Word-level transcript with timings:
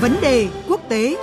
Vấn 0.00 0.16
đề 0.20 0.48
quốc 0.68 0.80
tế. 0.88 1.16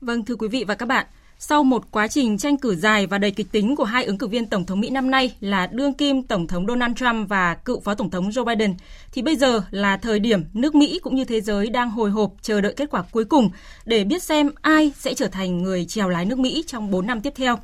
Vâng 0.00 0.24
thưa 0.24 0.36
quý 0.36 0.48
vị 0.48 0.64
và 0.68 0.74
các 0.74 0.86
bạn, 0.86 1.06
sau 1.44 1.64
một 1.64 1.90
quá 1.90 2.08
trình 2.08 2.38
tranh 2.38 2.56
cử 2.56 2.74
dài 2.74 3.06
và 3.06 3.18
đầy 3.18 3.30
kịch 3.30 3.52
tính 3.52 3.76
của 3.76 3.84
hai 3.84 4.04
ứng 4.04 4.18
cử 4.18 4.26
viên 4.26 4.46
Tổng 4.46 4.66
thống 4.66 4.80
Mỹ 4.80 4.90
năm 4.90 5.10
nay 5.10 5.34
là 5.40 5.66
đương 5.66 5.94
kim 5.94 6.22
Tổng 6.22 6.46
thống 6.46 6.66
Donald 6.66 6.96
Trump 6.96 7.28
và 7.28 7.54
cựu 7.54 7.80
Phó 7.80 7.94
Tổng 7.94 8.10
thống 8.10 8.30
Joe 8.30 8.44
Biden, 8.44 8.74
thì 9.12 9.22
bây 9.22 9.36
giờ 9.36 9.62
là 9.70 9.96
thời 9.96 10.18
điểm 10.18 10.44
nước 10.52 10.74
Mỹ 10.74 11.00
cũng 11.02 11.14
như 11.14 11.24
thế 11.24 11.40
giới 11.40 11.70
đang 11.70 11.90
hồi 11.90 12.10
hộp 12.10 12.32
chờ 12.42 12.60
đợi 12.60 12.74
kết 12.76 12.90
quả 12.90 13.02
cuối 13.10 13.24
cùng 13.24 13.50
để 13.84 14.04
biết 14.04 14.22
xem 14.22 14.50
ai 14.60 14.92
sẽ 14.98 15.14
trở 15.14 15.28
thành 15.28 15.62
người 15.62 15.84
chèo 15.84 16.08
lái 16.08 16.24
nước 16.24 16.38
Mỹ 16.38 16.64
trong 16.66 16.90
4 16.90 17.06
năm 17.06 17.20
tiếp 17.20 17.32
theo. 17.36 17.58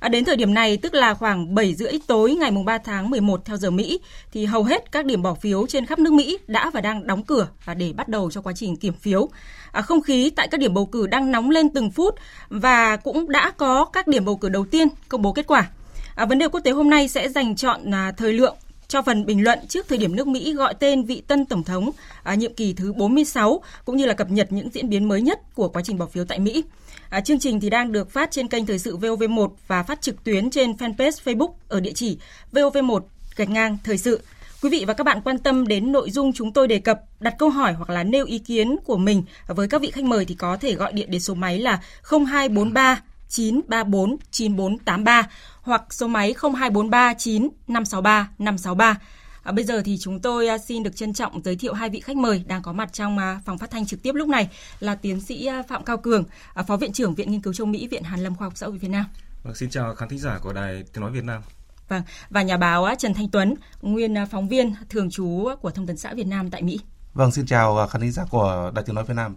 À, 0.00 0.08
đến 0.08 0.24
thời 0.24 0.36
điểm 0.36 0.54
này, 0.54 0.76
tức 0.76 0.94
là 0.94 1.14
khoảng 1.14 1.54
7 1.54 1.74
rưỡi 1.74 1.92
tối 2.06 2.34
ngày 2.34 2.50
3 2.66 2.78
tháng 2.78 3.10
11 3.10 3.44
theo 3.44 3.56
giờ 3.56 3.70
Mỹ, 3.70 4.00
thì 4.32 4.44
hầu 4.44 4.64
hết 4.64 4.92
các 4.92 5.04
điểm 5.04 5.22
bỏ 5.22 5.34
phiếu 5.34 5.66
trên 5.66 5.86
khắp 5.86 5.98
nước 5.98 6.12
Mỹ 6.12 6.38
đã 6.46 6.70
và 6.70 6.80
đang 6.80 7.06
đóng 7.06 7.22
cửa 7.22 7.48
và 7.64 7.74
để 7.74 7.92
bắt 7.92 8.08
đầu 8.08 8.30
cho 8.30 8.40
quá 8.40 8.52
trình 8.56 8.76
kiểm 8.76 8.92
phiếu. 8.92 9.28
À, 9.72 9.82
không 9.82 10.00
khí 10.00 10.30
tại 10.36 10.48
các 10.48 10.60
điểm 10.60 10.74
bầu 10.74 10.86
cử 10.86 11.06
đang 11.06 11.32
nóng 11.32 11.50
lên 11.50 11.68
từng 11.68 11.90
phút 11.90 12.14
và 12.48 12.96
cũng 12.96 13.30
đã 13.30 13.50
có 13.50 13.84
các 13.84 14.08
điểm 14.08 14.24
bầu 14.24 14.36
cử 14.36 14.48
đầu 14.48 14.66
tiên 14.70 14.88
công 15.08 15.22
bố 15.22 15.32
kết 15.32 15.46
quả. 15.46 15.70
À, 16.14 16.24
vấn 16.24 16.38
đề 16.38 16.48
quốc 16.48 16.60
tế 16.60 16.70
hôm 16.70 16.90
nay 16.90 17.08
sẽ 17.08 17.28
dành 17.28 17.56
chọn 17.56 17.94
à, 17.94 18.12
thời 18.16 18.32
lượng 18.32 18.56
cho 18.88 19.02
phần 19.02 19.26
bình 19.26 19.44
luận 19.44 19.58
trước 19.68 19.88
thời 19.88 19.98
điểm 19.98 20.16
nước 20.16 20.26
Mỹ 20.26 20.52
gọi 20.52 20.74
tên 20.74 21.04
vị 21.04 21.22
tân 21.26 21.46
tổng 21.46 21.62
thống 21.62 21.90
à, 22.22 22.34
nhiệm 22.34 22.54
kỳ 22.54 22.72
thứ 22.72 22.92
46 22.92 23.62
cũng 23.84 23.96
như 23.96 24.06
là 24.06 24.14
cập 24.14 24.30
nhật 24.30 24.52
những 24.52 24.70
diễn 24.70 24.88
biến 24.88 25.08
mới 25.08 25.22
nhất 25.22 25.40
của 25.54 25.68
quá 25.68 25.82
trình 25.84 25.98
bỏ 25.98 26.06
phiếu 26.06 26.24
tại 26.24 26.38
Mỹ. 26.38 26.64
À, 27.10 27.20
chương 27.20 27.38
trình 27.38 27.60
thì 27.60 27.70
đang 27.70 27.92
được 27.92 28.10
phát 28.10 28.30
trên 28.30 28.48
kênh 28.48 28.66
thời 28.66 28.78
sự 28.78 28.98
VOV1 28.98 29.48
và 29.66 29.82
phát 29.82 30.00
trực 30.00 30.24
tuyến 30.24 30.50
trên 30.50 30.72
fanpage 30.72 31.10
Facebook 31.24 31.52
ở 31.68 31.80
địa 31.80 31.92
chỉ 31.94 32.18
VOV1 32.52 33.00
gạch 33.36 33.50
ngang 33.50 33.78
thời 33.84 33.98
sự. 33.98 34.20
Quý 34.62 34.70
vị 34.70 34.84
và 34.86 34.94
các 34.94 35.04
bạn 35.04 35.20
quan 35.24 35.38
tâm 35.38 35.66
đến 35.66 35.92
nội 35.92 36.10
dung 36.10 36.32
chúng 36.32 36.52
tôi 36.52 36.68
đề 36.68 36.78
cập, 36.78 37.00
đặt 37.20 37.34
câu 37.38 37.50
hỏi 37.50 37.72
hoặc 37.72 37.90
là 37.90 38.02
nêu 38.02 38.26
ý 38.26 38.38
kiến 38.38 38.76
của 38.84 38.96
mình 38.96 39.22
với 39.46 39.68
các 39.68 39.80
vị 39.80 39.90
khách 39.90 40.04
mời 40.04 40.24
thì 40.24 40.34
có 40.34 40.56
thể 40.56 40.74
gọi 40.74 40.92
điện 40.92 41.10
đến 41.10 41.20
số 41.20 41.34
máy 41.34 41.58
là 41.58 41.80
0243 42.10 43.00
934 43.28 44.16
9483 44.30 45.28
hoặc 45.60 45.82
số 45.90 46.06
máy 46.06 46.34
0243 46.42 47.14
9 47.14 47.48
563 47.68 48.28
563. 48.38 49.00
À, 49.46 49.52
bây 49.52 49.64
giờ 49.64 49.82
thì 49.84 49.98
chúng 49.98 50.20
tôi 50.20 50.48
à, 50.48 50.58
xin 50.58 50.82
được 50.82 50.96
trân 50.96 51.12
trọng 51.12 51.42
giới 51.44 51.56
thiệu 51.56 51.74
hai 51.74 51.90
vị 51.90 52.00
khách 52.00 52.16
mời 52.16 52.44
đang 52.46 52.62
có 52.62 52.72
mặt 52.72 52.92
trong 52.92 53.18
à, 53.18 53.40
phòng 53.44 53.58
phát 53.58 53.70
thanh 53.70 53.86
trực 53.86 54.02
tiếp 54.02 54.14
lúc 54.14 54.28
này 54.28 54.48
là 54.80 54.94
tiến 54.94 55.20
sĩ 55.20 55.46
à, 55.46 55.62
Phạm 55.68 55.84
Cao 55.84 55.96
Cường, 55.98 56.24
Phó 56.66 56.76
Viện 56.76 56.92
trưởng 56.92 57.14
Viện 57.14 57.30
Nghiên 57.30 57.40
cứu 57.40 57.52
châu 57.52 57.66
Mỹ, 57.66 57.88
Viện 57.88 58.02
Hàn 58.02 58.20
Lâm 58.20 58.34
Khoa 58.34 58.46
học 58.46 58.52
Xã 58.56 58.66
hội 58.66 58.78
Việt 58.78 58.88
Nam. 58.88 59.04
Vâng, 59.42 59.54
xin 59.54 59.70
chào 59.70 59.94
khán 59.94 60.08
thính 60.08 60.18
giả 60.18 60.38
của 60.42 60.52
Đài 60.52 60.84
Tiếng 60.92 61.02
Nói 61.02 61.10
Việt 61.12 61.24
Nam. 61.24 61.42
Vâng, 61.88 62.02
và 62.30 62.42
nhà 62.42 62.56
báo 62.56 62.86
Trần 62.98 63.14
Thanh 63.14 63.28
Tuấn, 63.28 63.54
nguyên 63.82 64.14
phóng 64.30 64.48
viên 64.48 64.74
thường 64.88 65.10
trú 65.10 65.48
của 65.60 65.70
Thông 65.70 65.86
tấn 65.86 65.96
xã 65.96 66.14
Việt 66.14 66.26
Nam 66.26 66.50
tại 66.50 66.62
Mỹ. 66.62 66.80
Vâng, 67.14 67.32
xin 67.32 67.46
chào 67.46 67.86
khán 67.86 68.02
thính 68.02 68.12
giả 68.12 68.24
của 68.30 68.72
Đài 68.74 68.84
Tiếng 68.84 68.94
Nói 68.94 69.04
Việt 69.04 69.14
Nam. 69.16 69.36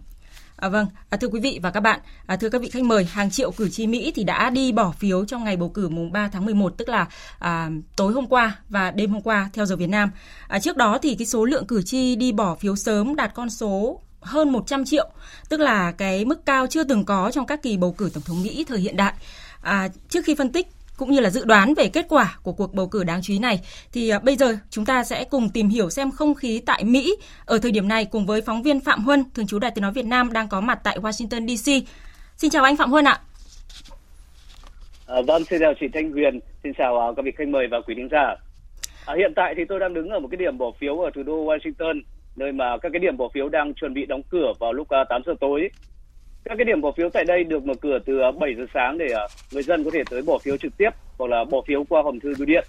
À, 0.59 0.69
vâng, 0.69 0.87
à, 1.09 1.17
thưa 1.17 1.27
quý 1.27 1.39
vị 1.39 1.59
và 1.63 1.71
các 1.71 1.79
bạn, 1.79 1.99
à, 2.25 2.35
thưa 2.35 2.49
các 2.49 2.61
vị 2.61 2.69
khách 2.69 2.83
mời, 2.83 3.05
hàng 3.05 3.31
triệu 3.31 3.51
cử 3.51 3.69
tri 3.69 3.87
Mỹ 3.87 4.11
thì 4.15 4.23
đã 4.23 4.49
đi 4.49 4.71
bỏ 4.71 4.91
phiếu 4.91 5.25
trong 5.25 5.43
ngày 5.43 5.57
bầu 5.57 5.69
cử 5.69 5.89
mùng 5.89 6.11
3 6.11 6.27
tháng 6.27 6.45
11, 6.45 6.77
tức 6.77 6.89
là 6.89 7.07
à, 7.39 7.69
tối 7.95 8.13
hôm 8.13 8.27
qua 8.27 8.55
và 8.69 8.91
đêm 8.91 9.11
hôm 9.11 9.21
qua 9.21 9.49
theo 9.53 9.65
giờ 9.65 9.75
Việt 9.75 9.89
Nam. 9.89 10.11
À, 10.47 10.59
trước 10.59 10.77
đó 10.77 10.97
thì 11.01 11.15
cái 11.15 11.25
số 11.25 11.45
lượng 11.45 11.67
cử 11.67 11.81
tri 11.81 12.15
đi 12.15 12.31
bỏ 12.31 12.55
phiếu 12.55 12.75
sớm 12.75 13.15
đạt 13.15 13.33
con 13.33 13.49
số 13.49 14.01
hơn 14.21 14.51
100 14.51 14.85
triệu, 14.85 15.09
tức 15.49 15.59
là 15.59 15.91
cái 15.91 16.25
mức 16.25 16.45
cao 16.45 16.67
chưa 16.67 16.83
từng 16.83 17.05
có 17.05 17.31
trong 17.31 17.45
các 17.45 17.63
kỳ 17.63 17.77
bầu 17.77 17.91
cử 17.91 18.09
tổng 18.13 18.23
thống 18.23 18.43
Mỹ 18.43 18.65
thời 18.67 18.79
hiện 18.79 18.97
đại. 18.97 19.13
À, 19.61 19.87
trước 20.09 20.25
khi 20.25 20.35
phân 20.35 20.51
tích 20.51 20.67
cũng 20.99 21.11
như 21.11 21.19
là 21.19 21.29
dự 21.29 21.45
đoán 21.45 21.73
về 21.73 21.89
kết 21.93 22.05
quả 22.09 22.37
của 22.43 22.51
cuộc 22.51 22.73
bầu 22.73 22.87
cử 22.87 23.03
đáng 23.03 23.19
chú 23.23 23.33
ý 23.33 23.39
này 23.39 23.59
thì 23.93 24.09
à, 24.09 24.19
bây 24.19 24.35
giờ 24.35 24.57
chúng 24.69 24.85
ta 24.85 25.03
sẽ 25.03 25.23
cùng 25.23 25.49
tìm 25.49 25.69
hiểu 25.69 25.89
xem 25.89 26.11
không 26.11 26.35
khí 26.35 26.61
tại 26.65 26.83
Mỹ 26.83 27.15
ở 27.45 27.57
thời 27.57 27.71
điểm 27.71 27.87
này 27.87 28.05
cùng 28.05 28.25
với 28.25 28.41
phóng 28.41 28.63
viên 28.63 28.79
Phạm 28.79 29.03
Huân 29.03 29.23
thường 29.35 29.47
trú 29.47 29.59
Đài 29.59 29.71
Tiếng 29.71 29.81
nói 29.81 29.91
Việt 29.91 30.05
Nam 30.05 30.33
đang 30.33 30.47
có 30.49 30.61
mặt 30.61 30.79
tại 30.83 30.97
Washington 30.97 31.47
DC. 31.47 31.87
Xin 32.37 32.49
chào 32.49 32.63
anh 32.63 32.77
Phạm 32.77 32.91
Huân 32.91 33.05
ạ. 33.05 33.19
À, 35.07 35.21
vâng, 35.27 35.43
xin 35.43 35.59
chào 35.59 35.73
chị 35.79 35.85
Thanh 35.93 36.11
Huyền, 36.11 36.39
xin 36.63 36.73
chào 36.77 37.09
uh, 37.09 37.15
các 37.15 37.25
vị 37.25 37.31
khách 37.37 37.47
mời 37.47 37.67
và 37.71 37.77
quý 37.87 37.95
khán 37.97 38.07
giả. 38.11 38.35
À, 39.05 39.15
hiện 39.17 39.33
tại 39.35 39.53
thì 39.57 39.63
tôi 39.69 39.79
đang 39.79 39.93
đứng 39.93 40.09
ở 40.09 40.19
một 40.19 40.27
cái 40.31 40.37
điểm 40.37 40.57
bỏ 40.57 40.71
phiếu 40.79 40.99
ở 40.99 41.09
thủ 41.15 41.23
đô 41.23 41.45
Washington, 41.45 42.01
nơi 42.35 42.51
mà 42.51 42.77
các 42.81 42.89
cái 42.93 42.99
điểm 42.99 43.17
bỏ 43.17 43.29
phiếu 43.33 43.49
đang 43.49 43.73
chuẩn 43.73 43.93
bị 43.93 44.05
đóng 44.05 44.21
cửa 44.29 44.53
vào 44.59 44.73
lúc 44.73 44.89
à, 44.89 45.01
uh, 45.01 45.07
8 45.09 45.21
giờ 45.25 45.33
tối. 45.39 45.69
Các 46.49 46.55
cái 46.55 46.65
điểm 46.65 46.81
bỏ 46.81 46.91
phiếu 46.91 47.09
tại 47.09 47.25
đây 47.25 47.43
được 47.43 47.65
mở 47.65 47.73
cửa 47.81 47.99
từ 48.05 48.19
à, 48.19 48.31
7 48.31 48.55
giờ 48.55 48.65
sáng 48.73 48.97
để 48.97 49.05
à, 49.13 49.23
người 49.51 49.63
dân 49.63 49.83
có 49.83 49.91
thể 49.93 50.03
tới 50.09 50.21
bỏ 50.21 50.37
phiếu 50.37 50.57
trực 50.57 50.77
tiếp 50.77 50.89
hoặc 51.17 51.27
là 51.27 51.43
bỏ 51.43 51.61
phiếu 51.67 51.83
qua 51.89 52.01
hòm 52.01 52.19
thư 52.19 52.33
bưu 52.37 52.45
điện. 52.45 52.67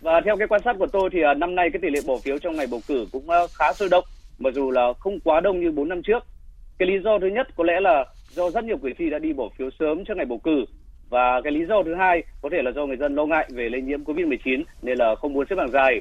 Và 0.00 0.20
theo 0.24 0.36
cái 0.36 0.48
quan 0.48 0.60
sát 0.64 0.76
của 0.78 0.86
tôi 0.86 1.10
thì 1.12 1.22
à, 1.22 1.34
năm 1.34 1.54
nay 1.54 1.70
cái 1.72 1.80
tỷ 1.82 1.90
lệ 1.90 2.00
bỏ 2.06 2.16
phiếu 2.24 2.38
trong 2.38 2.56
ngày 2.56 2.66
bầu 2.70 2.80
cử 2.88 3.06
cũng 3.12 3.26
khá 3.58 3.72
sôi 3.72 3.88
động, 3.88 4.04
mặc 4.38 4.54
dù 4.54 4.70
là 4.70 4.92
không 4.98 5.20
quá 5.20 5.40
đông 5.40 5.60
như 5.60 5.72
4 5.72 5.88
năm 5.88 6.02
trước. 6.02 6.26
Cái 6.78 6.88
lý 6.88 6.94
do 7.04 7.18
thứ 7.18 7.26
nhất 7.26 7.46
có 7.56 7.64
lẽ 7.64 7.80
là 7.80 8.04
do 8.30 8.50
rất 8.50 8.64
nhiều 8.64 8.76
cử 8.82 8.90
tri 8.98 9.10
đã 9.10 9.18
đi 9.18 9.32
bỏ 9.32 9.48
phiếu 9.58 9.70
sớm 9.78 10.04
trước 10.04 10.16
ngày 10.16 10.26
bầu 10.26 10.38
cử 10.38 10.64
và 11.10 11.40
cái 11.44 11.52
lý 11.52 11.66
do 11.68 11.82
thứ 11.82 11.94
hai 11.94 12.22
có 12.42 12.48
thể 12.52 12.62
là 12.62 12.70
do 12.70 12.86
người 12.86 12.96
dân 12.96 13.14
lo 13.14 13.26
ngại 13.26 13.48
về 13.52 13.68
lây 13.68 13.82
nhiễm 13.82 14.04
Covid-19 14.04 14.62
nên 14.82 14.98
là 14.98 15.14
không 15.14 15.32
muốn 15.32 15.46
xếp 15.50 15.56
hàng 15.58 15.70
dài. 15.70 16.00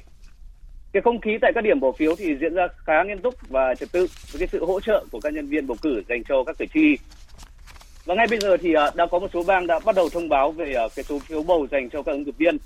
Cái 0.95 1.01
không 1.01 1.21
khí 1.21 1.37
tại 1.41 1.51
các 1.55 1.61
điểm 1.61 1.79
bỏ 1.79 1.91
phiếu 1.91 2.15
thì 2.15 2.35
diễn 2.41 2.53
ra 2.53 2.67
khá 2.85 3.03
nghiêm 3.03 3.19
túc 3.19 3.33
và 3.49 3.75
trật 3.75 3.91
tự 3.91 4.07
với 4.31 4.39
cái 4.39 4.47
sự 4.51 4.65
hỗ 4.65 4.79
trợ 4.79 5.05
của 5.11 5.19
các 5.19 5.33
nhân 5.33 5.47
viên 5.47 5.67
bầu 5.67 5.77
cử 5.81 6.01
dành 6.09 6.23
cho 6.23 6.43
các 6.43 6.57
cử 6.57 6.65
tri. 6.73 6.97
Và 8.05 8.15
ngay 8.15 8.27
bây 8.29 8.39
giờ 8.39 8.57
thì 8.57 8.73
à, 8.73 8.91
đã 8.95 9.05
có 9.05 9.19
một 9.19 9.27
số 9.33 9.43
bang 9.47 9.67
đã 9.67 9.79
bắt 9.85 9.95
đầu 9.95 10.09
thông 10.09 10.29
báo 10.29 10.51
về 10.51 10.73
à, 10.73 10.83
cái 10.95 11.03
số 11.03 11.19
phiếu 11.19 11.43
bầu 11.43 11.67
dành 11.71 11.89
cho 11.89 12.01
các 12.01 12.11
ứng 12.11 12.25
cử 12.25 12.31
viên. 12.37 12.57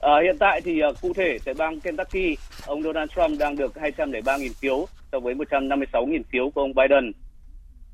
À, 0.00 0.12
hiện 0.22 0.38
tại 0.38 0.60
thì 0.60 0.82
uh, 0.90 1.00
cụ 1.00 1.12
thể 1.12 1.38
tại 1.44 1.54
bang 1.54 1.80
Kentucky, 1.80 2.36
ông 2.66 2.82
Donald 2.82 3.10
Trump 3.10 3.40
đang 3.40 3.56
được 3.56 3.72
203.000 3.74 4.48
phiếu 4.60 4.86
so 5.12 5.20
với 5.20 5.34
156.000 5.34 6.22
phiếu 6.32 6.50
của 6.50 6.60
ông 6.60 6.74
Biden. 6.74 7.12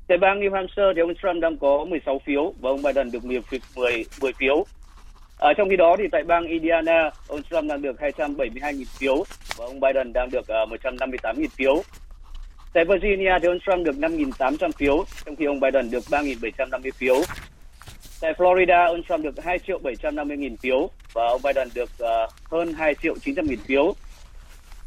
Tại 0.07 0.17
bang 0.17 0.39
New 0.39 0.53
Hampshire 0.53 0.93
thì 0.95 1.01
ông 1.01 1.13
Trump 1.21 1.41
đang 1.41 1.57
có 1.57 1.85
16 1.85 2.21
phiếu 2.25 2.53
và 2.59 2.69
ông 2.69 2.81
Biden 2.81 3.11
được 3.11 3.25
10, 3.25 3.41
10, 3.75 4.05
10 4.21 4.33
phiếu. 4.33 4.65
À, 5.39 5.53
trong 5.57 5.69
khi 5.69 5.75
đó 5.75 5.95
thì 5.99 6.03
tại 6.11 6.23
bang 6.23 6.47
Indiana, 6.47 7.11
ông 7.27 7.43
Trump 7.43 7.69
đang 7.69 7.81
được 7.81 7.95
272.000 7.99 8.85
phiếu 8.99 9.23
và 9.57 9.65
ông 9.65 9.79
Biden 9.79 10.13
đang 10.13 10.29
được 10.29 10.47
ờ, 10.47 10.61
uh, 10.63 10.69
158.000 10.69 11.47
phiếu. 11.57 11.83
Tại 12.73 12.85
Virginia 12.85 13.39
thì 13.41 13.47
ông 13.47 13.59
Trump 13.59 13.85
được 13.85 13.95
5.800 13.95 14.71
phiếu, 14.71 15.05
trong 15.25 15.35
khi 15.35 15.45
ông 15.45 15.59
Biden 15.59 15.91
được 15.91 16.03
3.750 16.09 16.91
phiếu. 16.97 17.15
Tại 18.21 18.33
Florida, 18.33 18.87
ông 18.87 19.03
Trump 19.03 19.23
được 19.23 19.43
2 19.43 19.59
triệu 19.59 19.79
750 19.83 20.37
nghìn 20.37 20.57
phiếu 20.57 20.89
và 21.13 21.27
ông 21.27 21.41
Biden 21.43 21.67
được 21.75 21.89
uh, 22.03 22.31
hơn 22.51 22.73
2 22.73 22.95
triệu 22.95 23.15
900 23.21 23.45
nghìn 23.45 23.59
phiếu. 23.59 23.93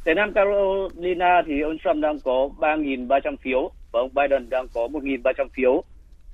Tại 0.05 0.15
Nam 0.15 0.33
Carolina 0.33 1.43
thì 1.47 1.61
ông 1.61 1.79
Trump 1.85 2.03
đang 2.03 2.21
có 2.21 2.49
3.300 2.59 3.37
phiếu 3.37 3.71
và 3.93 4.01
ông 4.01 4.11
Biden 4.15 4.51
đang 4.51 4.67
có 4.75 4.89
1.300 4.89 5.49
phiếu. 5.55 5.83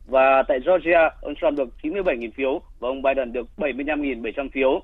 Và 0.07 0.43
tại 0.49 0.59
Georgia, 0.67 1.11
ông 1.23 1.35
Trump 1.35 1.59
được 1.59 1.69
97.000 1.83 2.31
phiếu 2.37 2.61
và 2.79 2.89
ông 2.89 3.03
Biden 3.03 3.33
được 3.33 3.47
75.700 3.57 4.49
phiếu. 4.53 4.83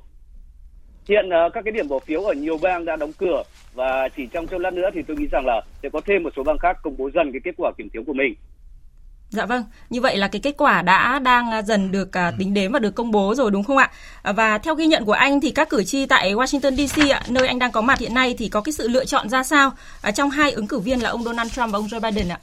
Hiện 1.08 1.26
uh, 1.26 1.52
các 1.52 1.64
cái 1.64 1.72
điểm 1.72 1.88
bỏ 1.88 1.98
phiếu 1.98 2.22
ở 2.22 2.32
nhiều 2.32 2.58
bang 2.62 2.84
đã 2.84 2.96
đóng 2.96 3.12
cửa 3.18 3.42
và 3.74 4.08
chỉ 4.16 4.26
trong 4.32 4.46
chốc 4.46 4.60
lát 4.60 4.72
nữa 4.72 4.88
thì 4.94 5.02
tôi 5.08 5.16
nghĩ 5.16 5.26
rằng 5.32 5.46
là 5.46 5.60
sẽ 5.82 5.88
có 5.92 6.00
thêm 6.06 6.22
một 6.22 6.32
số 6.36 6.42
bang 6.42 6.58
khác 6.58 6.76
công 6.82 6.96
bố 6.96 7.10
dần 7.14 7.32
cái 7.32 7.40
kết 7.44 7.54
quả 7.56 7.72
kiểm 7.78 7.88
phiếu 7.92 8.02
của 8.06 8.12
mình. 8.12 8.34
Dạ 9.30 9.46
vâng, 9.46 9.64
như 9.90 10.00
vậy 10.00 10.16
là 10.16 10.28
cái 10.28 10.40
kết 10.40 10.54
quả 10.58 10.82
đã 10.82 11.18
đang 11.18 11.66
dần 11.66 11.92
được 11.92 12.08
uh, 12.08 12.34
tính 12.38 12.54
đến 12.54 12.72
và 12.72 12.78
được 12.78 12.94
công 12.94 13.10
bố 13.10 13.34
rồi 13.34 13.50
đúng 13.50 13.64
không 13.64 13.76
ạ? 13.76 13.90
Và 14.22 14.58
theo 14.58 14.74
ghi 14.74 14.86
nhận 14.86 15.04
của 15.04 15.12
anh 15.12 15.40
thì 15.40 15.50
các 15.50 15.68
cử 15.68 15.84
tri 15.84 16.06
tại 16.06 16.34
Washington 16.34 16.86
DC 16.86 17.10
ạ, 17.10 17.22
nơi 17.28 17.48
anh 17.48 17.58
đang 17.58 17.72
có 17.72 17.80
mặt 17.80 17.98
hiện 17.98 18.14
nay 18.14 18.34
thì 18.38 18.48
có 18.48 18.60
cái 18.60 18.72
sự 18.72 18.88
lựa 18.88 19.04
chọn 19.04 19.28
ra 19.28 19.42
sao 19.42 19.68
uh, 20.08 20.14
trong 20.14 20.30
hai 20.30 20.52
ứng 20.52 20.66
cử 20.66 20.78
viên 20.78 21.02
là 21.02 21.10
ông 21.10 21.22
Donald 21.22 21.52
Trump 21.52 21.72
và 21.72 21.78
ông 21.78 21.86
Joe 21.86 22.00
Biden 22.00 22.28
ạ? 22.28 22.38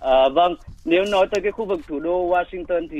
À, 0.00 0.28
vâng, 0.34 0.54
nếu 0.84 1.04
nói 1.04 1.26
tới 1.30 1.40
cái 1.42 1.52
khu 1.52 1.64
vực 1.64 1.80
thủ 1.88 2.00
đô 2.00 2.30
Washington 2.30 2.88
thì 2.90 2.98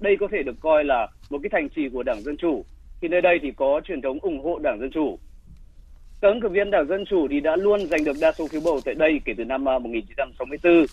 đây 0.00 0.16
có 0.20 0.28
thể 0.32 0.42
được 0.42 0.56
coi 0.60 0.84
là 0.84 1.06
một 1.30 1.38
cái 1.42 1.50
thành 1.52 1.68
trì 1.76 1.82
của 1.92 2.02
Đảng 2.02 2.22
Dân 2.22 2.36
Chủ. 2.36 2.64
Thì 3.04 3.08
nơi 3.08 3.20
đây 3.20 3.38
thì 3.42 3.52
có 3.56 3.80
truyền 3.84 4.02
thống 4.02 4.18
ủng 4.22 4.44
hộ 4.44 4.58
Đảng 4.58 4.80
Dân 4.80 4.90
Chủ. 4.90 5.18
Các 6.20 6.28
ứng 6.28 6.40
cử 6.40 6.48
viên 6.48 6.70
Đảng 6.70 6.86
Dân 6.88 7.04
Chủ 7.04 7.28
thì 7.30 7.40
đã 7.40 7.56
luôn 7.56 7.86
giành 7.86 8.04
được 8.04 8.16
đa 8.20 8.32
số 8.32 8.46
phiếu 8.48 8.60
bầu 8.64 8.80
tại 8.84 8.94
đây 8.94 9.20
kể 9.24 9.32
từ 9.36 9.44
năm 9.44 9.68
à, 9.68 9.78
1964 9.78 10.86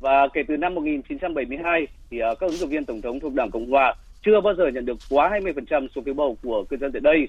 và 0.00 0.28
kể 0.34 0.42
từ 0.48 0.56
năm 0.56 0.74
1972 0.74 1.86
thì 2.10 2.18
à, 2.18 2.28
các 2.40 2.46
ứng 2.46 2.56
cử 2.60 2.66
viên 2.66 2.84
tổng 2.84 3.00
thống 3.00 3.20
thuộc 3.20 3.34
Đảng 3.34 3.50
Cộng 3.50 3.70
hòa 3.70 3.94
chưa 4.22 4.40
bao 4.40 4.54
giờ 4.54 4.64
nhận 4.74 4.86
được 4.86 4.98
quá 5.10 5.30
20% 5.30 5.88
số 5.94 6.02
phiếu 6.04 6.14
bầu 6.14 6.36
của 6.42 6.64
cư 6.64 6.76
dân 6.76 6.92
tại 6.92 7.00
đây. 7.00 7.28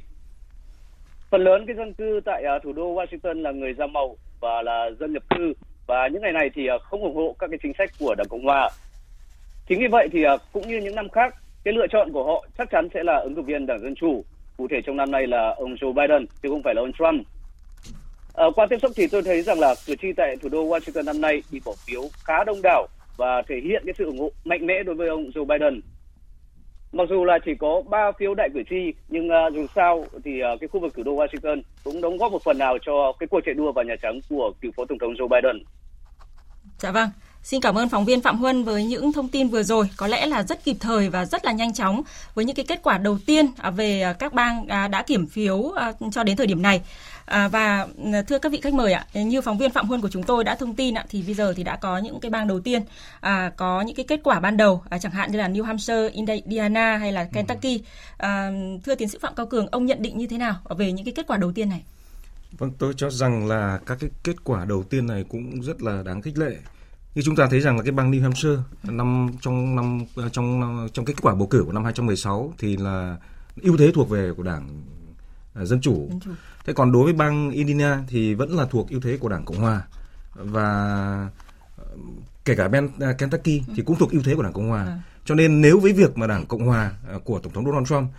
Phần 1.29 1.43
lớn 1.43 1.63
cái 1.67 1.75
dân 1.75 1.93
cư 1.93 2.19
tại 2.25 2.43
à, 2.43 2.59
thủ 2.63 2.73
đô 2.73 2.95
Washington 2.95 3.41
là 3.41 3.51
người 3.51 3.73
da 3.73 3.87
màu 3.87 4.15
và 4.39 4.61
là 4.61 4.89
dân 4.99 5.13
nhập 5.13 5.23
cư 5.29 5.53
và 5.87 6.07
những 6.07 6.21
ngày 6.21 6.33
này 6.33 6.49
thì 6.55 6.67
không 6.81 7.01
ủng 7.01 7.15
hộ 7.15 7.35
các 7.39 7.47
cái 7.47 7.59
chính 7.63 7.73
sách 7.77 7.89
của 7.99 8.15
Đảng 8.17 8.27
Cộng 8.29 8.43
hòa. 8.43 8.69
Chính 9.67 9.79
vì 9.79 9.87
vậy 9.87 10.07
thì 10.11 10.23
cũng 10.53 10.67
như 10.67 10.77
những 10.77 10.95
năm 10.95 11.09
khác, 11.09 11.35
cái 11.69 11.77
lựa 11.77 11.87
chọn 11.87 12.11
của 12.11 12.23
họ 12.23 12.45
chắc 12.57 12.69
chắn 12.69 12.87
sẽ 12.93 13.03
là 13.03 13.17
ứng 13.17 13.35
cử 13.35 13.41
viên 13.41 13.65
Đảng 13.65 13.79
Dân 13.79 13.95
Chủ. 13.95 14.25
Cụ 14.57 14.67
thể 14.71 14.81
trong 14.85 14.97
năm 14.97 15.11
nay 15.11 15.27
là 15.27 15.55
ông 15.57 15.75
Joe 15.75 15.93
Biden 15.93 16.25
chứ 16.43 16.49
không 16.49 16.63
phải 16.63 16.75
là 16.75 16.81
ông 16.81 16.91
Trump. 16.93 17.27
À, 18.33 18.45
qua 18.55 18.65
tiếp 18.69 18.77
xúc 18.81 18.91
thì 18.95 19.07
tôi 19.07 19.21
thấy 19.23 19.41
rằng 19.41 19.59
là 19.59 19.75
cử 19.85 19.95
tri 20.01 20.07
tại 20.17 20.35
thủ 20.41 20.49
đô 20.49 20.69
Washington 20.69 21.05
năm 21.05 21.21
nay 21.21 21.43
đi 21.51 21.59
bỏ 21.65 21.71
phiếu 21.87 22.01
khá 22.23 22.43
đông 22.43 22.61
đảo 22.63 22.87
và 23.17 23.41
thể 23.47 23.55
hiện 23.63 23.83
cái 23.85 23.93
sự 23.97 24.05
ủng 24.05 24.19
hộ 24.19 24.31
mạnh 24.45 24.65
mẽ 24.65 24.83
đối 24.83 24.95
với 24.95 25.07
ông 25.07 25.23
Joe 25.23 25.45
Biden. 25.45 25.81
Mặc 26.91 27.07
dù 27.09 27.25
là 27.25 27.39
chỉ 27.45 27.51
có 27.59 27.81
3 27.89 28.11
phiếu 28.19 28.33
đại 28.33 28.49
cử 28.53 28.63
tri 28.69 28.93
nhưng 29.09 29.29
uh, 29.29 29.53
dù 29.53 29.65
sao 29.75 30.05
thì 30.23 30.41
uh, 30.53 30.59
cái 30.61 30.67
khu 30.67 30.79
vực 30.79 30.93
thủ 30.95 31.03
đô 31.03 31.15
Washington 31.15 31.61
cũng 31.83 32.01
đóng 32.01 32.17
góp 32.17 32.31
một 32.31 32.43
phần 32.43 32.57
nào 32.57 32.77
cho 32.85 33.13
cái 33.19 33.27
cuộc 33.27 33.39
chạy 33.45 33.53
đua 33.53 33.71
vào 33.71 33.85
Nhà 33.85 33.95
Trắng 34.01 34.19
của 34.29 34.51
cựu 34.61 34.71
phó 34.77 34.85
tổng 34.85 34.99
thống 34.99 35.13
Joe 35.13 35.27
Biden. 35.27 35.63
Dạ 36.77 36.91
vâng. 36.91 37.09
Xin 37.49 37.61
cảm 37.61 37.77
ơn 37.77 37.89
phóng 37.89 38.05
viên 38.05 38.21
Phạm 38.21 38.37
Huân 38.37 38.63
với 38.63 38.85
những 38.85 39.13
thông 39.13 39.27
tin 39.27 39.47
vừa 39.47 39.63
rồi, 39.63 39.89
có 39.97 40.07
lẽ 40.07 40.25
là 40.25 40.43
rất 40.43 40.63
kịp 40.63 40.77
thời 40.79 41.09
và 41.09 41.25
rất 41.25 41.45
là 41.45 41.51
nhanh 41.51 41.73
chóng 41.73 42.01
với 42.33 42.45
những 42.45 42.55
cái 42.55 42.65
kết 42.65 42.79
quả 42.83 42.97
đầu 42.97 43.19
tiên 43.25 43.45
à, 43.57 43.71
về 43.71 44.13
các 44.19 44.33
bang 44.33 44.67
à, 44.67 44.87
đã 44.87 45.01
kiểm 45.01 45.27
phiếu 45.27 45.71
cho 46.11 46.23
đến 46.23 46.37
thời 46.37 46.47
điểm 46.47 46.61
này. 46.61 46.81
À, 47.25 47.47
và 47.47 47.87
thưa 48.27 48.39
các 48.39 48.51
vị 48.51 48.61
khách 48.61 48.73
mời 48.73 48.93
ạ, 48.93 49.05
như 49.13 49.41
phóng 49.41 49.57
viên 49.57 49.71
Phạm 49.71 49.87
Huân 49.87 50.01
của 50.01 50.09
chúng 50.09 50.23
tôi 50.23 50.43
đã 50.43 50.55
thông 50.55 50.75
tin 50.75 50.93
ạ, 50.93 51.05
thì 51.09 51.21
bây 51.21 51.33
giờ 51.33 51.53
thì 51.55 51.63
đã 51.63 51.75
có 51.75 51.97
những 51.97 52.19
cái 52.19 52.29
bang 52.29 52.47
đầu 52.47 52.59
tiên 52.59 52.81
à, 53.19 53.51
có 53.55 53.81
những 53.81 53.95
cái 53.95 54.05
kết 54.07 54.19
quả 54.23 54.39
ban 54.39 54.57
đầu, 54.57 54.83
à, 54.89 54.97
chẳng 54.97 55.11
hạn 55.11 55.31
như 55.31 55.37
là 55.37 55.47
New 55.47 55.63
Hampshire, 55.63 56.09
Indiana 56.09 56.97
hay 56.97 57.11
là 57.11 57.23
Kentucky. 57.23 57.83
À, 58.17 58.51
thưa 58.85 58.95
tiến 58.95 59.09
sĩ 59.09 59.17
Phạm 59.21 59.35
Cao 59.35 59.45
Cường, 59.45 59.67
ông 59.71 59.85
nhận 59.85 60.01
định 60.01 60.17
như 60.17 60.27
thế 60.27 60.37
nào 60.37 60.55
về 60.77 60.91
những 60.91 61.05
cái 61.05 61.13
kết 61.15 61.27
quả 61.27 61.37
đầu 61.37 61.51
tiên 61.51 61.69
này? 61.69 61.83
Vâng, 62.51 62.71
tôi 62.79 62.93
cho 62.97 63.09
rằng 63.09 63.47
là 63.47 63.79
các 63.85 63.97
cái 64.01 64.09
kết 64.23 64.43
quả 64.43 64.65
đầu 64.65 64.83
tiên 64.83 65.07
này 65.07 65.25
cũng 65.29 65.61
rất 65.61 65.81
là 65.81 66.03
đáng 66.05 66.21
khích 66.21 66.37
lệ. 66.37 66.55
Như 67.15 67.21
chúng 67.21 67.35
ta 67.35 67.47
thấy 67.49 67.59
rằng 67.59 67.77
là 67.77 67.83
cái 67.83 67.91
bang 67.91 68.11
New 68.11 68.21
Hampshire 68.21 68.55
năm 68.83 69.29
trong 69.41 69.75
năm 69.75 69.99
trong 70.31 70.87
trong 70.93 71.05
kết 71.05 71.21
quả 71.21 71.35
bầu 71.35 71.47
cử 71.47 71.63
của 71.65 71.71
năm 71.71 71.83
2016 71.83 72.53
thì 72.57 72.77
là 72.77 73.17
ưu 73.61 73.77
thế 73.77 73.91
thuộc 73.95 74.09
về 74.09 74.31
của 74.37 74.43
đảng 74.43 74.83
dân 75.55 75.81
chủ. 75.81 76.09
dân 76.09 76.19
chủ. 76.19 76.31
Thế 76.65 76.73
còn 76.73 76.91
đối 76.91 77.03
với 77.03 77.13
bang 77.13 77.51
Indiana 77.51 78.03
thì 78.07 78.33
vẫn 78.33 78.51
là 78.51 78.65
thuộc 78.65 78.89
ưu 78.89 79.01
thế 79.01 79.17
của 79.17 79.29
đảng 79.29 79.45
Cộng 79.45 79.57
hòa 79.57 79.81
và 80.33 81.29
kể 82.45 82.55
cả 82.55 82.67
Ben 82.67 82.89
Kentucky 83.17 83.63
thì 83.75 83.83
cũng 83.83 83.95
thuộc 83.95 84.11
ưu 84.11 84.21
thế 84.23 84.35
của 84.35 84.43
đảng 84.43 84.53
Cộng 84.53 84.69
hòa. 84.69 84.85
À. 84.85 84.99
Cho 85.25 85.35
nên 85.35 85.61
nếu 85.61 85.79
với 85.79 85.93
việc 85.93 86.17
mà 86.17 86.27
đảng 86.27 86.45
Cộng 86.45 86.65
hòa 86.65 86.91
của 87.23 87.39
tổng 87.39 87.53
thống 87.53 87.65
Donald 87.65 87.87
Trump 87.87 88.11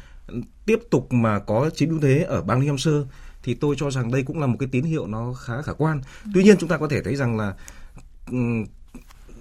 tiếp 0.66 0.78
tục 0.90 1.12
mà 1.12 1.38
có 1.38 1.70
chiếm 1.75 1.88
ưu 1.88 2.00
thế 2.00 2.22
ở 2.22 2.42
bang 2.42 2.60
New 2.60 2.66
Hampshire 2.66 3.00
thì 3.42 3.54
tôi 3.54 3.75
cho 3.78 3.90
rằng 3.90 4.10
đây 4.10 4.22
cũng 4.22 4.40
là 4.40 4.46
một 4.46 4.56
cái 4.60 4.69
tín 4.72 4.84
hiệu 4.84 5.06
nó 5.06 5.32
khá 5.32 5.62
khả 5.62 5.72
quan. 5.72 6.00
Tuy 6.34 6.42
nhiên 6.42 6.56
chúng 6.58 6.69
ta 6.69 6.78
có 6.78 6.88
thể 6.88 7.02
thấy 7.02 7.16
rằng 7.16 7.37
là 7.37 7.54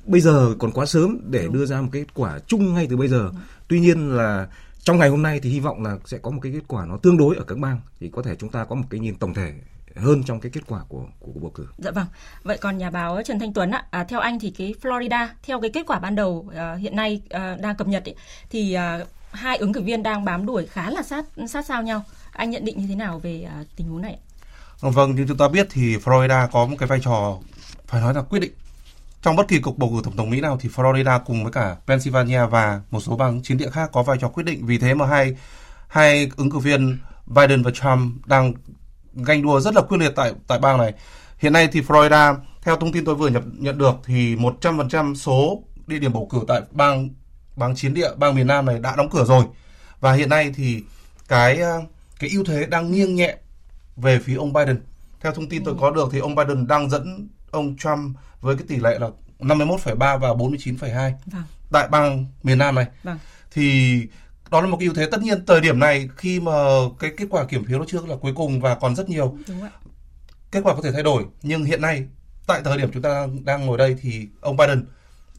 bây 0.09 0.21
giờ 0.21 0.55
còn 0.59 0.71
quá 0.71 0.85
sớm 0.85 1.19
để 1.23 1.47
đưa 1.51 1.65
ra 1.65 1.81
một 1.81 1.89
kết 1.91 2.05
quả 2.13 2.39
chung 2.47 2.73
ngay 2.73 2.87
từ 2.89 2.97
bây 2.97 3.07
giờ. 3.07 3.31
Tuy 3.67 3.79
nhiên 3.79 4.09
là 4.09 4.47
trong 4.83 4.97
ngày 4.97 5.09
hôm 5.09 5.23
nay 5.23 5.39
thì 5.39 5.49
hy 5.49 5.59
vọng 5.59 5.83
là 5.83 5.97
sẽ 6.05 6.17
có 6.17 6.31
một 6.31 6.39
cái 6.43 6.51
kết 6.51 6.63
quả 6.67 6.85
nó 6.85 6.97
tương 6.97 7.17
đối 7.17 7.35
ở 7.35 7.43
các 7.43 7.57
bang 7.57 7.81
thì 7.99 8.09
có 8.13 8.21
thể 8.21 8.35
chúng 8.35 8.49
ta 8.49 8.65
có 8.65 8.75
một 8.75 8.85
cái 8.89 8.99
nhìn 8.99 9.15
tổng 9.15 9.33
thể 9.33 9.53
hơn 9.95 10.23
trong 10.23 10.39
cái 10.39 10.51
kết 10.51 10.61
quả 10.67 10.79
của 10.87 11.05
của, 11.19 11.31
của 11.33 11.39
bầu 11.39 11.51
cử. 11.55 11.67
Dạ 11.77 11.91
vâng. 11.91 12.05
Vậy 12.43 12.57
còn 12.57 12.77
nhà 12.77 12.89
báo 12.89 13.21
Trần 13.25 13.39
Thanh 13.39 13.53
Tuấn 13.53 13.71
ạ, 13.71 13.85
à, 13.91 14.03
theo 14.03 14.19
anh 14.19 14.39
thì 14.39 14.51
cái 14.51 14.73
Florida 14.81 15.27
theo 15.43 15.61
cái 15.61 15.69
kết 15.69 15.83
quả 15.87 15.99
ban 15.99 16.15
đầu 16.15 16.49
à, 16.55 16.75
hiện 16.75 16.95
nay 16.95 17.21
à, 17.29 17.57
đang 17.61 17.75
cập 17.75 17.87
nhật 17.87 18.03
ý, 18.03 18.13
thì 18.49 18.73
à, 18.73 18.99
hai 19.31 19.57
ứng 19.57 19.73
cử 19.73 19.81
viên 19.81 20.03
đang 20.03 20.25
bám 20.25 20.45
đuổi 20.45 20.65
khá 20.65 20.89
là 20.89 21.03
sát 21.03 21.25
sát 21.49 21.65
sao 21.65 21.83
nhau. 21.83 22.03
Anh 22.31 22.49
nhận 22.49 22.65
định 22.65 22.77
như 22.77 22.85
thế 22.87 22.95
nào 22.95 23.19
về 23.19 23.41
à, 23.41 23.63
tình 23.75 23.87
huống 23.87 24.01
này? 24.01 24.19
Vâng, 24.81 25.15
như 25.15 25.25
chúng 25.27 25.37
ta 25.37 25.47
biết 25.47 25.67
thì 25.69 25.97
Florida 25.97 26.47
có 26.51 26.65
một 26.65 26.75
cái 26.79 26.87
vai 26.87 26.99
trò 27.03 27.37
phải 27.87 28.01
nói 28.01 28.13
là 28.13 28.21
quyết 28.21 28.39
định 28.39 28.51
trong 29.21 29.35
bất 29.35 29.47
kỳ 29.47 29.59
cuộc 29.59 29.77
bầu 29.77 29.91
cử 29.95 30.01
tổng 30.03 30.17
thống 30.17 30.29
Mỹ 30.29 30.41
nào 30.41 30.57
thì 30.61 30.69
Florida 30.69 31.19
cùng 31.25 31.43
với 31.43 31.51
cả 31.51 31.75
Pennsylvania 31.87 32.45
và 32.45 32.81
một 32.91 32.99
số 32.99 33.15
bang 33.15 33.41
chiến 33.41 33.57
địa 33.57 33.69
khác 33.69 33.89
có 33.93 34.03
vai 34.03 34.17
trò 34.21 34.27
quyết 34.27 34.43
định. 34.43 34.65
Vì 34.65 34.77
thế 34.77 34.93
mà 34.93 35.05
hai 35.05 35.37
hai 35.87 36.31
ứng 36.37 36.51
cử 36.51 36.57
viên 36.57 36.97
Biden 37.25 37.63
và 37.63 37.71
Trump 37.71 38.25
đang 38.25 38.53
ganh 39.13 39.41
đua 39.41 39.59
rất 39.59 39.75
là 39.75 39.81
quyết 39.81 39.97
liệt 39.97 40.13
tại 40.15 40.33
tại 40.47 40.59
bang 40.59 40.77
này. 40.77 40.93
Hiện 41.37 41.53
nay 41.53 41.67
thì 41.71 41.81
Florida 41.81 42.35
theo 42.61 42.75
thông 42.75 42.91
tin 42.91 43.05
tôi 43.05 43.15
vừa 43.15 43.27
nhận 43.27 43.55
nhận 43.59 43.77
được 43.77 43.95
thì 44.05 44.35
100% 44.35 45.15
số 45.15 45.63
địa 45.87 45.99
điểm 45.99 46.13
bầu 46.13 46.27
cử 46.31 46.39
tại 46.47 46.61
bang 46.71 47.09
bang 47.55 47.75
chiến 47.75 47.93
địa 47.93 48.09
bang 48.15 48.35
miền 48.35 48.47
Nam 48.47 48.65
này 48.65 48.79
đã 48.79 48.95
đóng 48.95 49.09
cửa 49.09 49.25
rồi. 49.25 49.43
Và 49.99 50.13
hiện 50.13 50.29
nay 50.29 50.51
thì 50.55 50.83
cái 51.27 51.59
cái 52.19 52.29
ưu 52.29 52.43
thế 52.43 52.65
đang 52.65 52.91
nghiêng 52.91 53.15
nhẹ 53.15 53.37
về 53.95 54.19
phía 54.19 54.35
ông 54.35 54.53
Biden. 54.53 54.83
Theo 55.21 55.31
thông 55.31 55.49
tin 55.49 55.63
tôi 55.63 55.75
có 55.79 55.91
được 55.91 56.09
thì 56.11 56.19
ông 56.19 56.35
Biden 56.35 56.67
đang 56.67 56.89
dẫn 56.89 57.29
ông 57.51 57.77
Trump 57.77 58.17
với 58.41 58.55
cái 58.55 58.65
tỷ 58.67 58.75
lệ 58.75 58.99
là 58.99 59.09
51,3 59.39 60.19
và 60.19 60.29
49,2 60.33 61.11
vâng. 61.25 61.43
tại 61.71 61.87
bang 61.87 62.25
miền 62.43 62.57
Nam 62.57 62.75
này. 62.75 62.85
Vâng. 63.03 63.17
Thì 63.51 64.01
đó 64.51 64.61
là 64.61 64.67
một 64.67 64.77
cái 64.79 64.85
ưu 64.85 64.95
thế 64.95 65.07
tất 65.11 65.21
nhiên 65.21 65.45
thời 65.45 65.61
điểm 65.61 65.79
này 65.79 66.09
khi 66.17 66.39
mà 66.39 66.51
cái 66.99 67.11
kết 67.17 67.25
quả 67.29 67.45
kiểm 67.45 67.65
phiếu 67.65 67.79
nó 67.79 67.85
chưa 67.87 68.01
là 68.07 68.15
cuối 68.15 68.33
cùng 68.35 68.61
và 68.61 68.75
còn 68.75 68.95
rất 68.95 69.09
nhiều 69.09 69.37
kết 70.51 70.61
quả 70.63 70.75
có 70.75 70.81
thể 70.81 70.91
thay 70.91 71.03
đổi 71.03 71.25
nhưng 71.41 71.63
hiện 71.63 71.81
nay 71.81 72.05
tại 72.47 72.61
thời 72.63 72.77
điểm 72.77 72.91
chúng 72.93 73.01
ta 73.01 73.27
đang 73.43 73.65
ngồi 73.65 73.77
đây 73.77 73.95
thì 74.01 74.27
ông 74.41 74.57
Biden 74.57 74.85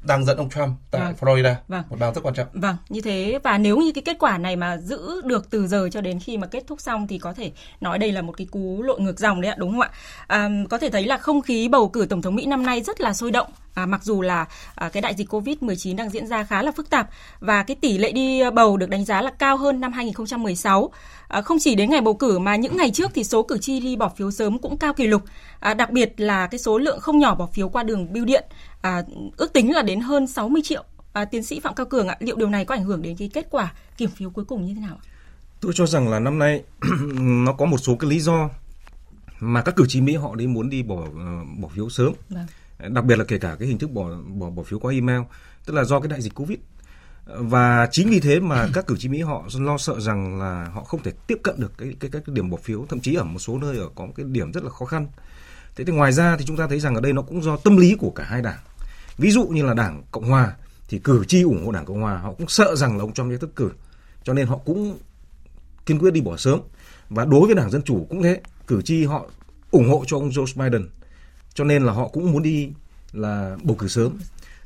đang 0.02 0.24
dẫn 0.24 0.36
ông 0.36 0.50
Trump 0.50 0.68
tại 0.90 1.00
vâng. 1.00 1.14
Florida, 1.20 1.54
vâng. 1.68 1.82
một 1.90 1.96
bang 2.00 2.14
rất 2.14 2.20
quan 2.24 2.34
trọng. 2.34 2.46
Vâng, 2.52 2.76
như 2.88 3.00
thế 3.00 3.38
và 3.42 3.58
nếu 3.58 3.76
như 3.76 3.92
cái 3.92 4.02
kết 4.02 4.16
quả 4.18 4.38
này 4.38 4.56
mà 4.56 4.76
giữ 4.76 5.20
được 5.24 5.50
từ 5.50 5.66
giờ 5.66 5.88
cho 5.92 6.00
đến 6.00 6.20
khi 6.20 6.38
mà 6.38 6.46
kết 6.46 6.64
thúc 6.66 6.80
xong 6.80 7.06
thì 7.06 7.18
có 7.18 7.32
thể 7.32 7.52
nói 7.80 7.98
đây 7.98 8.12
là 8.12 8.22
một 8.22 8.32
cái 8.36 8.46
cú 8.50 8.82
lội 8.82 9.00
ngược 9.00 9.18
dòng 9.18 9.40
đấy 9.40 9.50
ạ, 9.50 9.56
đúng 9.58 9.70
không 9.70 9.80
ạ? 9.80 9.90
À, 10.26 10.48
có 10.70 10.78
thể 10.78 10.90
thấy 10.90 11.04
là 11.04 11.16
không 11.16 11.42
khí 11.42 11.68
bầu 11.68 11.88
cử 11.88 12.06
tổng 12.10 12.22
thống 12.22 12.34
Mỹ 12.34 12.46
năm 12.46 12.66
nay 12.66 12.82
rất 12.82 13.00
là 13.00 13.14
sôi 13.14 13.30
động. 13.30 13.50
À, 13.74 13.86
mặc 13.86 14.04
dù 14.04 14.22
là 14.22 14.46
à, 14.74 14.88
cái 14.88 15.00
đại 15.00 15.14
dịch 15.14 15.32
Covid-19 15.32 15.96
đang 15.96 16.10
diễn 16.10 16.26
ra 16.26 16.44
khá 16.44 16.62
là 16.62 16.72
phức 16.72 16.90
tạp 16.90 17.08
và 17.40 17.62
cái 17.62 17.76
tỷ 17.80 17.98
lệ 17.98 18.12
đi 18.12 18.42
bầu 18.54 18.76
được 18.76 18.88
đánh 18.88 19.04
giá 19.04 19.22
là 19.22 19.30
cao 19.30 19.56
hơn 19.56 19.80
năm 19.80 19.92
2016. 19.92 20.90
À, 21.28 21.42
không 21.42 21.58
chỉ 21.60 21.74
đến 21.74 21.90
ngày 21.90 22.00
bầu 22.00 22.14
cử 22.14 22.38
mà 22.38 22.56
những 22.56 22.76
ngày 22.76 22.90
trước 22.90 23.10
thì 23.14 23.24
số 23.24 23.42
cử 23.42 23.58
tri 23.58 23.80
đi 23.80 23.96
bỏ 23.96 24.08
phiếu 24.08 24.30
sớm 24.30 24.58
cũng 24.58 24.78
cao 24.78 24.94
kỷ 24.94 25.06
lục. 25.06 25.22
À, 25.60 25.74
đặc 25.74 25.90
biệt 25.90 26.20
là 26.20 26.46
cái 26.46 26.58
số 26.58 26.78
lượng 26.78 27.00
không 27.00 27.18
nhỏ 27.18 27.34
bỏ 27.34 27.46
phiếu 27.46 27.68
qua 27.68 27.82
đường 27.82 28.12
bưu 28.12 28.24
điện 28.24 28.44
à, 28.82 29.02
ước 29.36 29.52
tính 29.52 29.72
là 29.72 29.82
đến 29.82 30.00
hơn 30.00 30.26
60 30.26 30.62
triệu. 30.64 30.84
À, 31.12 31.24
tiến 31.24 31.42
sĩ 31.42 31.60
Phạm 31.60 31.74
Cao 31.74 31.86
Cường 31.86 32.08
ạ, 32.08 32.16
liệu 32.20 32.36
điều 32.36 32.48
này 32.48 32.64
có 32.64 32.74
ảnh 32.74 32.84
hưởng 32.84 33.02
đến 33.02 33.16
cái 33.16 33.30
kết 33.32 33.46
quả 33.50 33.72
kiểm 33.96 34.10
phiếu 34.10 34.30
cuối 34.30 34.44
cùng 34.44 34.66
như 34.66 34.74
thế 34.74 34.80
nào 34.80 34.98
ạ? 35.02 35.04
Tôi 35.60 35.72
cho 35.74 35.86
rằng 35.86 36.08
là 36.08 36.18
năm 36.18 36.38
nay 36.38 36.62
nó 37.20 37.52
có 37.52 37.66
một 37.66 37.78
số 37.78 37.96
cái 37.96 38.10
lý 38.10 38.20
do 38.20 38.50
mà 39.40 39.62
các 39.62 39.76
cử 39.76 39.84
tri 39.88 40.00
Mỹ 40.00 40.14
họ 40.14 40.34
đi 40.34 40.46
muốn 40.46 40.70
đi 40.70 40.82
bỏ 40.82 40.94
uh, 40.94 41.58
bỏ 41.58 41.68
phiếu 41.68 41.90
sớm. 41.90 42.12
Vâng. 42.28 42.46
Đặc 42.88 43.04
biệt 43.04 43.18
là 43.18 43.24
kể 43.24 43.38
cả 43.38 43.56
cái 43.58 43.68
hình 43.68 43.78
thức 43.78 43.90
bỏ 43.90 44.10
bỏ 44.28 44.50
bỏ 44.50 44.62
phiếu 44.62 44.78
qua 44.78 44.92
email, 44.92 45.20
tức 45.66 45.74
là 45.74 45.84
do 45.84 46.00
cái 46.00 46.08
đại 46.08 46.22
dịch 46.22 46.34
Covid. 46.34 46.58
Và 47.26 47.88
chính 47.90 48.10
vì 48.10 48.20
thế 48.20 48.40
mà 48.40 48.68
các 48.74 48.86
cử 48.86 48.96
tri 48.98 49.08
Mỹ 49.08 49.22
họ 49.22 49.44
lo 49.58 49.78
sợ 49.78 50.00
rằng 50.00 50.38
là 50.40 50.70
họ 50.74 50.84
không 50.84 51.02
thể 51.02 51.12
tiếp 51.26 51.38
cận 51.42 51.60
được 51.60 51.72
cái 51.78 51.94
cái 52.00 52.10
các 52.10 52.28
điểm 52.28 52.50
bỏ 52.50 52.56
phiếu, 52.62 52.86
thậm 52.88 53.00
chí 53.00 53.14
ở 53.14 53.24
một 53.24 53.38
số 53.38 53.58
nơi 53.58 53.78
ở 53.78 53.88
có 53.94 54.08
cái 54.16 54.26
điểm 54.28 54.52
rất 54.52 54.64
là 54.64 54.70
khó 54.70 54.84
khăn. 54.84 55.06
Thế 55.76 55.84
thì 55.84 55.92
ngoài 55.92 56.12
ra 56.12 56.36
thì 56.36 56.44
chúng 56.44 56.56
ta 56.56 56.66
thấy 56.66 56.80
rằng 56.80 56.94
ở 56.94 57.00
đây 57.00 57.12
nó 57.12 57.22
cũng 57.22 57.42
do 57.42 57.56
tâm 57.56 57.76
lý 57.76 57.96
của 57.98 58.10
cả 58.10 58.24
hai 58.24 58.42
đảng. 58.42 58.58
Ví 59.18 59.30
dụ 59.30 59.46
như 59.46 59.62
là 59.62 59.74
đảng 59.74 60.02
Cộng 60.10 60.28
hòa 60.28 60.56
thì 60.88 60.98
cử 60.98 61.24
tri 61.28 61.42
ủng 61.42 61.64
hộ 61.66 61.72
đảng 61.72 61.84
Cộng 61.84 62.00
hòa 62.00 62.18
họ 62.18 62.32
cũng 62.32 62.48
sợ 62.48 62.76
rằng 62.76 62.96
là 62.96 63.04
ông 63.04 63.12
Trump 63.12 63.30
sẽ 63.32 63.36
thất 63.36 63.50
cử. 63.56 63.70
Cho 64.24 64.32
nên 64.32 64.46
họ 64.46 64.56
cũng 64.56 64.98
kiên 65.86 65.98
quyết 65.98 66.10
đi 66.10 66.20
bỏ 66.20 66.36
sớm. 66.36 66.60
Và 67.08 67.24
đối 67.24 67.46
với 67.46 67.54
đảng 67.54 67.70
Dân 67.70 67.82
chủ 67.82 68.06
cũng 68.10 68.22
thế, 68.22 68.40
cử 68.66 68.82
tri 68.82 69.04
họ 69.04 69.26
ủng 69.70 69.88
hộ 69.88 70.04
cho 70.06 70.16
ông 70.16 70.30
Joe 70.30 70.46
Biden. 70.56 70.88
Cho 71.60 71.64
nên 71.64 71.82
là 71.82 71.92
họ 71.92 72.08
cũng 72.08 72.32
muốn 72.32 72.42
đi 72.42 72.72
là 73.12 73.56
bầu 73.62 73.76
cử 73.76 73.88
sớm. 73.88 74.18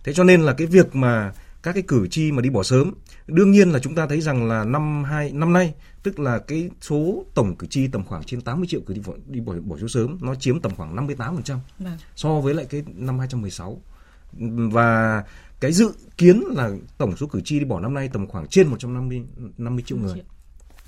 Thế 0.05 0.13
cho 0.13 0.25
nên 0.25 0.41
là 0.41 0.53
cái 0.53 0.67
việc 0.67 0.97
mà 0.97 1.33
các 1.63 1.73
cái 1.73 1.83
cử 1.89 2.09
tri 2.09 2.33
mà 2.33 2.43
đi 2.43 2.51
bỏ 2.51 2.63
sớm 2.63 2.95
đương 3.27 3.51
nhiên 3.51 3.71
là 3.71 3.79
chúng 3.79 3.95
ta 3.95 4.07
thấy 4.07 4.21
rằng 4.21 4.49
là 4.49 4.65
năm 4.65 5.05
hai 5.05 5.33
năm 5.33 5.53
nay 5.53 5.75
tức 6.03 6.19
là 6.19 6.39
cái 6.39 6.71
số 6.81 7.25
tổng 7.35 7.57
cử 7.57 7.67
tri 7.67 7.89
tầm 7.89 8.05
khoảng 8.05 8.25
trên 8.25 8.41
80 8.41 8.67
triệu 8.71 8.81
cử 8.81 8.95
đi 8.95 9.01
bỏ 9.07 9.13
đi 9.27 9.41
bỏ, 9.41 9.55
bỏ 9.65 9.77
phiếu 9.77 9.89
sớm 9.89 10.19
nó 10.23 10.35
chiếm 10.35 10.61
tầm 10.61 10.75
khoảng 10.75 10.97
58% 10.97 11.59
vâng. 11.79 11.99
so 12.17 12.41
với 12.41 12.55
lại 12.55 12.67
cái 12.71 12.83
năm 12.87 13.19
2016 13.19 13.83
và 14.73 15.25
cái 15.61 15.73
dự 15.73 15.93
kiến 16.17 16.43
là 16.51 16.71
tổng 16.99 17.17
số 17.17 17.27
cử 17.27 17.41
tri 17.45 17.59
đi 17.59 17.65
bỏ 17.65 17.81
năm 17.81 17.95
nay 17.95 18.11
tầm 18.13 18.27
khoảng 18.27 18.47
trên 18.47 18.69
150 18.69 19.23
50 19.59 19.85
triệu 19.87 19.99
người. 19.99 20.23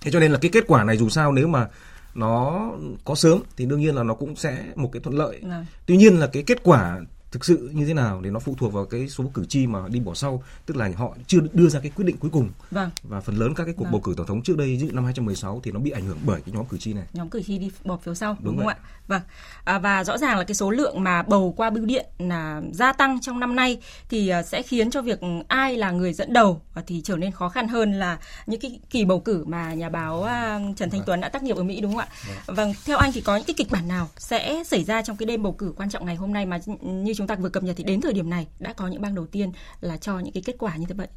Thế 0.01 0.11
cho 0.11 0.21
nên 0.21 0.33
là 0.33 0.39
cái 0.39 0.51
kết 0.51 0.65
quả 0.67 0.85
này 0.85 0.97
dù 0.97 1.09
sao 1.09 1.33
nếu 1.33 1.49
mà 1.49 1.69
nó 2.17 2.71
có 3.05 3.15
sớm 3.15 3.41
thì 3.57 3.67
đương 3.67 3.81
nhiên 3.81 3.95
là 3.95 4.03
nó 4.03 4.15
cũng 4.15 4.37
sẽ 4.37 4.65
một 4.75 4.91
cái 4.93 5.03
thuận 5.03 5.17
lợi. 5.17 5.41
Vâng. 5.43 5.67
Tuy 5.87 5.97
nhiên 5.97 6.17
là 6.17 6.27
cái 6.27 6.43
kết 6.43 6.63
quả 6.63 7.01
thực 7.31 7.45
sự 7.45 7.71
như 7.73 7.87
thế 7.87 7.95
nào 7.95 8.21
thì 8.25 8.31
nó 8.31 8.41
phụ 8.41 8.55
thuộc 8.59 8.73
vào 8.73 8.85
cái 8.85 9.09
số 9.09 9.25
cử 9.35 9.45
tri 9.49 9.67
mà 9.67 9.81
đi 9.89 10.01
bỏ 10.01 10.15
sau 10.15 10.43
tức 10.67 10.77
là 10.77 10.91
họ 10.97 11.17
chưa 11.27 11.39
đưa 11.53 11.69
ra 11.69 11.81
cái 11.81 11.91
quyết 11.97 12.05
định 12.05 12.17
cuối 12.17 12.31
cùng 12.31 12.51
vâng. 12.71 12.91
và 13.03 13.21
phần 13.21 13.37
lớn 13.37 13.55
các 13.55 13.65
cái 13.65 13.75
cuộc 13.77 13.85
vâng. 13.85 13.93
bầu 13.93 14.01
cử 14.01 14.15
tổng 14.17 14.27
thống 14.27 14.43
trước 14.43 14.57
đây 14.57 14.77
như 14.77 14.91
năm 14.93 15.05
2016 15.05 15.61
thì 15.65 15.73
nó 15.73 15.81
bị 15.81 15.91
ảnh 15.91 16.05
hưởng 16.05 16.19
bởi 16.25 16.41
cái 16.47 16.55
nhóm 16.55 16.67
cử 16.67 16.79
tri 16.79 16.93
này 16.93 17.05
nhóm 17.13 17.29
cử 17.29 17.43
tri 17.43 17.59
đi 17.59 17.71
bỏ 17.85 17.97
phiếu 17.97 18.15
sau 18.15 18.37
đúng, 18.41 18.45
đúng 18.45 18.57
không 18.57 18.69
ạ 18.69 18.77
vâng 19.07 19.23
à, 19.65 19.79
và 19.79 20.05
rõ 20.05 20.19
ràng 20.19 20.39
là 20.39 20.45
cái 20.45 20.55
số 20.55 20.71
lượng 20.71 21.05
mà 21.05 21.23
bầu 21.23 21.55
qua 21.57 21.71
bưu 21.71 21.85
điện 21.85 22.07
là 22.19 22.63
gia 22.73 22.93
tăng 22.93 23.21
trong 23.21 23.41
năm 23.41 23.57
nay 23.57 23.81
thì 24.09 24.29
à, 24.29 24.43
sẽ 24.43 24.63
khiến 24.63 24.91
cho 24.91 25.03
việc 25.03 25.21
ai 25.49 25.77
là 25.77 25.91
người 25.91 26.13
dẫn 26.13 26.33
đầu 26.33 26.61
thì 26.87 27.01
trở 27.05 27.17
nên 27.17 27.33
khó 27.33 27.49
khăn 27.49 27.69
hơn 27.69 27.93
là 27.93 28.19
những 28.47 28.61
cái 28.61 28.81
kỳ 28.91 29.05
bầu 29.05 29.21
cử 29.21 29.45
mà 29.47 29.75
nhà 29.75 29.89
báo 29.89 30.23
à, 30.23 30.61
Trần 30.77 30.91
Thanh 30.91 31.01
vâng. 31.01 31.07
Tuấn 31.07 31.21
đã 31.21 31.29
tác 31.29 31.43
nghiệp 31.43 31.57
ở 31.57 31.63
Mỹ 31.63 31.81
đúng 31.81 31.93
không 31.93 32.01
ạ 32.01 32.09
vâng. 32.47 32.57
vâng 32.57 32.73
theo 32.87 32.99
anh 32.99 33.13
thì 33.13 33.21
có 33.21 33.37
những 33.37 33.47
cái 33.47 33.55
kịch 33.57 33.71
bản 33.71 33.89
nào 33.89 34.09
sẽ 34.19 34.65
xảy 34.67 34.85
ra 34.85 35.03
trong 35.03 35.17
cái 35.17 35.27
đêm 35.27 35.43
bầu 35.43 35.53
cử 35.53 35.73
quan 35.77 35.91
trọng 35.91 36.07
ngày 36.07 36.17
hôm 36.17 36.33
nay 36.33 36.47
mà 36.47 36.59
như 36.83 37.15
chúng 37.17 37.26
ta 37.27 37.35
vừa 37.35 37.49
cập 37.49 37.63
nhật 37.63 37.77
thì 37.79 37.85
đến 37.85 38.01
thời 38.01 38.13
điểm 38.13 38.31
này 38.31 38.47
đã 38.59 38.73
có 38.73 38.89
những 38.89 39.03
bang 39.03 39.15
đầu 39.15 39.27
tiên 39.27 39.53
là 39.81 39.97
cho 39.97 40.19
những 40.19 40.35
cái 40.35 40.43
kết 40.47 40.55
quả 40.59 40.77
như 40.77 40.87
thế 40.89 40.95
vậy. 40.95 41.09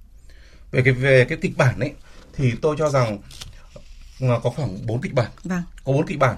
Về 0.71 0.81
cái 0.81 0.93
về 0.93 1.25
cái 1.29 1.37
kịch 1.41 1.57
bản 1.57 1.79
ấy 1.79 1.93
thì 2.33 2.51
tôi 2.61 2.75
cho 2.79 2.89
rằng 2.89 3.17
là 4.19 4.39
có 4.39 4.49
khoảng 4.49 4.85
4 4.87 5.01
kịch 5.01 5.13
bản. 5.13 5.31
Vâng. 5.43 5.63
Có 5.83 5.93
4 5.93 6.05
kịch 6.05 6.19
bản. 6.19 6.37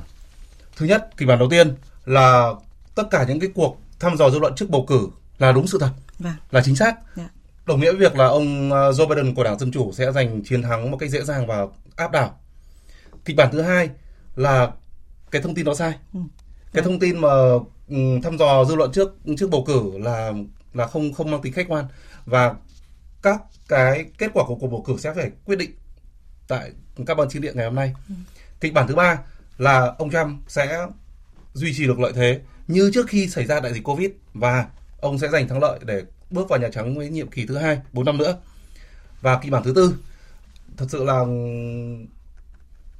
Thứ 0.76 0.86
nhất, 0.86 1.10
kịch 1.18 1.28
bản 1.28 1.40
đầu 1.40 1.50
tiên 1.50 1.76
là 2.06 2.54
tất 2.96 3.04
cả 3.12 3.26
những 3.28 3.40
cái 3.40 3.50
cuộc 3.56 3.78
thăm 4.00 4.18
dò 4.18 4.30
dư 4.30 4.40
luận 4.40 4.54
trước 4.56 4.70
bầu 4.70 4.86
cử 4.88 5.08
là 5.40 5.52
đúng 5.52 5.68
sự 5.68 5.78
thật, 5.82 5.92
Vâng. 6.20 6.34
là 6.52 6.62
chính 6.66 6.76
xác. 6.76 6.96
Dạ. 7.16 7.30
Đồng 7.66 7.80
nghĩa 7.80 7.92
với 7.92 8.00
việc 8.00 8.16
là 8.16 8.26
ông 8.26 8.72
ờ, 8.72 8.92
Joe 8.92 9.08
Biden 9.08 9.36
của 9.36 9.44
Đảng 9.44 9.60
Dân 9.60 9.72
Chủ 9.72 9.92
sẽ 9.94 10.12
giành 10.12 10.44
chiến 10.44 10.62
thắng 10.62 10.92
một 10.92 10.98
cách 10.98 11.10
dễ 11.10 11.24
dàng 11.24 11.48
và 11.48 11.66
áp 11.96 12.12
đảo. 12.12 12.40
Kịch 13.26 13.36
bản 13.36 13.50
thứ 13.52 13.62
hai 13.62 13.90
là 14.36 14.72
cái 15.32 15.42
thông 15.42 15.56
tin 15.56 15.66
đó 15.66 15.74
sai. 15.76 15.94
Ừ. 16.14 16.20
Cái 16.74 16.84
thông 16.84 17.00
tin 17.00 17.18
mà 17.22 17.30
thăm 18.24 18.38
dò 18.38 18.66
dư 18.66 18.76
luận 18.76 18.92
trước 18.92 19.16
trước 19.38 19.50
bầu 19.50 19.64
cử 19.68 19.98
là 19.98 20.34
là 20.74 20.88
không 20.88 21.14
không 21.14 21.32
mang 21.32 21.42
tính 21.42 21.54
khách 21.54 21.68
quan 21.70 21.86
và 22.26 22.56
các 23.22 23.42
cái 23.68 24.06
kết 24.18 24.32
quả 24.34 24.44
của 24.48 24.56
cuộc 24.56 24.68
bầu 24.68 24.84
cử 24.88 24.96
sẽ 24.98 25.14
phải 25.14 25.32
quyết 25.46 25.56
định 25.56 25.72
tại 26.48 26.72
các 27.06 27.18
ban 27.18 27.30
chiến 27.30 27.42
địa 27.42 27.54
ngày 27.54 27.66
hôm 27.66 27.76
nay. 27.76 27.94
Kịch 28.60 28.74
bản 28.74 28.88
thứ 28.88 28.96
ba 28.96 29.20
là 29.58 29.96
ông 29.98 30.12
Trump 30.12 30.40
sẽ 30.48 30.88
duy 31.54 31.74
trì 31.74 31.88
được 31.88 32.00
lợi 32.00 32.12
thế 32.16 32.40
như 32.68 32.92
trước 32.94 33.08
khi 33.08 33.28
xảy 33.28 33.46
ra 33.46 33.60
đại 33.60 33.74
dịch 33.74 33.84
Covid 33.84 34.10
và 34.34 34.66
ông 35.02 35.20
sẽ 35.20 35.28
giành 35.30 35.48
thắng 35.48 35.62
lợi 35.62 35.80
để 35.86 36.04
bước 36.30 36.50
vào 36.50 36.60
Nhà 36.60 36.70
Trắng 36.74 36.98
với 36.98 37.10
nhiệm 37.10 37.28
kỳ 37.28 37.46
thứ 37.46 37.58
hai 37.58 37.80
4 37.94 38.06
năm 38.06 38.18
nữa. 38.18 38.38
Và 39.22 39.40
kịch 39.42 39.52
bản 39.52 39.64
thứ 39.64 39.74
tư 39.76 39.96
thật 40.78 40.86
sự 40.90 41.04
là 41.04 41.20
ừm, 41.20 42.06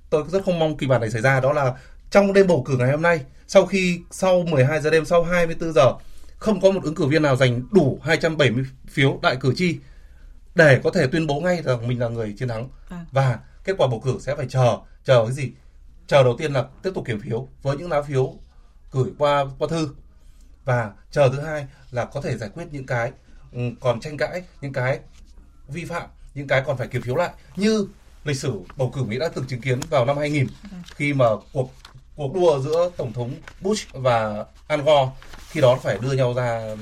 tôi 0.10 0.24
rất 0.32 0.44
không 0.46 0.60
mong 0.60 0.78
kịch 0.78 0.90
bản 0.90 1.02
này 1.02 1.12
xảy 1.12 1.22
ra 1.22 1.40
đó 1.40 1.54
là 1.54 1.74
trong 2.12 2.34
đêm 2.34 2.48
bầu 2.48 2.64
cử 2.68 2.78
ngày 2.78 2.92
hôm 2.92 3.02
nay 3.02 3.22
sau 3.48 3.66
khi 3.66 4.00
sau 4.12 4.44
12 4.44 4.82
giờ 4.82 4.90
đêm 4.90 5.06
sau 5.06 5.24
24 5.24 5.74
giờ 5.74 5.94
không 6.38 6.62
có 6.62 6.72
một 6.72 6.84
ứng 6.84 6.96
cử 6.96 7.06
viên 7.06 7.22
nào 7.22 7.36
giành 7.36 7.62
đủ 7.72 8.00
270 8.04 8.66
phiếu 8.88 9.20
đại 9.22 9.36
cử 9.36 9.54
tri 9.56 9.78
để 10.56 10.80
có 10.84 10.90
thể 10.90 11.08
tuyên 11.08 11.28
bố 11.28 11.40
ngay 11.40 11.62
rằng 11.66 11.88
mình 11.88 12.00
là 12.00 12.08
người 12.08 12.36
chiến 12.40 12.48
thắng. 12.48 12.70
Vâng. 12.90 13.06
và 13.12 13.40
kết 13.64 13.74
quả 13.78 13.88
bầu 13.88 14.00
cử 14.06 14.18
sẽ 14.20 14.36
phải 14.36 14.46
chờ 14.50 14.78
chờ 15.04 15.24
cái 15.26 15.34
gì? 15.34 15.52
Chờ 16.08 16.24
đầu 16.24 16.36
tiên 16.38 16.54
là 16.54 16.66
tiếp 16.84 16.92
tục 16.96 17.06
kiểm 17.08 17.22
phiếu 17.22 17.48
với 17.62 17.78
những 17.78 17.90
lá 17.90 18.02
phiếu 18.02 18.34
gửi 18.92 19.12
qua 19.18 19.46
qua 19.60 19.68
thư. 19.72 19.90
Và 20.66 20.92
chờ 21.12 21.30
thứ 21.34 21.40
hai 21.40 21.68
là 21.92 22.06
có 22.06 22.22
thể 22.22 22.38
giải 22.38 22.50
quyết 22.54 22.66
những 22.72 22.86
cái 22.86 23.12
ừ, 23.52 23.60
còn 23.80 24.00
tranh 24.00 24.18
cãi 24.18 24.44
những 24.62 24.74
cái 24.74 25.00
vi 25.68 25.86
phạm 25.86 26.10
những 26.34 26.48
cái 26.48 26.64
còn 26.66 26.78
phải 26.78 26.88
kiểm 26.88 27.02
phiếu 27.02 27.16
lại. 27.16 27.32
Như 27.56 27.88
lịch 28.24 28.38
sử 28.38 28.60
bầu 28.78 28.92
cử 28.96 29.04
Mỹ 29.04 29.20
đã 29.20 29.30
từng 29.36 29.46
chứng 29.48 29.62
kiến 29.62 29.80
vào 29.90 30.06
năm 30.06 30.18
2000 30.18 30.48
khi 30.96 31.14
mà 31.14 31.26
cuộc 31.54 31.72
cuộc 32.16 32.34
đua 32.34 32.60
giữa 32.60 32.92
tổng 32.98 33.14
thống 33.14 33.34
Bush 33.62 33.94
và 33.94 34.46
Al 34.68 34.82
Gore 34.82 35.10
khi 35.50 35.62
đó 35.62 35.78
phải 35.84 35.98
đưa 36.02 36.12
nhau 36.12 36.34
ra 36.34 36.76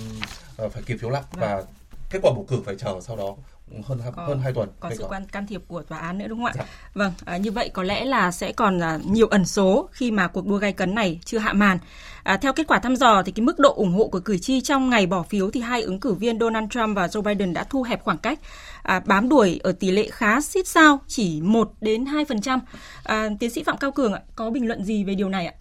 ừm, 0.57 0.69
phải 0.71 0.83
kiểm 0.85 0.97
phiếu 0.97 1.09
lại. 1.09 1.23
Và 1.31 1.63
kết 2.09 2.19
quả 2.23 2.31
bầu 2.35 2.45
cử 2.49 2.61
phải 2.65 2.75
chờ 2.79 3.01
sau 3.01 3.15
đó 3.15 3.35
hơn 3.85 3.99
Có- 4.15 4.25
hơn 4.25 4.39
2 4.39 4.53
tuần. 4.53 4.69
có 4.79 4.91
sự 4.97 5.05
quan 5.09 5.25
can 5.25 5.47
thiệp 5.47 5.61
của 5.67 5.81
tòa 5.81 5.99
án 5.99 6.17
nữa 6.17 6.25
đúng 6.27 6.39
không 6.39 6.45
ạ? 6.45 6.53
Dạ. 6.57 6.63
Vâng, 6.93 7.13
à, 7.25 7.37
như 7.37 7.51
vậy 7.51 7.69
có 7.69 7.83
lẽ 7.83 8.05
là 8.05 8.31
sẽ 8.31 8.51
còn 8.51 8.79
à, 8.83 8.99
nhiều 9.05 9.27
ẩn 9.27 9.45
số 9.45 9.89
khi 9.91 10.11
mà 10.11 10.27
cuộc 10.27 10.45
đua 10.47 10.57
gay 10.57 10.73
cấn 10.73 10.95
này 10.95 11.19
chưa 11.25 11.37
hạ 11.37 11.53
màn. 11.53 11.77
À, 12.23 12.37
theo 12.37 12.53
kết 12.53 12.67
quả 12.67 12.79
thăm 12.79 12.95
dò 12.95 13.23
thì 13.23 13.31
cái 13.31 13.43
mức 13.45 13.59
độ 13.59 13.73
ủng 13.73 13.93
hộ 13.93 14.07
của 14.07 14.19
cử 14.19 14.37
tri 14.37 14.61
trong 14.61 14.89
ngày 14.89 15.05
bỏ 15.07 15.23
phiếu 15.23 15.51
thì 15.51 15.59
hai 15.61 15.81
ứng 15.81 15.99
cử 15.99 16.13
viên 16.13 16.39
Donald 16.39 16.67
Trump 16.69 16.95
và 16.97 17.07
Joe 17.07 17.21
Biden 17.21 17.53
đã 17.53 17.63
thu 17.63 17.83
hẹp 17.83 18.03
khoảng 18.03 18.17
cách, 18.17 18.39
à, 18.83 18.99
bám 19.05 19.29
đuổi 19.29 19.59
ở 19.63 19.71
tỷ 19.71 19.91
lệ 19.91 20.07
khá 20.11 20.41
xít 20.41 20.67
sao, 20.67 20.99
chỉ 21.07 21.41
1 21.41 21.71
đến 21.81 22.05
2%. 22.05 22.59
À, 23.03 23.29
tiến 23.39 23.49
sĩ 23.49 23.63
Phạm 23.63 23.77
Cao 23.77 23.91
Cường 23.91 24.13
ạ, 24.13 24.21
có 24.35 24.49
bình 24.49 24.67
luận 24.67 24.83
gì 24.83 25.03
về 25.03 25.15
điều 25.15 25.29
này 25.29 25.45
ạ? 25.45 25.53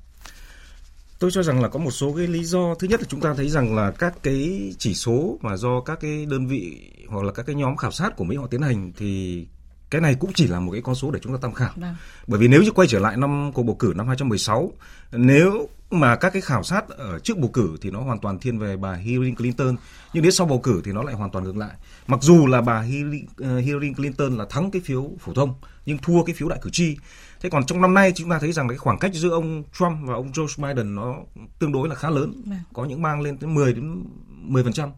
Tôi 1.19 1.31
cho 1.31 1.43
rằng 1.43 1.63
là 1.63 1.69
có 1.69 1.79
một 1.79 1.91
số 1.91 2.13
cái 2.17 2.27
lý 2.27 2.45
do. 2.45 2.75
Thứ 2.79 2.89
nhất 2.89 3.01
là 3.01 3.07
chúng 3.09 3.21
ta 3.21 3.35
thấy 3.35 3.49
rằng 3.49 3.75
là 3.75 3.91
các 3.91 4.15
cái 4.23 4.73
chỉ 4.79 4.95
số 4.95 5.39
mà 5.43 5.57
do 5.57 5.81
các 5.81 6.01
cái 6.01 6.27
đơn 6.27 6.47
vị 6.47 6.91
hoặc 7.09 7.25
là 7.25 7.33
các 7.33 7.47
cái 7.47 7.55
nhóm 7.55 7.77
khảo 7.77 7.91
sát 7.91 8.17
của 8.17 8.25
Mỹ 8.25 8.37
họ 8.37 8.47
tiến 8.47 8.63
hành 8.63 8.93
thì 8.97 9.47
cái 9.91 10.01
này 10.01 10.15
cũng 10.15 10.33
chỉ 10.35 10.47
là 10.47 10.61
một 10.61 10.73
cái 10.73 10.83
con 10.83 10.95
số 10.95 11.11
để 11.11 11.21
chúng 11.23 11.33
ta 11.33 11.39
tham 11.43 11.55
khảo. 11.55 11.73
Vâng. 11.77 11.95
Bởi 12.27 12.41
vì 12.41 12.49
nếu 12.49 12.63
như 12.63 12.71
quay 12.71 12.89
trở 12.89 12.99
lại 12.99 13.17
năm 13.17 13.53
cuộc 13.55 13.63
bầu 13.63 13.77
cử 13.77 13.93
năm 13.97 14.07
2016, 14.07 14.73
nếu 15.13 15.69
mà 15.91 16.17
các 16.17 16.33
cái 16.33 16.43
khảo 16.43 16.63
sát 16.63 16.89
ở 16.89 17.19
trước 17.19 17.39
bầu 17.39 17.51
cử 17.53 17.77
thì 17.81 17.91
nó 17.91 18.01
hoàn 18.01 18.19
toàn 18.19 18.39
thiên 18.39 18.59
về 18.59 18.77
bà 18.77 18.95
Hillary 18.95 19.35
Clinton, 19.35 19.77
nhưng 20.13 20.23
đến 20.23 20.33
sau 20.33 20.47
bầu 20.47 20.59
cử 20.59 20.83
thì 20.85 20.93
nó 20.93 21.03
lại 21.03 21.15
hoàn 21.15 21.31
toàn 21.31 21.45
ngược 21.45 21.57
lại. 21.57 21.71
Mặc 22.07 22.23
dù 22.23 22.47
là 22.47 22.61
bà 22.61 22.81
Hillary, 22.81 23.25
ờ, 23.37 23.59
Hillary 23.59 23.93
Clinton 23.93 24.39
là 24.39 24.47
thắng 24.51 24.71
cái 24.71 24.83
phiếu 24.85 25.11
phổ 25.21 25.35
thông 25.35 25.55
nhưng 25.87 25.99
thua 25.99 26.23
cái 26.23 26.35
phiếu 26.35 26.49
đại 26.49 26.59
cử 26.63 26.71
tri. 26.71 26.97
Thế 27.41 27.51
còn 27.51 27.67
trong 27.67 27.81
năm 27.81 27.95
nay 27.95 28.13
chúng 28.17 28.31
ta 28.31 28.39
thấy 28.39 28.53
rằng 28.53 28.69
cái 28.69 28.79
khoảng 28.79 28.99
cách 28.99 29.15
giữa 29.15 29.31
ông 29.31 29.63
Trump 29.79 29.99
và 30.05 30.15
ông 30.15 30.33
Joe 30.33 30.69
Biden 30.69 30.95
nó 30.95 31.17
tương 31.59 31.73
đối 31.73 31.89
là 31.89 31.95
khá 31.95 32.11
lớn, 32.11 32.43
Vâng. 32.47 32.59
có 32.73 32.85
những 32.85 33.03
bang 33.03 33.21
lên 33.21 33.39
tới 33.39 33.51
10 33.51 33.73
đến 33.73 34.05
10%. 34.49 34.91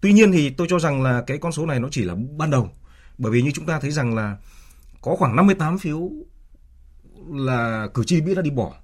Tuy 0.00 0.12
nhiên 0.12 0.32
thì 0.32 0.50
tôi 0.50 0.66
cho 0.70 0.78
rằng 0.78 1.02
là 1.02 1.22
cái 1.26 1.38
con 1.38 1.52
số 1.52 1.66
này 1.66 1.80
nó 1.80 1.88
chỉ 1.90 2.04
là 2.04 2.14
ban 2.36 2.50
đầu. 2.50 2.70
Bởi 3.18 3.32
vì 3.32 3.42
như 3.42 3.50
chúng 3.54 3.66
ta 3.66 3.80
thấy 3.80 3.90
rằng 3.90 4.14
là 4.14 4.36
có 5.02 5.16
khoảng 5.16 5.36
58 5.36 5.78
phiếu 5.78 6.10
là 7.30 7.88
cử 7.94 8.04
tri 8.04 8.22
Mỹ 8.22 8.34
đã 8.34 8.42
đi 8.42 8.50
bỏ. 8.50 8.74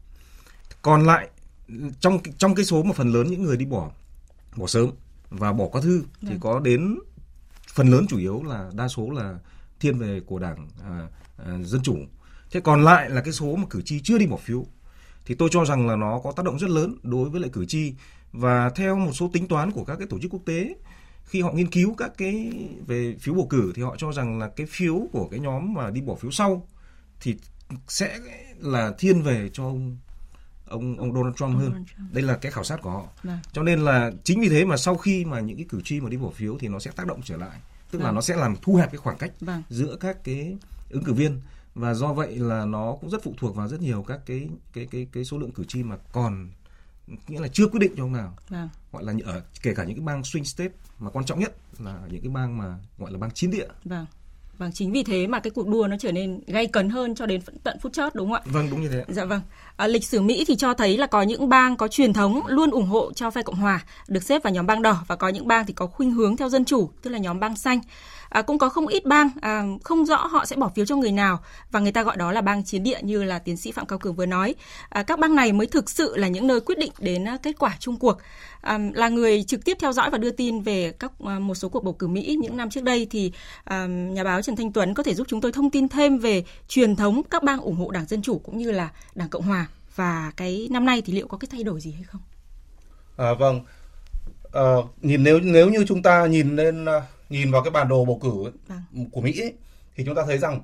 Còn 0.83 1.07
lại 1.07 1.29
trong 2.01 2.19
trong 2.39 2.55
cái 2.55 2.65
số 2.65 2.83
mà 2.83 2.93
phần 2.93 3.13
lớn 3.13 3.31
những 3.31 3.43
người 3.43 3.57
đi 3.57 3.65
bỏ 3.65 3.91
bỏ 4.57 4.67
sớm 4.67 4.91
và 5.31 5.53
bỏ 5.53 5.67
qua 5.67 5.81
thư 5.81 6.03
thì 6.21 6.35
có 6.41 6.61
đến 6.61 6.99
phần 7.75 7.89
lớn 7.91 8.07
chủ 8.09 8.19
yếu 8.19 8.43
là 8.43 8.71
đa 8.75 8.89
số 8.89 9.11
là 9.11 9.39
thiên 9.81 9.99
về 9.99 10.21
của 10.27 10.39
đảng 10.39 10.69
à, 10.85 11.07
à, 11.47 11.59
dân 11.63 11.83
chủ. 11.83 11.97
Thế 12.51 12.61
còn 12.61 12.85
lại 12.85 13.11
là 13.11 13.21
cái 13.21 13.33
số 13.33 13.57
mà 13.57 13.65
cử 13.71 13.83
tri 13.83 14.01
chưa 14.01 14.19
đi 14.19 14.27
bỏ 14.27 14.37
phiếu 14.37 14.67
thì 15.25 15.35
tôi 15.35 15.49
cho 15.53 15.65
rằng 15.65 15.89
là 15.89 15.97
nó 15.97 16.21
có 16.25 16.33
tác 16.33 16.45
động 16.47 16.59
rất 16.59 16.71
lớn 16.71 16.95
đối 17.03 17.31
với 17.31 17.41
lại 17.41 17.51
cử 17.53 17.65
tri 17.67 17.95
và 18.33 18.71
theo 18.71 18.97
một 18.97 19.13
số 19.13 19.31
tính 19.33 19.49
toán 19.49 19.71
của 19.71 19.85
các 19.85 19.97
cái 19.97 20.07
tổ 20.11 20.19
chức 20.23 20.31
quốc 20.35 20.43
tế 20.47 20.75
khi 21.25 21.43
họ 21.43 21.53
nghiên 21.53 21.71
cứu 21.71 21.95
các 21.95 22.11
cái 22.19 22.53
về 22.87 23.17
phiếu 23.21 23.35
bầu 23.35 23.47
cử 23.51 23.73
thì 23.75 23.83
họ 23.83 23.95
cho 23.99 24.13
rằng 24.13 24.39
là 24.39 24.49
cái 24.57 24.67
phiếu 24.67 25.09
của 25.13 25.29
cái 25.31 25.41
nhóm 25.41 25.75
mà 25.75 25.91
đi 25.91 26.01
bỏ 26.01 26.15
phiếu 26.15 26.31
sau 26.31 26.67
thì 27.21 27.37
sẽ 27.89 28.19
là 28.59 28.93
thiên 28.99 29.23
về 29.23 29.51
cho 29.53 29.65
ông 29.65 29.97
ông 30.69 30.97
ông 30.99 31.15
Donald 31.15 31.37
Trump 31.37 31.57
hơn. 31.57 31.67
Donald 31.71 31.87
Trump. 31.97 32.13
Đây 32.13 32.23
là 32.23 32.37
cái 32.37 32.53
khảo 32.53 32.65
sát 32.65 32.83
của 32.83 32.91
họ. 32.91 33.05
Vâng. 33.23 33.39
Cho 33.53 33.63
nên 33.63 33.81
là 33.81 34.11
chính 34.25 34.41
vì 34.41 34.49
thế 34.49 34.65
mà 34.65 34.77
sau 34.77 34.97
khi 34.97 35.25
mà 35.25 35.41
những 35.41 35.57
cái 35.57 35.67
cử 35.69 35.81
tri 35.85 36.01
mà 36.01 36.09
đi 36.11 36.17
bỏ 36.17 36.31
phiếu 36.31 36.59
thì 36.59 36.69
nó 36.69 36.79
sẽ 36.79 36.91
tác 36.91 37.07
động 37.07 37.21
trở 37.25 37.37
lại, 37.37 37.59
tức 37.91 37.99
là 37.99 38.05
Vâng. 38.05 38.15
nó 38.15 38.21
sẽ 38.21 38.37
làm 38.37 38.55
thu 38.63 38.75
hẹp 38.75 38.91
cái 38.93 38.99
khoảng 38.99 39.19
cách 39.19 39.31
Vâng. 39.41 39.63
giữa 39.69 39.97
các 40.01 40.25
cái 40.25 40.57
ứng 40.91 41.05
cử 41.05 41.13
viên 41.13 41.41
và 41.75 41.95
do 41.95 42.13
vậy 42.13 42.37
là 42.37 42.65
nó 42.65 42.97
cũng 43.01 43.11
rất 43.11 43.23
phụ 43.23 43.35
thuộc 43.39 43.57
vào 43.57 43.69
rất 43.69 43.81
nhiều 43.81 44.05
các 44.09 44.21
cái 44.27 44.49
cái 44.73 44.87
cái 44.91 45.07
cái 45.13 45.25
số 45.25 45.39
lượng 45.39 45.53
cử 45.53 45.65
tri 45.69 45.83
mà 45.83 45.97
còn 46.13 46.51
nghĩa 47.29 47.41
là 47.41 47.49
chưa 47.49 47.67
quyết 47.67 47.81
định 47.81 47.93
cho 47.97 48.05
ông 48.05 48.13
nào 48.13 48.35
Vâng. 48.49 48.69
gọi 48.93 49.05
là 49.05 49.13
ở 49.25 49.43
kể 49.63 49.75
cả 49.75 49.85
những 49.85 49.97
cái 49.97 50.05
bang 50.05 50.21
swing 50.23 50.43
state 50.45 50.71
mà 50.99 51.11
quan 51.11 51.25
trọng 51.25 51.41
nhất 51.41 51.57
là 51.79 52.01
những 52.11 52.23
cái 52.23 52.31
bang 52.31 52.59
mà 52.59 52.75
gọi 52.99 53.13
là 53.13 53.19
bang 53.19 53.31
chiến 53.31 53.51
địa 53.51 53.67
Vâng. 53.85 54.07
Vâng, 54.59 54.73
chính 54.73 54.93
vì 54.93 55.03
thế 55.03 55.27
mà 55.27 55.41
cái 55.41 55.51
cuộc 55.51 55.69
đua 55.69 55.87
nó 55.87 55.97
trở 56.01 56.13
nên 56.13 56.41
gay 56.47 56.67
cấn 56.67 56.89
hơn 56.91 57.15
cho 57.15 57.27
đến 57.27 57.41
tận 57.63 57.79
phút 57.83 57.93
chót 57.93 58.15
đúng 58.15 58.29
không 58.29 58.35
ạ? 58.35 58.43
vâng 58.45 58.71
đúng 58.71 58.81
như 58.83 58.89
thế 58.89 59.05
Dạ 59.09 59.25
vâng. 59.25 59.41
À, 59.77 59.87
lịch 59.87 60.05
sử 60.05 60.21
Mỹ 60.21 60.45
thì 60.49 60.57
cho 60.57 60.75
thấy 60.75 60.97
là 60.99 61.07
có 61.07 61.23
những 61.23 61.49
bang 61.49 61.77
có 61.77 61.89
truyền 61.89 62.13
thống 62.13 62.47
luôn 62.47 62.71
ủng 62.71 62.87
hộ 62.87 63.13
cho 63.13 63.31
phe 63.31 63.43
Cộng 63.43 63.55
hòa, 63.55 63.85
được 64.09 64.23
xếp 64.23 64.43
vào 64.43 64.53
nhóm 64.53 64.67
bang 64.67 64.83
đỏ 64.83 65.05
và 65.07 65.17
có 65.17 65.29
những 65.29 65.49
bang 65.49 65.67
thì 65.67 65.73
có 65.73 65.87
khuynh 65.87 66.11
hướng 66.11 66.37
theo 66.37 66.49
dân 66.49 66.65
chủ, 66.65 66.91
tức 67.03 67.11
là 67.11 67.19
nhóm 67.19 67.41
bang 67.41 67.57
xanh. 67.57 67.81
À, 68.29 68.43
cũng 68.43 68.59
có 68.59 68.69
không 68.69 68.87
ít 68.87 69.05
bang 69.05 69.31
à, 69.41 69.65
không 69.85 70.07
rõ 70.07 70.17
họ 70.17 70.45
sẽ 70.45 70.57
bỏ 70.57 70.71
phiếu 70.75 70.87
cho 70.87 70.97
người 70.97 71.13
nào 71.13 71.41
và 71.71 71.81
người 71.81 71.93
ta 71.93 72.03
gọi 72.03 72.17
đó 72.17 72.33
là 72.33 72.41
bang 72.41 72.65
chiến 72.65 72.83
địa 72.83 72.99
như 73.03 73.25
là 73.25 73.39
tiến 73.39 73.57
sĩ 73.57 73.73
Phạm 73.73 73.87
Cao 73.87 73.99
Cường 73.99 74.15
vừa 74.15 74.27
nói. 74.27 74.55
À, 74.89 75.03
các 75.03 75.19
bang 75.19 75.35
này 75.35 75.53
mới 75.53 75.67
thực 75.67 75.91
sự 75.91 76.17
là 76.17 76.29
những 76.29 76.47
nơi 76.47 76.61
quyết 76.61 76.79
định 76.79 76.93
đến 76.99 77.29
à, 77.29 77.39
kết 77.43 77.59
quả 77.59 77.77
chung 77.81 77.97
cuộc. 77.97 78.19
À, 78.61 78.79
là 78.95 79.09
người 79.09 79.43
trực 79.43 79.65
tiếp 79.65 79.77
theo 79.81 79.93
dõi 79.93 80.11
và 80.11 80.19
đưa 80.19 80.31
tin 80.31 80.61
về 80.61 80.93
các 80.99 81.13
à, 81.25 81.39
một 81.39 81.55
số 81.55 81.69
cuộc 81.69 81.85
bầu 81.85 81.93
cử 81.93 82.07
Mỹ 82.07 82.37
những 82.41 82.57
năm 82.57 82.71
trước 82.71 82.85
đây 82.85 83.07
thì 83.11 83.33
à, 83.65 83.87
nhà 83.87 84.25
báo 84.25 84.43
Trần 84.43 84.57
Thanh 84.57 84.73
Tuấn 84.73 84.95
có 84.95 85.03
thể 85.03 85.15
giúp 85.15 85.27
chúng 85.31 85.41
tôi 85.41 85.53
thông 85.53 85.71
tin 85.71 85.89
thêm 85.89 86.19
về 86.19 86.45
truyền 86.69 86.97
thống 86.97 87.23
các 87.31 87.43
bang 87.43 87.61
ủng 87.61 87.77
hộ 87.77 87.91
Đảng 87.91 88.07
Dân 88.07 88.23
Chủ 88.23 88.39
cũng 88.39 88.59
như 88.59 88.71
là 88.71 88.91
Đảng 89.15 89.29
Cộng 89.29 89.43
Hòa 89.43 89.67
và 89.97 90.33
cái 90.37 90.69
năm 90.71 90.85
nay 90.85 91.03
thì 91.03 91.13
liệu 91.13 91.29
có 91.29 91.39
cái 91.39 91.49
thay 91.53 91.63
đổi 91.63 91.81
gì 91.81 91.93
hay 91.93 92.03
không? 92.03 92.21
À, 93.17 93.35
vâng. 93.35 93.61
à, 94.53 94.63
nhìn 95.03 95.23
nếu 95.23 95.41
nếu 95.41 95.71
như 95.71 95.85
chúng 95.89 96.03
ta 96.03 96.27
nhìn 96.27 96.57
lên 96.57 96.85
à, 96.85 97.03
nhìn 97.29 97.51
vào 97.51 97.63
cái 97.63 97.71
bản 97.71 97.89
đồ 97.89 98.05
bầu 98.05 98.19
cử 98.23 98.45
ấy, 98.45 98.53
Vâng. 98.69 99.11
của 99.11 99.21
Mỹ 99.21 99.41
ấy, 99.41 99.55
thì 99.97 100.05
chúng 100.05 100.15
ta 100.15 100.23
thấy 100.27 100.39
rằng 100.39 100.61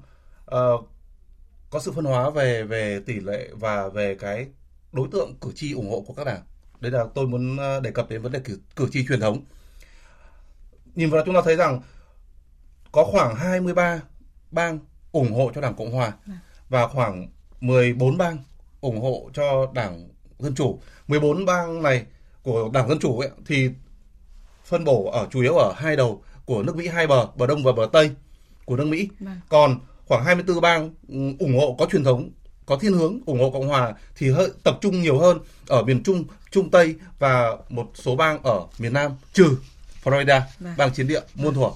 ờ, 0.46 0.76
có 1.70 1.80
sự 1.80 1.92
phân 1.92 2.04
hóa 2.04 2.30
về 2.30 2.62
về 2.62 3.00
tỷ 3.06 3.20
lệ 3.20 3.48
và 3.52 3.88
về 3.88 4.14
cái 4.20 4.46
đối 4.92 5.08
tượng 5.12 5.34
cử 5.40 5.52
tri 5.54 5.72
ủng 5.72 5.90
hộ 5.90 6.00
của 6.06 6.14
các 6.14 6.26
đảng. 6.26 6.42
Đây 6.80 6.92
là 6.92 7.04
tôi 7.14 7.26
muốn 7.26 7.56
ờ, 7.56 7.80
đề 7.80 7.90
cập 7.90 8.08
đến 8.08 8.22
vấn 8.22 8.32
đề 8.32 8.38
cử, 8.44 8.58
cử 8.76 8.88
tri 8.92 9.06
truyền 9.08 9.20
thống. 9.20 9.40
Nhìn 10.94 11.10
vào 11.10 11.22
chúng 11.26 11.34
ta 11.34 11.40
thấy 11.44 11.56
rằng 11.56 11.80
có 12.92 13.04
khoảng 13.04 13.34
23 13.34 14.00
bang 14.50 14.78
ủng 15.12 15.32
hộ 15.32 15.50
cho 15.54 15.60
Đảng 15.60 15.74
Cộng 15.74 15.92
hòa 15.92 16.12
và 16.68 16.88
khoảng 16.88 17.28
14 17.60 18.18
bang 18.18 18.38
ủng 18.80 19.00
hộ 19.00 19.30
cho 19.34 19.70
Đảng 19.74 20.08
Dân 20.38 20.54
chủ. 20.54 20.80
14 21.08 21.44
bang 21.46 21.82
này 21.82 22.06
của 22.42 22.70
Đảng 22.72 22.88
Dân 22.88 22.98
chủ 22.98 23.18
ấy, 23.18 23.30
thì 23.46 23.70
phân 24.64 24.84
bổ 24.84 25.10
ở 25.10 25.28
chủ 25.30 25.40
yếu 25.40 25.54
ở 25.54 25.72
hai 25.76 25.96
đầu 25.96 26.22
của 26.44 26.62
nước 26.62 26.76
Mỹ 26.76 26.88
hai 26.88 27.06
bờ, 27.06 27.26
bờ 27.36 27.46
đông 27.46 27.64
và 27.64 27.72
bờ 27.72 27.88
tây 27.92 28.10
của 28.64 28.76
nước 28.76 28.86
Mỹ. 28.86 29.08
Vâng. 29.20 29.40
Còn 29.48 29.78
khoảng 30.06 30.24
24 30.24 30.60
bang 30.60 30.90
ừ, 31.08 31.16
ủng 31.38 31.58
hộ 31.58 31.76
có 31.78 31.86
truyền 31.86 32.04
thống, 32.04 32.30
có 32.66 32.76
thiên 32.76 32.92
hướng 32.92 33.20
ủng 33.26 33.40
hộ 33.40 33.50
Cộng 33.50 33.68
hòa 33.68 33.94
thì 34.16 34.30
hơi 34.30 34.48
tập 34.62 34.78
trung 34.80 35.02
nhiều 35.02 35.18
hơn 35.18 35.38
ở 35.68 35.82
miền 35.82 36.02
Trung, 36.02 36.24
Trung 36.50 36.70
Tây 36.70 36.94
và 37.18 37.56
một 37.68 37.90
số 37.94 38.16
bang 38.16 38.42
ở 38.42 38.60
miền 38.78 38.92
Nam 38.92 39.12
trừ 39.32 39.56
Florida, 40.04 40.40
Vâng. 40.58 40.74
bang 40.76 40.90
chiến 40.90 41.08
địa 41.08 41.20
muôn 41.34 41.54
thuở. 41.54 41.70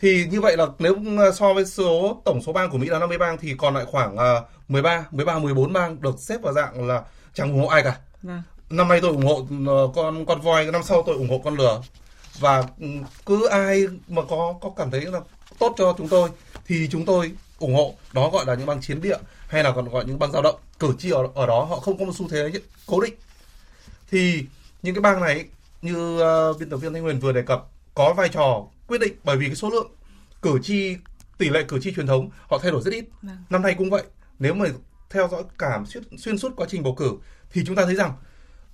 Thì 0.00 0.26
như 0.30 0.40
vậy 0.40 0.56
là 0.56 0.66
nếu 0.78 0.96
so 1.34 1.54
với 1.54 1.66
số 1.66 2.22
tổng 2.24 2.42
số 2.42 2.52
bang 2.52 2.70
của 2.70 2.78
Mỹ 2.78 2.86
là 2.88 2.98
50 2.98 3.18
bang 3.18 3.38
thì 3.38 3.54
còn 3.58 3.74
lại 3.74 3.84
khoảng 3.84 4.16
ờ, 4.16 4.44
13, 4.68 5.06
13 5.10 5.38
14 5.38 5.72
bang 5.72 6.00
được 6.00 6.14
xếp 6.18 6.42
vào 6.42 6.52
dạng 6.52 6.86
là 6.88 7.02
chẳng 7.34 7.52
ủng 7.52 7.60
hộ 7.60 7.66
ai 7.66 7.82
cả. 7.82 7.98
Vâng. 8.22 8.42
năm 8.70 8.88
nay 8.88 9.00
tôi 9.00 9.10
ủng 9.10 9.26
hộ 9.26 9.46
ờ, 9.66 9.88
con 9.94 10.26
con 10.26 10.40
voi 10.40 10.64
năm 10.66 10.82
sau 10.82 11.02
tôi 11.06 11.16
ủng 11.16 11.28
hộ 11.28 11.40
con 11.44 11.54
lừa 11.56 11.80
và 12.38 12.64
ừ, 12.80 12.86
cứ 13.26 13.46
ai 13.46 13.86
mà 14.08 14.22
có 14.28 14.54
có 14.60 14.70
cảm 14.76 14.90
thấy 14.90 15.00
là 15.00 15.20
tốt 15.58 15.74
cho 15.78 15.94
chúng 15.98 16.08
tôi 16.08 16.30
thì 16.66 16.88
chúng 16.90 17.04
tôi 17.04 17.32
ủng 17.58 17.74
hộ. 17.74 17.94
Đó 18.12 18.30
gọi 18.30 18.44
là 18.46 18.54
những 18.54 18.66
bang 18.66 18.80
chiến 18.80 19.00
địa 19.00 19.16
hay 19.48 19.64
là 19.64 19.72
còn 19.72 19.88
gọi 19.88 20.04
những 20.04 20.18
bang 20.18 20.32
dao 20.32 20.42
động. 20.42 20.56
Cử 20.78 20.94
tri 20.98 21.10
ở 21.10 21.28
ở 21.34 21.46
đó 21.46 21.64
họ 21.64 21.76
không 21.76 21.98
có 21.98 22.04
một 22.04 22.12
xu 22.16 22.28
thế 22.28 22.52
cố 22.86 23.00
định. 23.00 23.14
Thì 24.10 24.44
những 24.82 24.94
cái 24.94 25.02
bang 25.02 25.20
này 25.20 25.44
như 25.82 26.22
uh, 26.50 26.60
biên 26.60 26.70
tập 26.70 26.76
viên 26.76 26.92
thanh 26.92 27.02
huyền 27.02 27.20
vừa 27.20 27.32
đề 27.32 27.42
cập 27.42 27.64
có 27.94 28.14
vai 28.16 28.28
trò 28.28 28.66
quyết 28.86 29.00
định 29.00 29.14
bởi 29.24 29.36
vì 29.36 29.46
cái 29.46 29.56
số 29.56 29.70
lượng 29.70 29.90
cử 30.42 30.58
tri 30.62 30.96
tỷ 31.38 31.48
lệ 31.48 31.64
cử 31.68 31.78
tri 31.80 31.94
truyền 31.94 32.06
thống 32.06 32.30
họ 32.50 32.58
thay 32.58 32.70
đổi 32.70 32.82
rất 32.82 32.90
ít. 32.90 33.04
Vâng. 33.22 33.36
năm 33.50 33.62
nay 33.62 33.74
cũng 33.78 33.90
vậy. 33.90 34.02
Nếu 34.38 34.54
mà 34.54 34.66
theo 35.10 35.28
dõi 35.28 35.42
cảm 35.58 35.86
xuyên, 35.86 36.18
xuyên 36.18 36.38
suốt 36.38 36.52
quá 36.56 36.66
trình 36.70 36.82
bầu 36.82 36.94
cử 36.94 37.12
thì 37.52 37.62
chúng 37.66 37.76
ta 37.76 37.84
thấy 37.84 37.94
rằng 37.94 38.12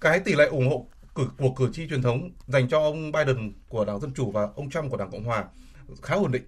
cái 0.01 0.21
tỷ 0.21 0.35
lệ 0.35 0.47
ủng 0.47 0.69
hộ 0.71 0.87
cử 1.21 1.31
của 1.39 1.51
cử 1.51 1.71
tri 1.73 1.89
truyền 1.89 2.03
thống 2.03 2.31
dành 2.47 2.69
cho 2.69 2.81
ông 2.81 3.13
Biden 3.13 3.53
của 3.69 3.85
đảng 3.85 4.01
Dân 4.01 4.13
chủ 4.15 4.31
và 4.31 4.49
ông 4.57 4.71
Trump 4.71 4.91
của 4.91 4.97
đảng 4.97 5.11
Cộng 5.11 5.25
hòa 5.25 5.45
khá 6.03 6.15
ổn 6.15 6.33
định 6.33 6.43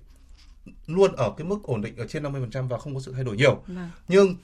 luôn 0.87 1.13
ở 1.17 1.33
cái 1.37 1.47
mức 1.47 1.59
ổn 1.63 1.83
định 1.83 1.97
ở 1.97 2.07
trên 2.07 2.23
50% 2.23 2.69
và 2.69 2.79
không 2.79 2.95
có 2.95 3.01
sự 3.01 3.13
thay 3.13 3.25
đổi 3.25 3.37
nhiều. 3.37 3.63
Vâng. 3.67 3.91
Nhưng 4.09 4.37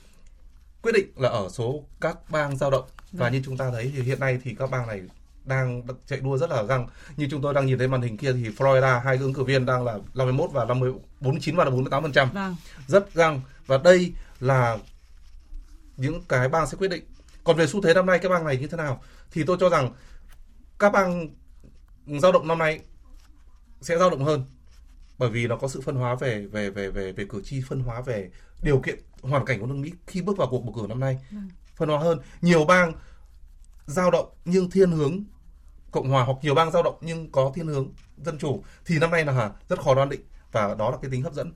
quyết 0.83 0.93
định 0.93 1.07
là 1.17 1.29
ở 1.29 1.49
số 1.49 1.85
các 2.01 2.31
bang 2.31 2.57
dao 2.57 2.71
động 2.71 2.85
và 3.13 3.27
vâng. 3.27 3.33
như 3.33 3.43
chúng 3.45 3.57
ta 3.57 3.71
thấy 3.71 3.93
thì 3.97 4.03
hiện 4.03 4.21
nay 4.21 4.39
thì 4.45 4.55
các 4.59 4.71
bang 4.71 4.87
này 4.87 5.03
đang 5.45 5.83
chạy 6.07 6.21
đua 6.21 6.39
rất 6.39 6.51
là 6.51 6.63
găng. 6.63 6.87
Như 7.17 7.29
chúng 7.31 7.43
tôi 7.43 7.55
đang 7.55 7.67
nhìn 7.67 7.79
thấy 7.79 7.89
màn 7.89 8.03
hình 8.03 8.17
kia 8.17 8.33
thì 8.33 8.49
Florida 8.49 9.01
hai 9.01 9.17
ứng 9.17 9.35
cử 9.35 9.45
viên 9.45 9.67
đang 9.67 9.85
là 9.85 9.99
51 10.15 10.51
và 10.53 10.65
50 10.65 10.93
49 11.21 11.57
và 11.57 11.65
là 11.65 11.71
48%. 11.71 12.27
Vâng. 12.33 12.57
Rất 12.87 13.15
găng 13.15 13.41
và 13.67 13.79
đây 13.79 14.13
là 14.41 14.79
những 15.97 16.23
cái 16.29 16.49
bang 16.49 16.67
sẽ 16.67 16.77
quyết 16.79 16.89
định. 16.89 17.05
Còn 17.45 17.57
về 17.57 17.67
xu 17.67 17.83
thế 17.83 17.95
năm 17.95 18.07
nay 18.07 18.19
cái 18.19 18.29
bang 18.29 18.45
này 18.45 18.57
như 18.57 18.67
thế 18.67 18.77
nào 18.77 19.03
thì 19.31 19.45
tôi 19.45 19.57
cho 19.61 19.69
rằng 19.69 19.93
các 20.79 20.93
bang 20.93 21.29
dao 22.07 22.33
động 22.33 22.49
năm 22.49 22.59
nay 22.59 22.81
sẽ 23.81 23.99
dao 23.99 24.11
động 24.11 24.25
hơn. 24.25 24.45
Bởi 25.19 25.31
vì 25.31 25.47
nó 25.47 25.57
có 25.57 25.69
sự 25.69 25.81
phân 25.81 25.97
hóa 25.97 26.15
về 26.15 26.47
về 26.47 26.71
về 26.71 26.91
về 26.91 27.13
về 27.13 27.25
cử 27.29 27.43
tri 27.45 27.63
phân 27.69 27.81
hóa 27.81 28.01
về 28.01 28.31
điều 28.63 28.81
kiện 28.81 28.99
hoàn 29.23 29.45
cảnh 29.45 29.61
của 29.61 29.67
nước 29.67 29.75
Mỹ 29.75 29.93
khi 30.07 30.23
bước 30.23 30.37
vào 30.37 30.49
cuộc 30.51 30.61
bầu 30.61 30.75
cử 30.77 30.87
năm 30.89 31.01
nay. 31.01 31.19
Ừ. 31.31 31.37
phân 31.77 31.89
hóa 31.89 31.99
hơn. 31.99 32.19
Nhiều 32.41 32.65
bang 32.65 32.93
dao 33.87 34.11
động 34.11 34.29
nhưng 34.45 34.71
thiên 34.71 34.91
hướng 34.91 35.25
cộng 35.91 36.11
hòa 36.11 36.25
hoặc 36.25 36.37
nhiều 36.43 36.55
bang 36.55 36.71
dao 36.71 36.83
động 36.83 36.99
nhưng 37.01 37.33
có 37.33 37.53
thiên 37.55 37.67
hướng 37.67 37.93
dân 38.17 38.39
chủ. 38.39 38.63
Thì 38.85 38.99
năm 38.99 39.11
nay 39.11 39.25
là 39.25 39.53
rất 39.69 39.81
khó 39.81 39.95
đoán 39.95 40.09
định 40.09 40.21
và 40.53 40.75
đó 40.75 40.91
là 40.91 40.97
cái 41.03 41.11
tính 41.11 41.23
hấp 41.23 41.35
dẫn 41.35 41.53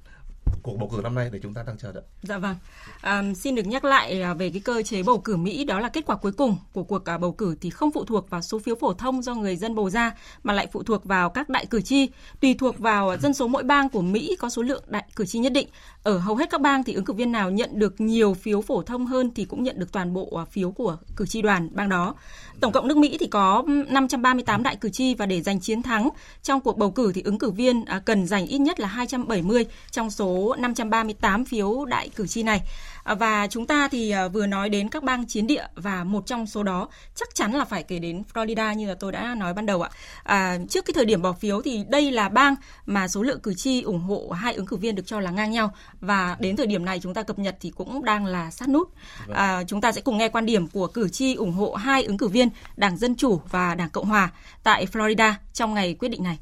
cuộc 0.63 0.77
bầu 0.79 0.89
cử 0.89 1.01
năm 1.03 1.15
nay 1.15 1.29
để 1.33 1.39
chúng 1.43 1.55
ta 1.55 1.63
đang 1.67 1.79
chờ 1.79 1.93
đợi. 1.93 2.03
Dạ 2.23 2.39
vâng. 2.39 2.57
À, 3.01 3.23
xin 3.37 3.55
được 3.55 3.67
nhắc 3.67 3.85
lại 3.85 4.23
à, 4.23 4.35
về 4.35 4.51
cái 4.51 4.61
cơ 4.61 4.83
chế 4.83 5.03
bầu 5.03 5.19
cử 5.19 5.37
Mỹ 5.37 5.65
đó 5.65 5.81
là 5.81 5.89
kết 5.89 6.07
quả 6.07 6.17
cuối 6.17 6.33
cùng 6.33 6.57
của 6.73 6.83
cuộc 6.83 7.05
à, 7.05 7.19
bầu 7.19 7.33
cử 7.33 7.57
thì 7.61 7.71
không 7.71 7.93
phụ 7.93 8.05
thuộc 8.05 8.31
vào 8.31 8.43
số 8.43 8.59
phiếu 8.59 8.75
phổ 8.75 8.93
thông 8.93 9.23
do 9.23 9.35
người 9.35 9.57
dân 9.57 9.75
bầu 9.75 9.91
ra 9.91 10.15
mà 10.43 10.53
lại 10.53 10.69
phụ 10.73 10.83
thuộc 10.83 11.05
vào 11.05 11.31
các 11.31 11.49
đại 11.49 11.67
cử 11.67 11.81
tri, 11.81 12.09
tùy 12.41 12.55
thuộc 12.55 12.79
vào 12.79 13.17
dân 13.19 13.35
số 13.35 13.49
mỗi 13.49 13.63
bang 13.63 13.89
của 13.89 14.01
Mỹ 14.03 14.37
có 14.39 14.49
số 14.51 14.63
lượng 14.63 14.85
đại 14.87 15.05
cử 15.17 15.27
tri 15.27 15.39
nhất 15.39 15.53
định. 15.53 15.69
Ở 16.03 16.19
hầu 16.19 16.37
hết 16.37 16.51
các 16.51 16.61
bang 16.61 16.85
thì 16.85 16.93
ứng 16.93 17.05
cử 17.05 17.13
viên 17.13 17.33
nào 17.33 17.51
nhận 17.51 17.71
được 17.73 18.01
nhiều 18.01 18.35
phiếu 18.35 18.63
phổ 18.63 18.83
thông 18.83 19.07
hơn 19.07 19.31
thì 19.35 19.45
cũng 19.45 19.63
nhận 19.63 19.79
được 19.79 19.93
toàn 19.93 20.15
bộ 20.15 20.37
à, 20.37 20.45
phiếu 20.45 20.71
của 20.71 20.97
cử 21.17 21.27
tri 21.27 21.43
đoàn 21.43 21.69
bang 21.73 21.89
đó. 21.89 22.15
Tổng 22.61 22.73
cộng 22.73 22.89
nước 22.89 22.97
Mỹ 22.97 23.17
thì 23.21 23.27
có 23.27 23.65
538 23.89 24.63
đại 24.63 24.77
cử 24.77 24.89
tri 24.89 25.15
và 25.15 25.27
để 25.27 25.43
giành 25.43 25.61
chiến 25.61 25.83
thắng 25.83 26.09
trong 26.43 26.61
cuộc 26.61 26.79
bầu 26.79 26.91
cử 26.91 27.13
thì 27.15 27.23
ứng 27.23 27.39
cử 27.39 27.51
viên 27.51 27.85
cần 28.05 28.27
giành 28.27 28.47
ít 28.47 28.59
nhất 28.59 28.81
là 28.81 28.89
270 28.89 29.67
trong 29.91 30.11
số 30.11 30.32
538 30.59 31.45
phiếu 31.45 31.85
đại 31.85 32.09
cử 32.09 32.27
tri 32.27 32.43
này. 32.43 32.61
À, 33.05 33.15
và 33.15 33.47
chúng 33.47 33.67
ta 33.67 33.89
thì 33.89 34.11
à, 34.11 34.29
vừa 34.29 34.47
nói 34.47 34.69
đến 34.69 34.89
các 34.89 35.03
bang 35.03 35.27
chiến 35.27 35.47
địa 35.47 35.67
và 35.75 36.05
một 36.05 36.27
trong 36.27 36.47
số 36.47 36.63
đó 36.63 36.89
chắc 37.15 37.35
chắn 37.35 37.53
là 37.53 37.65
phải 37.65 37.83
kể 37.83 37.99
đến 37.99 38.23
Florida 38.35 38.75
như 38.75 38.89
là 38.89 38.95
tôi 38.95 39.13
đã 39.13 39.35
nói 39.35 39.55
ban 39.55 39.67
đầu 39.67 39.83
ạ. 39.83 39.91
À, 40.23 40.59
trước 40.69 40.85
cái 40.85 40.95
thời 40.95 41.05
điểm 41.05 41.23
bỏ 41.23 41.33
phiếu 41.33 41.63
thì 41.63 41.85
đây 41.89 42.11
là 42.11 42.29
bang 42.29 42.55
mà 42.87 43.09
số 43.09 43.23
lượng 43.23 43.41
cử 43.41 43.55
tri 43.55 43.83
ủng 43.83 44.01
hộ 44.01 44.31
hai 44.31 44.55
ứng 44.55 44.67
cử 44.67 44.77
viên 44.77 44.95
được 44.95 45.07
cho 45.07 45.21
là 45.21 45.31
ngang 45.31 45.51
nhau 45.51 45.75
và 46.01 46.37
đến 46.41 46.57
thời 46.57 46.67
điểm 46.67 46.85
này 46.85 47.01
chúng 47.01 47.15
ta 47.15 47.23
cập 47.23 47.39
nhật 47.39 47.57
thì 47.61 47.71
cũng 47.71 48.05
đang 48.05 48.27
là 48.27 48.51
sát 48.51 48.69
nút. 48.69 48.89
Vâng. 49.27 49.37
À, 49.37 49.65
chúng 49.67 49.81
ta 49.81 49.93
sẽ 49.93 50.01
cùng 50.01 50.19
nghe 50.19 50.29
quan 50.29 50.47
điểm 50.47 50.69
của 50.69 50.87
cử 50.87 51.09
tri 51.09 51.35
ủng 51.35 51.53
hộ 51.53 51.75
hai 51.75 52.05
ứng 52.05 52.19
cử 52.19 52.29
viên 52.29 52.49
Đảng 52.77 52.97
Dân 52.97 53.17
Chủ 53.17 53.41
và 53.51 53.75
Đảng 53.75 53.91
Cộng 53.91 54.07
Hòa 54.07 54.31
tại 54.63 54.87
Florida 54.93 55.33
trong 55.53 55.75
ngày 55.75 55.95
quyết 55.95 56.09
định 56.09 56.23
này. 56.23 56.39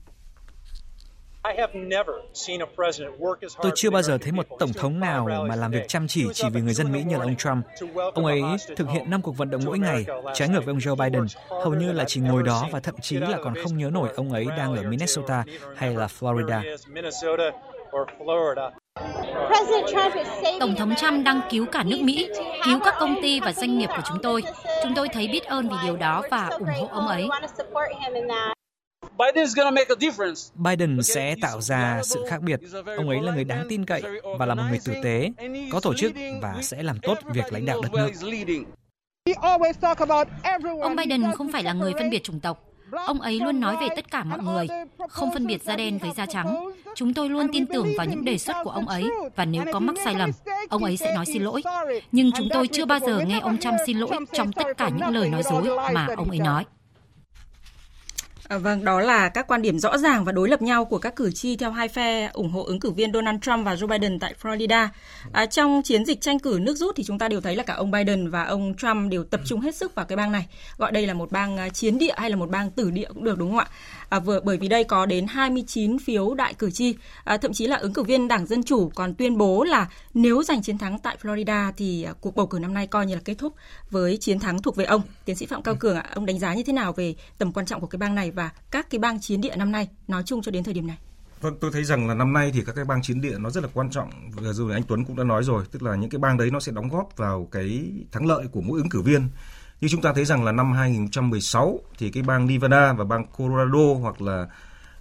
Tôi 3.63 3.73
chưa 3.75 3.91
bao 3.91 4.03
giờ 4.03 4.19
thấy 4.19 4.33
một 4.33 4.47
tổng 4.59 4.73
thống 4.73 5.01
nào 5.01 5.27
mà 5.49 5.57
làm 5.57 5.71
việc 5.71 5.89
chăm 5.89 6.09
chỉ 6.09 6.27
chỉ 6.35 6.49
vì 6.53 6.61
người 6.61 6.75
dân 6.75 6.93
Mỹ 6.93 7.03
như 7.03 7.17
là 7.17 7.23
ông 7.23 7.37
Trump. 7.37 7.65
Ông 8.15 8.27
ấy 8.27 8.43
thực 8.77 8.91
hiện 8.91 9.11
năm 9.11 9.23
cuộc 9.23 9.37
vận 9.37 9.51
động 9.51 9.61
mỗi 9.65 9.79
ngày, 9.79 10.05
trái 10.35 10.49
ngược 10.49 10.65
với 10.65 10.73
ông 10.73 10.79
Joe 10.79 10.97
Biden, 10.97 11.27
hầu 11.49 11.75
như 11.75 11.93
là 11.93 12.05
chỉ 12.07 12.21
ngồi 12.21 12.43
đó 12.43 12.69
và 12.73 12.81
thậm 12.81 12.95
chí 13.03 13.17
là 13.17 13.39
còn 13.45 13.55
không 13.63 13.79
nhớ 13.79 13.91
nổi 13.93 14.09
ông 14.17 14.33
ấy 14.33 14.47
đang 14.57 14.77
ở 14.77 14.83
Minnesota 14.83 15.45
hay 15.77 15.95
là 15.95 16.07
Florida. 16.21 16.77
Tổng 20.61 20.75
thống 20.75 20.95
Trump 20.95 21.25
đang 21.25 21.41
cứu 21.51 21.67
cả 21.73 21.83
nước 21.83 21.99
Mỹ, 22.03 22.29
cứu 22.65 22.81
các 22.85 22.95
công 23.01 23.17
ty 23.23 23.41
và 23.41 23.53
doanh 23.53 23.79
nghiệp 23.79 23.89
của 23.89 24.03
chúng 24.09 24.19
tôi. 24.23 24.43
Chúng 24.83 24.95
tôi 24.97 25.09
thấy 25.13 25.29
biết 25.33 25.45
ơn 25.45 25.69
vì 25.69 25.77
điều 25.85 25.97
đó 25.97 26.23
và 26.31 26.49
ủng 26.49 26.69
hộ 26.81 26.89
ông 26.91 27.09
ấy. 27.09 27.29
Biden 30.55 31.03
sẽ 31.03 31.35
tạo 31.43 31.61
ra 31.61 32.01
sự 32.05 32.25
khác 32.29 32.43
biệt. 32.43 32.61
Ông 32.97 33.09
ấy 33.09 33.21
là 33.23 33.35
người 33.35 33.45
đáng 33.45 33.67
tin 33.69 33.85
cậy 33.85 34.03
và 34.39 34.47
là 34.47 34.55
một 34.55 34.63
người 34.69 34.79
tử 34.85 34.93
tế, 35.05 35.31
có 35.73 35.81
tổ 35.81 35.95
chức 35.95 36.13
và 36.43 36.55
sẽ 36.63 36.83
làm 36.83 36.99
tốt 37.03 37.19
việc 37.35 37.53
lãnh 37.53 37.67
đạo 37.67 37.81
đất 37.83 37.93
nước. 37.93 38.11
Ông 40.83 40.97
Biden 40.97 41.23
không 41.35 41.53
phải 41.53 41.63
là 41.63 41.73
người 41.73 41.93
phân 41.93 42.11
biệt 42.11 42.23
chủng 42.23 42.41
tộc. 42.41 42.65
Ông 43.07 43.21
ấy 43.21 43.41
luôn 43.41 43.61
nói 43.61 43.77
về 43.81 43.89
tất 43.97 44.11
cả 44.11 44.25
mọi 44.25 44.39
người, 44.39 44.67
không 45.09 45.31
phân 45.33 45.47
biệt 45.47 45.63
da 45.63 45.77
đen 45.77 45.99
với 45.99 46.11
da 46.17 46.27
trắng. 46.27 46.71
Chúng 46.95 47.15
tôi 47.15 47.29
luôn 47.29 47.47
tin 47.53 47.67
tưởng 47.67 47.89
vào 47.97 48.07
những 48.07 48.25
đề 48.25 48.39
xuất 48.39 48.57
của 48.65 48.71
ông 48.71 48.89
ấy 48.89 49.05
và 49.37 49.45
nếu 49.45 49.63
có 49.73 49.81
mắc 49.81 49.97
sai 50.05 50.15
lầm, 50.15 50.31
ông 50.69 50.85
ấy 50.85 50.97
sẽ 50.97 51.15
nói 51.15 51.27
xin 51.27 51.43
lỗi. 51.43 51.63
Nhưng 52.13 52.33
chúng 52.33 52.49
tôi 52.53 52.69
chưa 52.69 52.85
bao 52.85 52.99
giờ 52.99 53.21
nghe 53.27 53.41
ông 53.41 53.59
Trump 53.59 53.77
xin 53.87 53.99
lỗi 53.99 54.11
trong 54.33 54.53
tất 54.53 54.67
cả 54.77 54.89
những 54.89 55.09
lời 55.09 55.29
nói 55.29 55.43
dối 55.43 55.93
mà 55.95 56.07
ông 56.17 56.31
ấy 56.31 56.39
nói. 56.39 56.65
À, 58.51 58.59
vâng, 58.59 58.85
đó 58.85 59.01
là 59.01 59.29
các 59.29 59.47
quan 59.47 59.63
điểm 59.63 59.79
rõ 59.79 59.99
ràng 59.99 60.25
và 60.25 60.33
đối 60.33 60.49
lập 60.49 60.63
nhau 60.63 60.85
của 60.85 60.99
các 60.99 61.17
cử 61.17 61.31
tri 61.31 61.57
theo 61.57 61.71
hai 61.71 61.89
phe 61.89 62.31
ủng 62.33 62.51
hộ 62.51 62.65
ứng 62.65 62.81
cử 62.81 62.91
viên 62.91 63.13
Donald 63.13 63.39
Trump 63.43 63.67
và 63.67 63.75
Joe 63.75 63.87
Biden 63.87 64.19
tại 64.19 64.35
Florida. 64.43 64.89
À, 65.33 65.47
trong 65.47 65.83
chiến 65.83 66.05
dịch 66.05 66.21
tranh 66.21 66.39
cử 66.39 66.59
nước 66.63 66.77
rút 66.77 66.97
thì 66.97 67.05
chúng 67.05 67.19
ta 67.19 67.29
đều 67.29 67.41
thấy 67.41 67.57
là 67.57 67.63
cả 67.63 67.75
ông 67.75 67.91
Biden 67.91 68.31
và 68.31 68.45
ông 68.45 68.75
Trump 68.75 69.11
đều 69.11 69.25
tập 69.25 69.41
trung 69.45 69.61
hết 69.61 69.75
sức 69.75 69.95
vào 69.95 70.07
cái 70.07 70.17
bang 70.17 70.33
này. 70.33 70.47
Gọi 70.79 70.93
đây 70.93 71.07
là 71.07 71.15
một 71.15 71.33
bang 71.33 71.57
à, 71.57 71.69
chiến 71.69 71.99
địa 71.99 72.15
hay 72.17 72.31
là 72.31 72.37
một 72.37 72.51
bang 72.51 72.71
tử 72.71 72.91
địa 72.91 73.09
cũng 73.15 73.25
được 73.25 73.39
đúng 73.39 73.51
không 73.51 73.59
ạ? 73.59 73.67
À, 74.09 74.19
vừa 74.19 74.41
bởi 74.41 74.57
vì 74.57 74.69
đây 74.69 74.85
có 74.85 75.07
đến 75.07 75.27
29 75.27 75.99
phiếu 75.99 76.35
đại 76.35 76.55
cử 76.55 76.71
tri, 76.71 76.95
à, 77.25 77.37
thậm 77.37 77.53
chí 77.53 77.67
là 77.67 77.77
ứng 77.77 77.93
cử 77.93 78.03
viên 78.03 78.29
Đảng 78.29 78.47
Dân 78.47 78.63
Chủ 78.63 78.91
còn 78.95 79.15
tuyên 79.15 79.39
bố 79.39 79.65
là 79.65 79.89
nếu 80.15 80.43
giành 80.43 80.63
chiến 80.63 80.79
thắng 80.79 80.99
tại 80.99 81.17
Florida 81.23 81.73
thì 81.77 82.03
à, 82.03 82.13
cuộc 82.21 82.37
bầu 82.37 82.47
cử 82.47 82.59
năm 82.59 82.75
nay 82.75 82.87
coi 82.87 83.07
như 83.07 83.15
là 83.15 83.21
kết 83.25 83.35
thúc 83.39 83.55
với 83.91 84.17
chiến 84.17 84.39
thắng 84.39 84.63
thuộc 84.63 84.77
về 84.77 84.85
ông. 84.85 85.03
Tiến 85.25 85.37
sĩ 85.37 85.47
Phạm 85.47 85.63
Cao 85.63 85.75
Cường 85.75 85.97
ạ, 85.97 86.05
ông 86.15 86.27
đánh 86.27 86.39
giá 86.39 86.55
như 86.55 86.63
thế 86.63 86.73
nào 86.73 86.93
về 86.93 87.15
tầm 87.39 87.53
quan 87.53 87.67
trọng 87.67 87.81
của 87.81 87.87
cái 87.87 87.99
bang 87.99 88.15
này 88.15 88.31
và 88.41 88.51
các 88.71 88.91
cái 88.91 88.99
bang 88.99 89.21
chiến 89.21 89.41
địa 89.41 89.57
năm 89.57 89.73
nay 89.73 89.89
nói 90.09 90.23
chung 90.27 90.43
cho 90.43 90.51
đến 90.51 90.65
thời 90.65 90.75
điểm 90.75 90.87
này? 90.87 90.99
Vâng, 91.41 91.57
tôi 91.61 91.71
thấy 91.73 91.85
rằng 91.85 92.09
là 92.09 92.15
năm 92.15 92.33
nay 92.33 92.51
thì 92.55 92.63
các 92.67 92.73
cái 92.73 92.85
bang 92.85 93.03
chiến 93.03 93.21
địa 93.21 93.39
nó 93.39 93.51
rất 93.51 93.63
là 93.63 93.69
quan 93.75 93.91
trọng. 93.91 94.11
Vừa 94.31 94.53
rồi 94.53 94.73
anh 94.73 94.83
Tuấn 94.83 95.05
cũng 95.05 95.17
đã 95.17 95.25
nói 95.25 95.45
rồi, 95.45 95.65
tức 95.71 95.83
là 95.83 95.97
những 95.97 96.11
cái 96.11 96.19
bang 96.19 96.37
đấy 96.37 96.51
nó 96.51 96.61
sẽ 96.61 96.73
đóng 96.73 96.89
góp 96.89 97.17
vào 97.17 97.49
cái 97.53 97.93
thắng 98.13 98.27
lợi 98.27 98.47
của 98.53 98.61
mỗi 98.61 98.79
ứng 98.79 98.89
cử 98.89 99.03
viên. 99.03 99.29
Như 99.81 99.89
chúng 99.89 100.03
ta 100.03 100.13
thấy 100.13 100.25
rằng 100.25 100.45
là 100.45 100.53
năm 100.53 100.73
2016 100.73 101.81
thì 101.99 102.11
cái 102.11 102.23
bang 102.23 102.47
Nevada 102.47 102.93
và 102.93 103.05
bang 103.05 103.27
Colorado 103.27 103.95
hoặc 104.01 104.23
là 104.23 104.47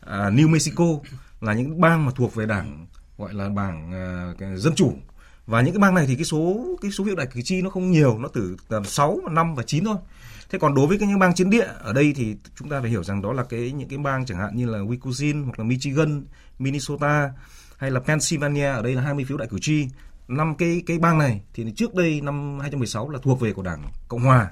à, 0.02 0.30
New 0.30 0.50
Mexico 0.50 0.86
là 1.42 1.54
những 1.54 1.82
bang 1.82 2.06
mà 2.06 2.12
thuộc 2.16 2.36
về 2.36 2.46
đảng 2.46 2.88
gọi 3.18 3.34
là 3.34 3.50
bảng 3.50 3.92
à, 3.94 4.34
dân 4.56 4.76
chủ 4.76 4.94
và 5.48 5.62
những 5.62 5.74
cái 5.74 5.80
bang 5.80 5.96
này 5.96 6.06
thì 6.08 6.16
cái 6.16 6.26
số 6.26 6.66
cái 6.82 6.92
số 6.92 7.04
phiếu 7.06 7.16
đại 7.16 7.28
cử 7.34 7.42
tri 7.44 7.62
nó 7.62 7.70
không 7.70 7.92
nhiều 7.92 8.20
nó 8.20 8.30
từ 8.34 8.58
tầm 8.68 8.86
6, 8.86 9.20
5 9.32 9.56
và 9.56 9.64
9 9.64 9.86
thôi 9.86 9.98
thế 10.50 10.60
còn 10.60 10.76
đối 10.76 10.88
với 10.88 10.98
những 10.98 11.20
bang 11.20 11.36
chiến 11.36 11.50
địa 11.50 11.68
ở 11.80 11.94
đây 11.94 12.14
thì 12.16 12.36
chúng 12.56 12.70
ta 12.70 12.82
phải 12.82 12.90
hiểu 12.90 13.04
rằng 13.04 13.22
đó 13.22 13.34
là 13.34 13.44
cái 13.44 13.72
những 13.72 13.90
cái 13.90 13.98
bang 13.98 14.26
chẳng 14.26 14.38
hạn 14.38 14.56
như 14.56 14.66
là 14.66 14.80
Wisconsin 14.80 15.44
hoặc 15.46 15.60
là 15.60 15.66
Michigan 15.66 16.24
Minnesota 16.60 17.32
hay 17.78 17.92
là 17.92 18.00
Pennsylvania 18.00 18.66
ở 18.66 18.82
đây 18.82 18.96
là 18.96 19.02
20 19.02 19.26
phiếu 19.26 19.38
đại 19.38 19.48
cử 19.52 19.60
tri 19.62 19.88
năm 20.28 20.56
cái 20.56 20.84
cái 20.86 21.00
bang 21.00 21.18
này 21.18 21.42
thì 21.54 21.72
trước 21.76 21.96
đây 21.96 22.22
năm 22.22 22.60
2016 22.60 23.10
là 23.10 23.20
thuộc 23.22 23.40
về 23.40 23.54
của 23.54 23.62
đảng 23.62 23.84
Cộng 24.08 24.22
hòa 24.22 24.52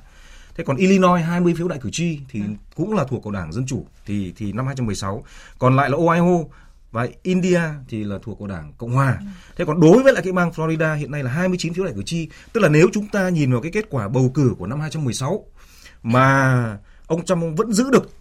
Thế 0.57 0.63
còn 0.63 0.77
Illinois 0.77 1.23
20 1.23 1.53
phiếu 1.57 1.67
đại 1.67 1.79
cử 1.81 1.89
tri 1.91 2.19
thì 2.29 2.39
ừ. 2.39 2.45
cũng 2.75 2.93
là 2.93 3.03
thuộc 3.03 3.23
của 3.23 3.31
Đảng 3.31 3.53
Dân 3.53 3.65
chủ 3.65 3.86
thì 4.05 4.33
thì 4.36 4.51
năm 4.51 4.65
2016. 4.65 5.23
Còn 5.60 5.75
lại 5.75 5.89
là 5.89 5.97
Ohio 5.97 6.43
và 6.91 7.07
India 7.23 7.62
thì 7.89 8.03
là 8.03 8.17
thuộc 8.23 8.38
của 8.39 8.47
Đảng 8.47 8.73
Cộng 8.77 8.91
hòa. 8.91 9.17
Ừ. 9.19 9.25
Thế 9.55 9.65
còn 9.65 9.79
đối 9.79 10.03
với 10.03 10.13
lại 10.13 10.23
cái 10.23 10.33
bang 10.33 10.51
Florida 10.51 10.95
hiện 10.95 11.12
nay 11.12 11.23
là 11.23 11.31
29 11.31 11.73
phiếu 11.73 11.86
đại 11.86 11.93
cử 11.93 12.03
tri, 12.05 12.29
tức 12.53 12.62
là 12.62 12.69
nếu 12.69 12.88
chúng 12.93 13.07
ta 13.07 13.29
nhìn 13.29 13.51
vào 13.51 13.62
cái 13.62 13.71
kết 13.71 13.86
quả 13.89 14.07
bầu 14.07 14.31
cử 14.33 14.55
của 14.57 14.67
năm 14.67 14.79
2016 14.79 15.45
mà 16.03 16.77
ông 17.07 17.25
Trump 17.25 17.57
vẫn 17.57 17.73
giữ 17.73 17.91
được 17.91 18.12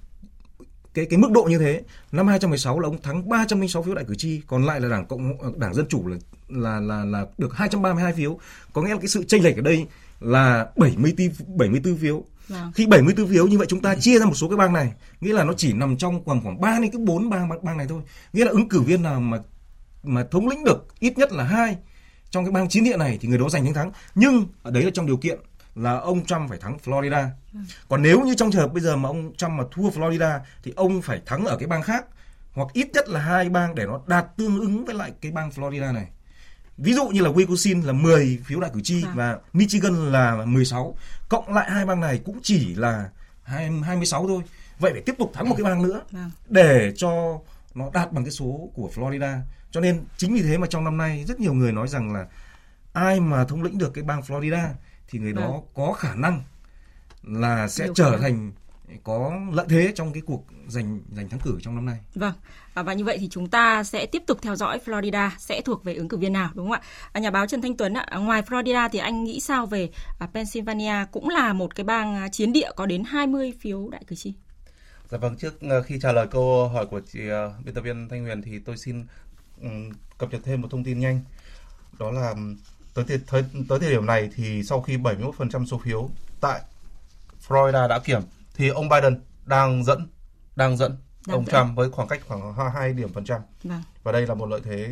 cái 0.95 1.07
cái 1.07 1.19
mức 1.19 1.31
độ 1.31 1.43
như 1.43 1.59
thế. 1.59 1.83
Năm 2.13 2.27
2016 2.27 2.81
là 2.81 2.89
ông 2.89 3.03
thắng 3.03 3.29
306 3.29 3.83
phiếu 3.83 3.95
đại 3.95 4.05
cử 4.09 4.15
tri, 4.15 4.41
còn 4.47 4.65
lại 4.65 4.81
là 4.81 4.89
Đảng 4.89 5.07
Cộng 5.07 5.59
Đảng 5.59 5.75
Dân 5.75 5.87
chủ 5.89 6.07
là 6.07 6.17
là 6.49 6.81
là 6.81 7.05
là 7.05 7.27
được 7.39 7.55
232 7.55 8.13
phiếu. 8.13 8.39
Có 8.73 8.83
nghĩa 8.83 8.91
là 8.91 8.97
cái 8.97 9.09
sự 9.09 9.25
chênh 9.25 9.45
lệch 9.45 9.57
ở 9.57 9.63
đây 9.63 9.87
là 10.21 10.67
74 10.77 11.29
74 11.57 11.97
phiếu. 11.97 12.25
Vâng. 12.49 12.73
Khi 12.75 12.87
74 12.87 13.29
phiếu 13.29 13.47
như 13.47 13.59
vậy 13.59 13.67
chúng 13.71 13.83
ta 13.83 13.95
chia 13.95 14.19
ra 14.19 14.27
một 14.27 14.35
số 14.35 14.49
cái 14.49 14.57
bang 14.57 14.73
này, 14.73 14.93
nghĩa 15.21 15.33
là 15.33 15.45
nó 15.45 15.53
chỉ 15.57 15.73
nằm 15.73 15.97
trong 15.97 16.25
khoảng 16.25 16.43
khoảng 16.43 16.61
3 16.61 16.79
đến 16.81 16.91
cái 16.91 17.01
4 17.05 17.31
bang 17.31 17.49
bang 17.63 17.77
này 17.77 17.87
thôi. 17.89 18.03
Nghĩa 18.33 18.45
là 18.45 18.51
ứng 18.51 18.69
cử 18.69 18.81
viên 18.81 19.03
nào 19.03 19.21
mà 19.21 19.39
mà 20.03 20.25
thống 20.31 20.49
lĩnh 20.49 20.65
được 20.65 20.87
ít 20.99 21.19
nhất 21.19 21.33
là 21.33 21.45
hai 21.45 21.77
trong 22.31 22.45
cái 22.45 22.53
bang 22.53 22.69
chiến 22.69 22.85
địa 22.85 22.97
này 22.97 23.19
thì 23.21 23.29
người 23.29 23.39
đó 23.39 23.49
giành 23.49 23.65
chiến 23.65 23.75
thắng. 23.75 23.91
Nhưng 24.15 24.47
ở 24.63 24.71
đấy 24.71 24.83
là 24.83 24.91
trong 24.95 25.07
điều 25.07 25.17
kiện 25.17 25.39
là 25.77 25.99
ông 25.99 26.25
Trump 26.27 26.49
phải 26.49 26.59
thắng 26.59 26.79
Florida. 26.85 27.29
Vâng. 27.53 27.65
Còn 27.89 28.03
nếu 28.03 28.21
như 28.21 28.35
trong 28.35 28.51
trường 28.51 28.61
hợp 28.61 28.73
bây 28.73 28.83
giờ 28.83 28.97
mà 28.97 29.09
ông 29.09 29.35
Trump 29.37 29.53
mà 29.53 29.65
thua 29.71 29.91
Florida 29.91 30.39
thì 30.63 30.73
ông 30.77 31.03
phải 31.03 31.21
thắng 31.27 31.45
ở 31.45 31.57
cái 31.57 31.69
bang 31.69 31.83
khác 31.83 32.07
hoặc 32.53 32.69
ít 32.73 32.89
nhất 32.93 33.09
là 33.09 33.21
hai 33.21 33.49
bang 33.49 33.75
để 33.75 33.87
nó 33.87 34.01
đạt 34.07 34.37
tương 34.37 34.61
ứng 34.61 34.85
với 34.85 34.95
lại 34.95 35.13
cái 35.21 35.33
bang 35.33 35.51
Florida 35.51 35.95
này. 35.95 36.07
Ví 36.79 36.93
dụ 36.95 37.09
như 37.09 37.21
là 37.21 37.31
Wisconsin 37.31 37.87
là 37.87 37.93
10 37.93 38.39
phiếu 38.45 38.61
đại 38.61 38.71
cử 38.75 38.81
tri 38.85 39.05
à. 39.05 39.13
và 39.15 39.39
Michigan 39.53 40.13
là 40.13 40.45
16. 40.45 40.97
Cộng 41.29 41.55
lại 41.55 41.71
hai 41.71 41.87
bang 41.87 42.01
này 42.01 42.21
cũng 42.25 42.39
chỉ 42.43 42.75
là 42.75 43.11
26 43.43 44.29
thôi. 44.29 44.43
Vậy 44.79 44.93
phải 44.93 45.03
tiếp 45.07 45.15
tục 45.19 45.31
thắng 45.35 45.49
một 45.49 45.55
cái 45.59 45.65
bang 45.65 45.83
nữa 45.83 46.01
à. 46.13 46.31
để 46.49 46.93
cho 46.97 47.39
nó 47.75 47.91
đạt 47.95 48.13
bằng 48.13 48.25
cái 48.25 48.31
số 48.31 48.71
của 48.75 48.91
Florida. 48.95 49.39
Cho 49.71 49.81
nên 49.81 50.05
chính 50.17 50.35
vì 50.35 50.43
thế 50.43 50.59
mà 50.59 50.67
trong 50.67 50.85
năm 50.85 50.97
nay 50.97 51.25
rất 51.29 51.41
nhiều 51.41 51.55
người 51.55 51.73
nói 51.73 51.89
rằng 51.89 52.13
là 52.13 52.27
ai 52.93 53.21
mà 53.21 53.45
thống 53.45 53.63
lĩnh 53.63 53.79
được 53.79 53.95
cái 53.95 54.05
bang 54.05 54.21
Florida 54.21 54.69
thì 55.09 55.19
người 55.19 55.33
đó 55.33 55.53
à. 55.53 55.67
có 55.75 55.93
khả 55.93 56.15
năng 56.15 56.43
là 57.23 57.69
sẽ 57.69 57.85
Điều 57.85 57.95
trở 57.95 58.19
thành 58.21 58.53
có 59.05 59.33
lợi 59.53 59.67
thế 59.69 59.93
trong 59.95 60.13
cái 60.13 60.23
cuộc 60.27 60.45
giành 60.69 61.01
giành 61.13 61.29
thắng 61.29 61.41
cử 61.41 61.59
trong 61.63 61.75
năm 61.75 61.87
nay. 61.87 61.99
Vâng. 62.15 62.35
Và 62.75 62.93
như 62.93 63.05
vậy 63.05 63.19
thì 63.21 63.29
chúng 63.29 63.49
ta 63.49 63.85
sẽ 63.85 64.07
tiếp 64.07 64.23
tục 64.27 64.39
theo 64.43 64.57
dõi 64.57 64.81
Florida 64.85 65.31
sẽ 65.39 65.61
thuộc 65.61 65.85
về 65.85 65.95
ứng 65.95 66.09
cử 66.09 66.17
viên 66.17 66.33
nào 66.33 66.51
đúng 66.55 66.71
không 66.71 66.81
ạ? 67.13 67.21
Nhà 67.21 67.31
báo 67.31 67.47
Trần 67.47 67.63
Thanh 67.63 67.77
Tuấn 67.77 67.95
ạ, 67.95 68.19
ngoài 68.19 68.43
Florida 68.43 68.89
thì 68.93 68.99
anh 68.99 69.25
nghĩ 69.25 69.41
sao 69.41 69.67
về 69.67 69.91
à, 70.19 70.27
Pennsylvania 70.35 70.95
cũng 71.13 71.29
là 71.29 71.53
một 71.53 71.75
cái 71.75 71.85
bang 71.85 72.15
à, 72.15 72.29
chiến 72.29 72.53
địa 72.53 72.71
có 72.77 72.87
đến 72.87 73.05
20 73.05 73.53
phiếu 73.61 73.89
đại 73.89 74.03
cử 74.07 74.17
tri? 74.17 74.33
Dạ 75.09 75.19
vâng, 75.19 75.37
trước 75.37 75.61
à, 75.61 75.81
khi 75.87 75.99
trả 76.03 76.13
lời 76.13 76.27
câu 76.31 76.69
hỏi 76.69 76.87
của 76.87 77.01
chị 77.01 77.21
biên 77.65 77.75
tập 77.75 77.81
viên 77.81 78.09
Thanh 78.09 78.25
Huyền 78.25 78.43
thì 78.43 78.59
tôi 78.59 78.77
xin 78.77 79.07
cập 80.19 80.33
nhật 80.33 80.41
thêm 80.45 80.61
một 80.61 80.69
thông 80.71 80.85
tin 80.85 81.01
nhanh. 81.01 81.21
Đó 81.99 82.11
là 82.11 82.35
tới 83.05 83.21
thời, 83.27 83.45
tới 83.69 83.79
thời 83.79 83.91
điểm 83.91 84.07
này 84.07 84.31
thì 84.35 84.63
sau 84.63 84.81
khi 84.83 84.97
71% 84.97 85.67
số 85.67 85.81
phiếu 85.85 86.11
tại 86.41 86.61
Florida 87.49 87.89
đã 87.89 87.99
kiểm 87.99 88.21
thì 88.55 88.69
ông 88.69 88.89
Biden 88.89 89.21
đang 89.45 89.85
dẫn 89.85 90.09
đang 90.57 90.77
dẫn 90.77 90.97
đang 91.27 91.37
ông 91.37 91.45
dẫn. 91.47 91.55
Trump 91.55 91.77
với 91.77 91.91
khoảng 91.91 92.09
cách 92.09 92.21
khoảng 92.29 92.55
2 92.75 92.93
điểm 92.93 93.13
phần 93.13 93.25
trăm. 93.25 93.41
Vâng. 93.65 93.83
Và 94.03 94.13
đây 94.13 94.27
là 94.27 94.35
một 94.35 94.47
lợi 94.47 94.61
thế 94.65 94.89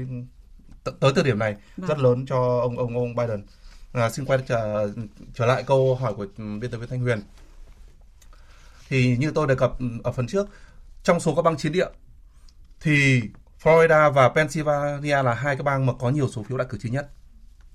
tới 1.01 1.13
thời 1.15 1.25
điểm 1.25 1.39
này 1.39 1.57
vâng. 1.77 1.89
rất 1.89 1.99
lớn 1.99 2.27
cho 2.27 2.59
ông 2.61 2.79
ông 2.79 2.97
ông 2.97 3.15
Biden. 3.15 3.47
À, 3.93 4.11
xin 4.11 4.25
quay 4.25 4.39
trở, 4.49 4.89
trở 5.35 5.47
lại 5.47 5.63
câu 5.63 5.95
hỏi 5.95 6.15
của 6.15 6.27
biên 6.37 6.71
tập 6.71 6.79
viên 6.79 6.89
Thanh 6.89 7.01
Huyền. 7.01 7.21
Thì 8.89 9.17
như 9.17 9.31
tôi 9.31 9.47
đề 9.47 9.55
cập 9.55 9.73
ở 10.05 10.13
phần 10.13 10.27
trước, 10.27 10.47
trong 11.03 11.21
số 11.21 11.35
các 11.35 11.43
bang 11.43 11.57
chiến 11.57 11.73
địa 11.73 11.87
thì 12.81 13.23
Florida 13.63 14.13
và 14.13 14.29
Pennsylvania 14.29 15.23
là 15.23 15.35
hai 15.35 15.57
cái 15.57 15.63
bang 15.63 15.87
mà 15.87 15.93
có 15.99 16.11
nhiều 16.11 16.29
số 16.29 16.43
phiếu 16.43 16.59
đại 16.59 16.67
cử 16.71 16.79
tri 16.81 16.91
nhất. 16.91 17.11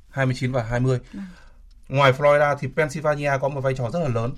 29 0.09 0.51
và 0.51 0.63
20. 0.63 0.99
Vâng. 1.13 1.23
Ngoài 1.89 2.13
Florida 2.13 2.55
thì 2.59 2.67
Pennsylvania 2.75 3.31
có 3.41 3.49
một 3.49 3.61
vai 3.61 3.73
trò 3.75 3.89
rất 3.89 3.99
là 3.99 4.07
lớn 4.07 4.33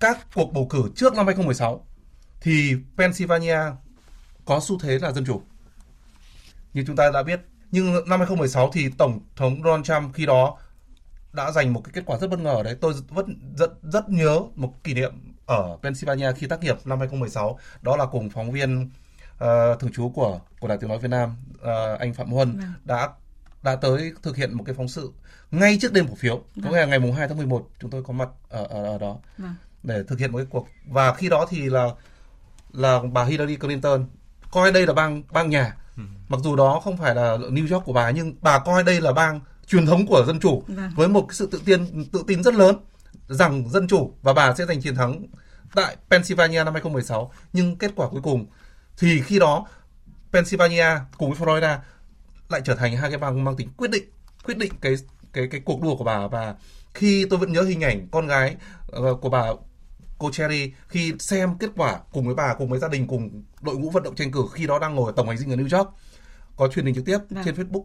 các 0.00 0.18
cuộc 0.34 0.52
bầu 0.52 0.66
cử 0.70 0.82
trước 0.96 1.14
năm 1.14 1.26
2016 1.26 1.86
thì 2.40 2.76
Pennsylvania 2.96 3.58
có 4.44 4.60
xu 4.62 4.78
thế 4.78 4.98
là 4.98 5.12
dân 5.12 5.24
chủ. 5.24 5.42
Như 6.74 6.84
chúng 6.86 6.96
ta 6.96 7.10
đã 7.10 7.22
biết, 7.22 7.40
nhưng 7.70 7.92
năm 7.92 8.20
2016 8.20 8.70
thì 8.72 8.88
tổng 8.98 9.20
thống 9.36 9.62
Donald 9.64 9.84
Trump 9.84 10.14
khi 10.14 10.26
đó 10.26 10.58
đã 11.32 11.52
giành 11.52 11.72
một 11.72 11.80
cái 11.84 11.92
kết 11.94 12.02
quả 12.06 12.18
rất 12.18 12.30
bất 12.30 12.38
ngờ 12.38 12.62
đấy. 12.64 12.76
Tôi 12.80 12.94
vẫn 13.08 13.54
rất 13.56 13.70
rất 13.82 14.08
nhớ 14.08 14.40
một 14.54 14.84
kỷ 14.84 14.94
niệm 14.94 15.34
ở 15.46 15.78
Pennsylvania 15.82 16.32
khi 16.32 16.46
tác 16.46 16.60
nghiệp 16.60 16.76
năm 16.84 16.98
2016, 16.98 17.58
đó 17.82 17.96
là 17.96 18.06
cùng 18.06 18.30
phóng 18.30 18.50
viên 18.50 18.90
uh, 19.34 19.80
thường 19.80 19.92
trú 19.92 20.12
của 20.14 20.40
của 20.60 20.68
Đài 20.68 20.78
Tiếng 20.78 20.88
nói 20.88 20.98
Việt 20.98 21.08
Nam 21.08 21.36
uh, 21.54 21.98
anh 21.98 22.14
Phạm 22.14 22.30
Huân 22.30 22.56
vâng. 22.58 22.72
đã 22.84 23.08
đã 23.62 23.76
tới 23.76 24.12
thực 24.22 24.36
hiện 24.36 24.54
một 24.54 24.64
cái 24.66 24.74
phóng 24.74 24.88
sự 24.88 25.12
ngay 25.50 25.78
trước 25.80 25.92
đêm 25.92 26.06
bỏ 26.06 26.14
phiếu, 26.14 26.36
vâng. 26.36 26.64
có 26.64 26.70
nghĩa 26.70 26.80
là 26.80 26.86
ngày 26.86 26.98
mùng 26.98 27.12
2 27.12 27.28
tháng 27.28 27.36
11 27.36 27.68
chúng 27.80 27.90
tôi 27.90 28.02
có 28.02 28.12
mặt 28.12 28.28
ở 28.48 28.64
ở, 28.64 28.84
ở 28.84 28.98
đó. 28.98 29.18
Vâng 29.38 29.54
để 29.82 30.02
thực 30.08 30.18
hiện 30.18 30.32
một 30.32 30.38
cái 30.38 30.46
cuộc 30.50 30.68
và 30.86 31.14
khi 31.14 31.28
đó 31.28 31.46
thì 31.50 31.68
là 31.68 31.88
là 32.72 33.00
bà 33.12 33.24
Hillary 33.24 33.56
Clinton 33.56 34.06
coi 34.50 34.72
đây 34.72 34.86
là 34.86 34.92
bang 34.92 35.22
bang 35.30 35.50
nhà 35.50 35.76
ừ. 35.96 36.02
mặc 36.28 36.40
dù 36.44 36.56
đó 36.56 36.80
không 36.84 36.96
phải 36.96 37.14
là 37.14 37.36
New 37.36 37.74
York 37.74 37.84
của 37.84 37.92
bà 37.92 38.10
nhưng 38.10 38.34
bà 38.40 38.58
coi 38.58 38.82
đây 38.82 39.00
là 39.00 39.12
bang 39.12 39.40
truyền 39.66 39.86
thống 39.86 40.06
của 40.06 40.24
dân 40.26 40.40
chủ 40.40 40.62
vâng. 40.66 40.90
với 40.96 41.08
một 41.08 41.26
sự 41.30 41.48
tự 41.52 41.62
tin 41.64 42.04
tự 42.12 42.24
tin 42.26 42.42
rất 42.42 42.54
lớn 42.54 42.76
rằng 43.28 43.68
dân 43.68 43.88
chủ 43.88 44.14
và 44.22 44.32
bà 44.32 44.54
sẽ 44.54 44.66
giành 44.66 44.80
chiến 44.80 44.94
thắng 44.94 45.26
tại 45.74 45.96
Pennsylvania 46.10 46.64
năm 46.64 46.74
2016 46.74 47.32
nhưng 47.52 47.76
kết 47.76 47.92
quả 47.96 48.08
cuối 48.08 48.20
cùng 48.22 48.46
thì 48.98 49.22
khi 49.22 49.38
đó 49.38 49.66
Pennsylvania 50.32 50.86
cùng 51.18 51.34
với 51.34 51.48
Florida 51.48 51.78
lại 52.48 52.60
trở 52.64 52.74
thành 52.74 52.96
hai 52.96 53.10
cái 53.10 53.18
bang 53.18 53.44
mang 53.44 53.56
tính 53.56 53.68
quyết 53.76 53.90
định 53.90 54.04
quyết 54.44 54.58
định 54.58 54.72
cái 54.80 54.94
cái 55.32 55.48
cái 55.50 55.60
cuộc 55.64 55.82
đua 55.82 55.96
của 55.96 56.04
bà 56.04 56.26
và 56.26 56.54
khi 56.94 57.26
tôi 57.30 57.38
vẫn 57.38 57.52
nhớ 57.52 57.62
hình 57.62 57.84
ảnh 57.84 58.08
con 58.10 58.26
gái 58.26 58.56
uh, 58.96 59.20
của 59.20 59.28
bà 59.28 59.46
cô 60.18 60.30
Cherry 60.30 60.72
khi 60.88 61.12
xem 61.18 61.58
kết 61.58 61.70
quả 61.76 62.00
cùng 62.12 62.26
với 62.26 62.34
bà 62.34 62.54
cùng 62.54 62.68
với 62.68 62.78
gia 62.78 62.88
đình 62.88 63.06
cùng 63.06 63.42
đội 63.60 63.76
ngũ 63.76 63.90
vận 63.90 64.02
động 64.02 64.14
tranh 64.14 64.32
cử 64.32 64.44
khi 64.52 64.66
đó 64.66 64.78
đang 64.78 64.94
ngồi 64.94 65.12
ở 65.12 65.14
tổng 65.16 65.28
hành 65.28 65.38
dinh 65.38 65.50
ở 65.50 65.56
New 65.56 65.78
York 65.78 65.90
có 66.56 66.68
truyền 66.68 66.84
hình 66.84 66.94
trực 66.94 67.04
tiếp. 67.04 67.18
Vâng. 67.30 67.44
trên 67.44 67.54
Facebook 67.54 67.84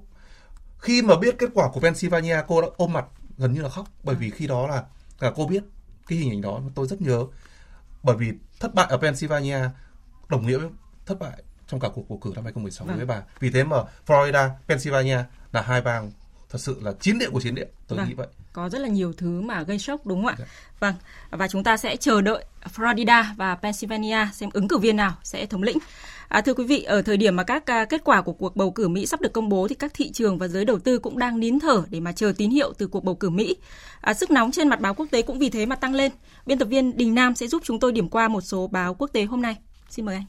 khi 0.78 1.02
mà 1.02 1.16
biết 1.16 1.36
kết 1.40 1.50
quả 1.54 1.70
của 1.70 1.80
Pennsylvania 1.80 2.38
cô 2.48 2.62
đã 2.62 2.68
ôm 2.78 2.94
mặt 2.94 3.06
gần 3.38 3.54
như 3.54 3.62
là 3.62 3.70
khóc 3.70 3.88
bởi 4.04 4.16
vì 4.16 4.30
khi 4.30 4.48
đó 4.48 4.68
là 4.68 4.84
cả 5.20 5.32
cô 5.36 5.48
biết 5.48 5.64
cái 6.08 6.18
hình 6.18 6.30
ảnh 6.30 6.42
đó 6.42 6.62
tôi 6.76 6.88
rất 6.88 7.02
nhớ 7.02 7.26
bởi 8.04 8.16
vì 8.16 8.32
thất 8.60 8.74
bại 8.74 8.88
ở 8.90 8.98
Pennsylvania 8.98 9.60
đồng 10.30 10.48
nghĩa 10.48 10.58
với 10.58 10.70
thất 11.06 11.20
bại 11.20 11.44
trong 11.74 11.80
cả 11.80 11.90
cuộc 11.96 12.10
bầu 12.10 12.18
cử 12.18 12.32
năm 12.36 12.44
2016 12.44 12.88
vâng. 12.88 12.98
với 12.98 13.06
bà 13.06 13.22
vì 13.40 13.50
thế 13.50 13.64
mà 13.64 13.78
Florida 14.08 14.50
Pennsylvania 14.68 15.18
là 15.52 15.62
hai 15.62 15.82
bang 15.82 16.12
thật 16.50 16.60
sự 16.60 16.78
là 16.82 16.94
chiến 17.00 17.20
địa 17.20 17.30
của 17.30 17.42
chiến 17.42 17.56
địa 17.56 17.68
tôi 17.88 17.98
vâng. 17.98 18.08
nghĩ 18.08 18.14
vậy 18.14 18.28
có 18.54 18.70
rất 18.70 18.82
là 18.82 18.88
nhiều 18.88 19.14
thứ 19.14 19.42
mà 19.42 19.64
gây 19.64 19.80
sốc 19.80 20.06
đúng 20.06 20.24
không 20.24 20.28
ạ? 20.28 20.36
Dạ. 20.40 20.46
Vâng, 20.80 20.94
và 21.32 21.48
chúng 21.48 21.64
ta 21.64 21.78
sẽ 21.78 21.96
chờ 21.96 22.22
đợi 22.22 22.46
Florida 22.76 23.24
và 23.38 23.56
Pennsylvania 23.56 24.18
xem 24.34 24.50
ứng 24.54 24.68
cử 24.68 24.78
viên 24.78 24.96
nào 24.96 25.16
sẽ 25.24 25.46
thống 25.46 25.64
lĩnh. 25.64 25.78
À, 26.28 26.42
thưa 26.42 26.54
quý 26.54 26.66
vị, 26.66 26.84
ở 26.84 27.02
thời 27.02 27.18
điểm 27.18 27.36
mà 27.36 27.44
các 27.44 27.64
uh, 27.64 27.90
kết 27.90 28.04
quả 28.04 28.22
của 28.22 28.34
cuộc 28.34 28.56
bầu 28.56 28.72
cử 28.72 28.88
Mỹ 28.88 29.06
sắp 29.06 29.22
được 29.22 29.34
công 29.34 29.50
bố 29.50 29.68
thì 29.68 29.76
các 29.76 29.92
thị 29.94 30.12
trường 30.12 30.38
và 30.38 30.48
giới 30.48 30.66
đầu 30.66 30.80
tư 30.80 31.00
cũng 31.00 31.18
đang 31.18 31.40
nín 31.40 31.60
thở 31.60 31.84
để 31.90 32.00
mà 32.00 32.12
chờ 32.12 32.34
tín 32.38 32.50
hiệu 32.50 32.74
từ 32.78 32.88
cuộc 32.88 33.04
bầu 33.04 33.16
cử 33.16 33.30
Mỹ. 33.30 33.56
À, 34.02 34.14
sức 34.14 34.32
nóng 34.32 34.52
trên 34.52 34.70
mặt 34.70 34.80
báo 34.80 34.94
quốc 34.94 35.08
tế 35.12 35.22
cũng 35.22 35.40
vì 35.40 35.50
thế 35.50 35.66
mà 35.66 35.76
tăng 35.76 35.94
lên. 35.94 36.12
Biên 36.46 36.60
tập 36.60 36.66
viên 36.66 36.98
Đình 36.98 37.16
Nam 37.16 37.36
sẽ 37.36 37.48
giúp 37.48 37.62
chúng 37.66 37.80
tôi 37.80 37.92
điểm 37.92 38.10
qua 38.10 38.28
một 38.28 38.42
số 38.42 38.68
báo 38.68 38.94
quốc 38.94 39.10
tế 39.14 39.24
hôm 39.24 39.42
nay. 39.42 39.56
Xin 39.90 40.06
mời 40.06 40.16
anh. 40.16 40.26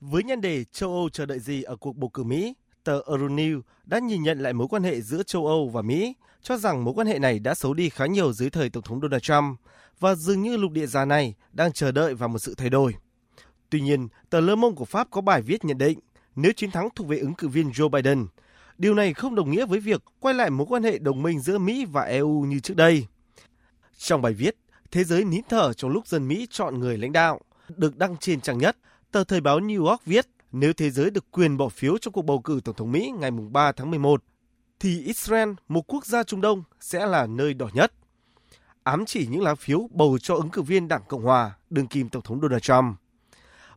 Với 0.00 0.22
nhân 0.22 0.40
đề 0.40 0.64
châu 0.64 0.90
Âu 0.90 1.08
chờ 1.08 1.26
đợi 1.26 1.38
gì 1.38 1.62
ở 1.62 1.76
cuộc 1.76 1.96
bầu 1.96 2.10
cử 2.10 2.22
Mỹ, 2.22 2.54
tờ 2.84 3.00
Euronews 3.00 3.60
đã 3.84 3.98
nhìn 3.98 4.22
nhận 4.22 4.38
lại 4.38 4.52
mối 4.52 4.68
quan 4.70 4.82
hệ 4.82 5.00
giữa 5.00 5.22
châu 5.22 5.46
Âu 5.46 5.68
và 5.68 5.82
Mỹ, 5.82 6.14
cho 6.42 6.56
rằng 6.56 6.84
mối 6.84 6.94
quan 6.94 7.06
hệ 7.06 7.18
này 7.18 7.38
đã 7.38 7.54
xấu 7.54 7.74
đi 7.74 7.88
khá 7.88 8.06
nhiều 8.06 8.32
dưới 8.32 8.50
thời 8.50 8.70
Tổng 8.70 8.82
thống 8.82 9.00
Donald 9.00 9.22
Trump 9.22 9.60
và 10.00 10.14
dường 10.14 10.42
như 10.42 10.56
lục 10.56 10.72
địa 10.72 10.86
già 10.86 11.04
này 11.04 11.34
đang 11.52 11.72
chờ 11.72 11.92
đợi 11.92 12.14
vào 12.14 12.28
một 12.28 12.38
sự 12.38 12.54
thay 12.54 12.70
đổi. 12.70 12.94
Tuy 13.70 13.80
nhiên, 13.80 14.08
tờ 14.30 14.40
Le 14.40 14.54
Monde 14.54 14.76
của 14.76 14.84
Pháp 14.84 15.08
có 15.10 15.20
bài 15.20 15.42
viết 15.42 15.64
nhận 15.64 15.78
định 15.78 15.98
nếu 16.36 16.52
chiến 16.52 16.70
thắng 16.70 16.88
thuộc 16.94 17.08
về 17.08 17.18
ứng 17.18 17.34
cử 17.34 17.48
viên 17.48 17.70
Joe 17.70 17.88
Biden, 17.88 18.26
điều 18.78 18.94
này 18.94 19.14
không 19.14 19.34
đồng 19.34 19.50
nghĩa 19.50 19.66
với 19.66 19.80
việc 19.80 20.02
quay 20.20 20.34
lại 20.34 20.50
mối 20.50 20.66
quan 20.70 20.82
hệ 20.82 20.98
đồng 20.98 21.22
minh 21.22 21.40
giữa 21.40 21.58
Mỹ 21.58 21.84
và 21.84 22.02
EU 22.02 22.40
như 22.40 22.60
trước 22.60 22.76
đây. 22.76 23.06
Trong 23.98 24.22
bài 24.22 24.32
viết, 24.32 24.56
Thế 24.90 25.04
giới 25.04 25.24
nín 25.24 25.40
thở 25.48 25.72
trong 25.72 25.90
lúc 25.90 26.06
dân 26.06 26.28
Mỹ 26.28 26.46
chọn 26.50 26.80
người 26.80 26.98
lãnh 26.98 27.12
đạo, 27.12 27.40
được 27.76 27.96
đăng 27.96 28.16
trên 28.16 28.40
trang 28.40 28.58
nhất, 28.58 28.76
tờ 29.12 29.24
Thời 29.24 29.40
báo 29.40 29.60
New 29.60 29.86
York 29.86 30.04
viết 30.04 30.26
nếu 30.52 30.72
thế 30.72 30.90
giới 30.90 31.10
được 31.10 31.30
quyền 31.30 31.56
bỏ 31.56 31.68
phiếu 31.68 31.98
trong 31.98 32.12
cuộc 32.12 32.22
bầu 32.22 32.40
cử 32.40 32.60
Tổng 32.64 32.74
thống 32.74 32.92
Mỹ 32.92 33.12
ngày 33.18 33.30
3 33.30 33.72
tháng 33.72 33.90
11, 33.90 34.24
thì 34.80 35.02
Israel, 35.02 35.50
một 35.68 35.82
quốc 35.86 36.06
gia 36.06 36.22
Trung 36.22 36.40
Đông, 36.40 36.62
sẽ 36.80 37.06
là 37.06 37.26
nơi 37.26 37.54
đỏ 37.54 37.68
nhất. 37.72 37.92
Ám 38.82 39.06
chỉ 39.06 39.26
những 39.26 39.42
lá 39.42 39.54
phiếu 39.54 39.88
bầu 39.90 40.18
cho 40.18 40.34
ứng 40.34 40.50
cử 40.50 40.62
viên 40.62 40.88
Đảng 40.88 41.02
Cộng 41.08 41.22
Hòa, 41.24 41.56
đương 41.70 41.86
kim 41.86 42.08
Tổng 42.08 42.22
thống 42.22 42.40
Donald 42.40 42.62
Trump. 42.62 42.96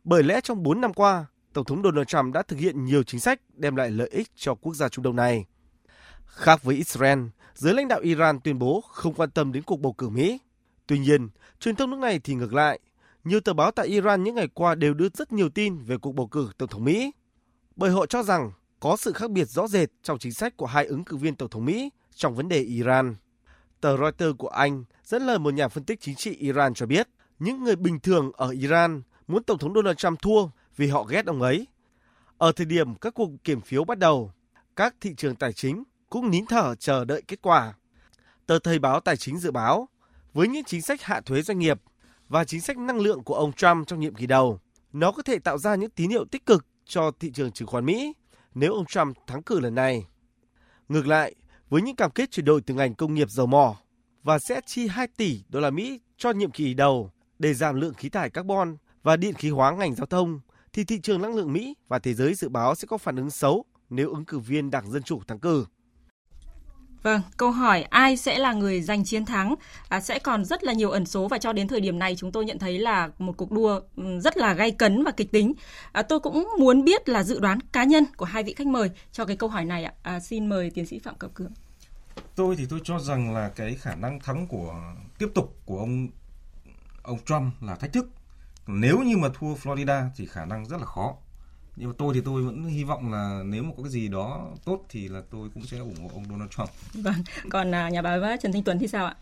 Bởi 0.04 0.22
lẽ 0.22 0.40
trong 0.40 0.62
4 0.62 0.80
năm 0.80 0.94
qua, 0.94 1.26
Tổng 1.52 1.64
thống 1.64 1.82
Donald 1.82 2.06
Trump 2.06 2.34
đã 2.34 2.42
thực 2.42 2.58
hiện 2.58 2.84
nhiều 2.84 3.02
chính 3.02 3.20
sách 3.20 3.40
đem 3.54 3.76
lại 3.76 3.90
lợi 3.90 4.08
ích 4.08 4.28
cho 4.36 4.54
quốc 4.54 4.74
gia 4.74 4.88
Trung 4.88 5.02
Đông 5.02 5.16
này. 5.16 5.46
Khác 6.26 6.62
với 6.62 6.76
Israel, 6.76 7.18
giới 7.54 7.74
lãnh 7.74 7.88
đạo 7.88 8.00
Iran 8.00 8.40
tuyên 8.40 8.58
bố 8.58 8.80
không 8.80 9.14
quan 9.14 9.30
tâm 9.30 9.52
đến 9.52 9.62
cuộc 9.62 9.80
bầu 9.80 9.92
cử 9.92 10.08
Mỹ. 10.08 10.38
Tuy 10.86 10.98
nhiên, 10.98 11.28
truyền 11.60 11.76
thông 11.76 11.90
nước 11.90 11.98
này 11.98 12.18
thì 12.18 12.34
ngược 12.34 12.54
lại, 12.54 12.80
nhiều 13.24 13.40
tờ 13.40 13.52
báo 13.52 13.70
tại 13.70 13.86
Iran 13.86 14.22
những 14.22 14.34
ngày 14.34 14.48
qua 14.54 14.74
đều 14.74 14.94
đưa 14.94 15.08
rất 15.14 15.32
nhiều 15.32 15.48
tin 15.48 15.78
về 15.78 15.96
cuộc 15.98 16.12
bầu 16.12 16.26
cử 16.26 16.50
Tổng 16.58 16.68
thống 16.68 16.84
Mỹ. 16.84 17.12
Bởi 17.76 17.90
họ 17.90 18.06
cho 18.06 18.22
rằng 18.22 18.52
có 18.80 18.96
sự 18.96 19.12
khác 19.12 19.30
biệt 19.30 19.44
rõ 19.44 19.68
rệt 19.68 19.90
trong 20.02 20.18
chính 20.18 20.32
sách 20.32 20.56
của 20.56 20.66
hai 20.66 20.86
ứng 20.86 21.04
cử 21.04 21.16
viên 21.16 21.36
Tổng 21.36 21.50
thống 21.50 21.64
Mỹ 21.64 21.90
trong 22.14 22.34
vấn 22.34 22.48
đề 22.48 22.60
Iran. 22.60 23.14
Tờ 23.80 23.96
Reuters 23.96 24.38
của 24.38 24.48
Anh 24.48 24.84
dẫn 25.04 25.22
lời 25.22 25.38
một 25.38 25.54
nhà 25.54 25.68
phân 25.68 25.84
tích 25.84 26.00
chính 26.00 26.14
trị 26.14 26.30
Iran 26.30 26.74
cho 26.74 26.86
biết, 26.86 27.08
những 27.38 27.64
người 27.64 27.76
bình 27.76 28.00
thường 28.00 28.30
ở 28.34 28.48
Iran 28.48 29.02
muốn 29.28 29.44
Tổng 29.44 29.58
thống 29.58 29.74
Donald 29.74 29.96
Trump 29.96 30.22
thua 30.22 30.46
vì 30.76 30.88
họ 30.88 31.04
ghét 31.04 31.26
ông 31.26 31.42
ấy. 31.42 31.66
Ở 32.38 32.52
thời 32.52 32.66
điểm 32.66 32.94
các 32.94 33.14
cuộc 33.14 33.30
kiểm 33.44 33.60
phiếu 33.60 33.84
bắt 33.84 33.98
đầu, 33.98 34.32
các 34.76 34.94
thị 35.00 35.14
trường 35.16 35.36
tài 35.36 35.52
chính 35.52 35.84
cũng 36.10 36.30
nín 36.30 36.46
thở 36.46 36.74
chờ 36.74 37.04
đợi 37.04 37.22
kết 37.28 37.42
quả. 37.42 37.74
Tờ 38.46 38.58
Thời 38.58 38.78
báo 38.78 39.00
Tài 39.00 39.16
chính 39.16 39.38
dự 39.38 39.50
báo, 39.50 39.88
Với 40.32 40.48
những 40.48 40.64
chính 40.64 40.82
sách 40.82 41.02
hạ 41.02 41.20
thuế 41.20 41.42
doanh 41.42 41.58
nghiệp 41.58 41.80
và 42.32 42.44
chính 42.44 42.60
sách 42.60 42.78
năng 42.78 43.00
lượng 43.00 43.24
của 43.24 43.34
ông 43.34 43.52
Trump 43.52 43.86
trong 43.86 44.00
nhiệm 44.00 44.14
kỳ 44.14 44.26
đầu, 44.26 44.58
nó 44.92 45.12
có 45.12 45.22
thể 45.22 45.38
tạo 45.38 45.58
ra 45.58 45.74
những 45.74 45.90
tín 45.90 46.10
hiệu 46.10 46.24
tích 46.24 46.46
cực 46.46 46.66
cho 46.84 47.10
thị 47.20 47.30
trường 47.34 47.52
chứng 47.52 47.68
khoán 47.68 47.84
Mỹ 47.84 48.12
nếu 48.54 48.74
ông 48.74 48.86
Trump 48.86 49.16
thắng 49.26 49.42
cử 49.42 49.60
lần 49.60 49.74
này. 49.74 50.06
Ngược 50.88 51.06
lại, 51.06 51.34
với 51.68 51.82
những 51.82 51.96
cam 51.96 52.10
kết 52.10 52.30
chuyển 52.30 52.44
đổi 52.44 52.60
từ 52.60 52.74
ngành 52.74 52.94
công 52.94 53.14
nghiệp 53.14 53.30
dầu 53.30 53.46
mỏ 53.46 53.76
và 54.22 54.38
sẽ 54.38 54.60
chi 54.66 54.88
2 54.88 55.06
tỷ 55.16 55.40
đô 55.48 55.60
la 55.60 55.70
Mỹ 55.70 56.00
cho 56.16 56.30
nhiệm 56.30 56.50
kỳ 56.50 56.74
đầu 56.74 57.10
để 57.38 57.54
giảm 57.54 57.80
lượng 57.80 57.94
khí 57.94 58.08
thải 58.08 58.30
carbon 58.30 58.76
và 59.02 59.16
điện 59.16 59.34
khí 59.34 59.50
hóa 59.50 59.72
ngành 59.72 59.94
giao 59.94 60.06
thông, 60.06 60.40
thì 60.72 60.84
thị 60.84 61.00
trường 61.00 61.22
năng 61.22 61.34
lượng 61.34 61.52
Mỹ 61.52 61.74
và 61.88 61.98
thế 61.98 62.14
giới 62.14 62.34
dự 62.34 62.48
báo 62.48 62.74
sẽ 62.74 62.86
có 62.86 62.98
phản 62.98 63.16
ứng 63.16 63.30
xấu 63.30 63.64
nếu 63.90 64.10
ứng 64.10 64.24
cử 64.24 64.38
viên 64.38 64.70
Đảng 64.70 64.90
Dân 64.90 65.02
Chủ 65.02 65.20
thắng 65.28 65.38
cử. 65.38 65.66
Vâng, 67.02 67.20
câu 67.36 67.50
hỏi 67.50 67.82
ai 67.82 68.16
sẽ 68.16 68.38
là 68.38 68.52
người 68.52 68.82
giành 68.82 69.04
chiến 69.04 69.24
thắng 69.24 69.54
à, 69.88 70.00
sẽ 70.00 70.18
còn 70.18 70.44
rất 70.44 70.64
là 70.64 70.72
nhiều 70.72 70.90
ẩn 70.90 71.06
số 71.06 71.28
và 71.28 71.38
cho 71.38 71.52
đến 71.52 71.68
thời 71.68 71.80
điểm 71.80 71.98
này 71.98 72.16
chúng 72.16 72.32
tôi 72.32 72.44
nhận 72.44 72.58
thấy 72.58 72.78
là 72.78 73.10
một 73.18 73.36
cuộc 73.36 73.52
đua 73.52 73.80
ừ, 73.96 74.20
rất 74.20 74.36
là 74.36 74.54
gay 74.54 74.70
cấn 74.70 75.04
và 75.04 75.10
kịch 75.10 75.32
tính. 75.32 75.52
À, 75.92 76.02
tôi 76.02 76.20
cũng 76.20 76.48
muốn 76.58 76.84
biết 76.84 77.08
là 77.08 77.22
dự 77.22 77.40
đoán 77.40 77.58
cá 77.72 77.84
nhân 77.84 78.04
của 78.16 78.24
hai 78.24 78.42
vị 78.42 78.54
khách 78.54 78.66
mời 78.66 78.90
cho 79.12 79.24
cái 79.24 79.36
câu 79.36 79.48
hỏi 79.48 79.64
này 79.64 79.84
ạ. 79.84 79.92
À, 80.02 80.20
xin 80.20 80.48
mời 80.48 80.70
tiến 80.70 80.86
sĩ 80.86 80.98
Phạm 80.98 81.14
Cẩm 81.14 81.30
Cường. 81.34 81.52
Tôi 82.34 82.56
thì 82.56 82.66
tôi 82.70 82.80
cho 82.84 82.98
rằng 82.98 83.34
là 83.34 83.48
cái 83.48 83.74
khả 83.74 83.94
năng 83.94 84.20
thắng 84.20 84.46
của 84.46 84.74
tiếp 85.18 85.28
tục 85.34 85.56
của 85.66 85.78
ông 85.78 86.08
ông 87.02 87.18
Trump 87.24 87.52
là 87.62 87.74
thách 87.74 87.92
thức. 87.92 88.10
Nếu 88.66 88.98
như 88.98 89.16
mà 89.16 89.28
thua 89.34 89.54
Florida 89.54 90.08
thì 90.16 90.26
khả 90.26 90.44
năng 90.44 90.66
rất 90.66 90.76
là 90.80 90.86
khó 90.86 91.16
nhưng 91.76 91.88
mà 91.88 91.94
tôi 91.98 92.14
thì 92.14 92.20
tôi 92.24 92.42
vẫn 92.42 92.64
hy 92.64 92.84
vọng 92.84 93.12
là 93.12 93.42
nếu 93.44 93.62
mà 93.62 93.70
có 93.76 93.82
cái 93.82 93.92
gì 93.92 94.08
đó 94.08 94.50
tốt 94.64 94.84
thì 94.88 95.08
là 95.08 95.22
tôi 95.30 95.48
cũng 95.54 95.66
sẽ 95.66 95.78
ủng 95.78 96.02
hộ 96.02 96.10
ông 96.14 96.24
Donald 96.30 96.50
Trump. 96.50 96.70
Vâng, 96.94 97.24
còn 97.50 97.74
à, 97.74 97.88
nhà 97.88 98.02
báo 98.02 98.20
Trần 98.42 98.52
Thanh 98.52 98.62
Tuấn 98.62 98.78
thì 98.78 98.88
sao 98.88 99.06
ạ? 99.06 99.16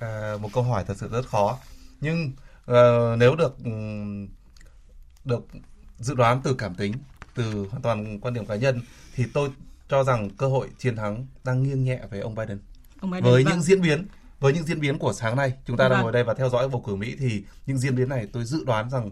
À, 0.00 0.32
một 0.40 0.48
câu 0.52 0.62
hỏi 0.62 0.84
thật 0.86 0.94
sự 0.96 1.08
rất 1.08 1.26
khó. 1.26 1.58
Nhưng 2.00 2.32
uh, 2.70 3.18
nếu 3.18 3.36
được 3.36 3.56
được 5.24 5.46
dự 5.98 6.14
đoán 6.14 6.40
từ 6.44 6.54
cảm 6.54 6.74
tính, 6.74 6.92
từ 7.34 7.66
hoàn 7.70 7.82
toàn 7.82 8.20
quan 8.20 8.34
điểm 8.34 8.46
cá 8.46 8.56
nhân 8.56 8.80
thì 9.14 9.24
tôi 9.32 9.50
cho 9.88 10.04
rằng 10.04 10.30
cơ 10.30 10.46
hội 10.46 10.68
chiến 10.78 10.96
thắng 10.96 11.26
đang 11.44 11.62
nghiêng 11.62 11.84
nhẹ 11.84 12.00
về 12.10 12.20
ông 12.20 12.34
Biden. 12.34 12.58
Ông 13.00 13.10
Biden 13.10 13.24
với 13.24 13.44
vâng. 13.44 13.52
những 13.52 13.62
diễn 13.62 13.82
biến 13.82 14.06
với 14.40 14.52
những 14.52 14.64
diễn 14.64 14.80
biến 14.80 14.98
của 14.98 15.12
sáng 15.12 15.36
nay 15.36 15.52
chúng 15.66 15.76
ta 15.76 15.84
vâng. 15.84 15.92
đang 15.92 16.02
ngồi 16.02 16.12
đây 16.12 16.24
và 16.24 16.34
theo 16.34 16.48
dõi 16.48 16.68
bầu 16.68 16.84
cử 16.86 16.94
Mỹ 16.94 17.16
thì 17.18 17.44
những 17.66 17.78
diễn 17.78 17.96
biến 17.96 18.08
này 18.08 18.28
tôi 18.32 18.44
dự 18.44 18.64
đoán 18.64 18.90
rằng 18.90 19.10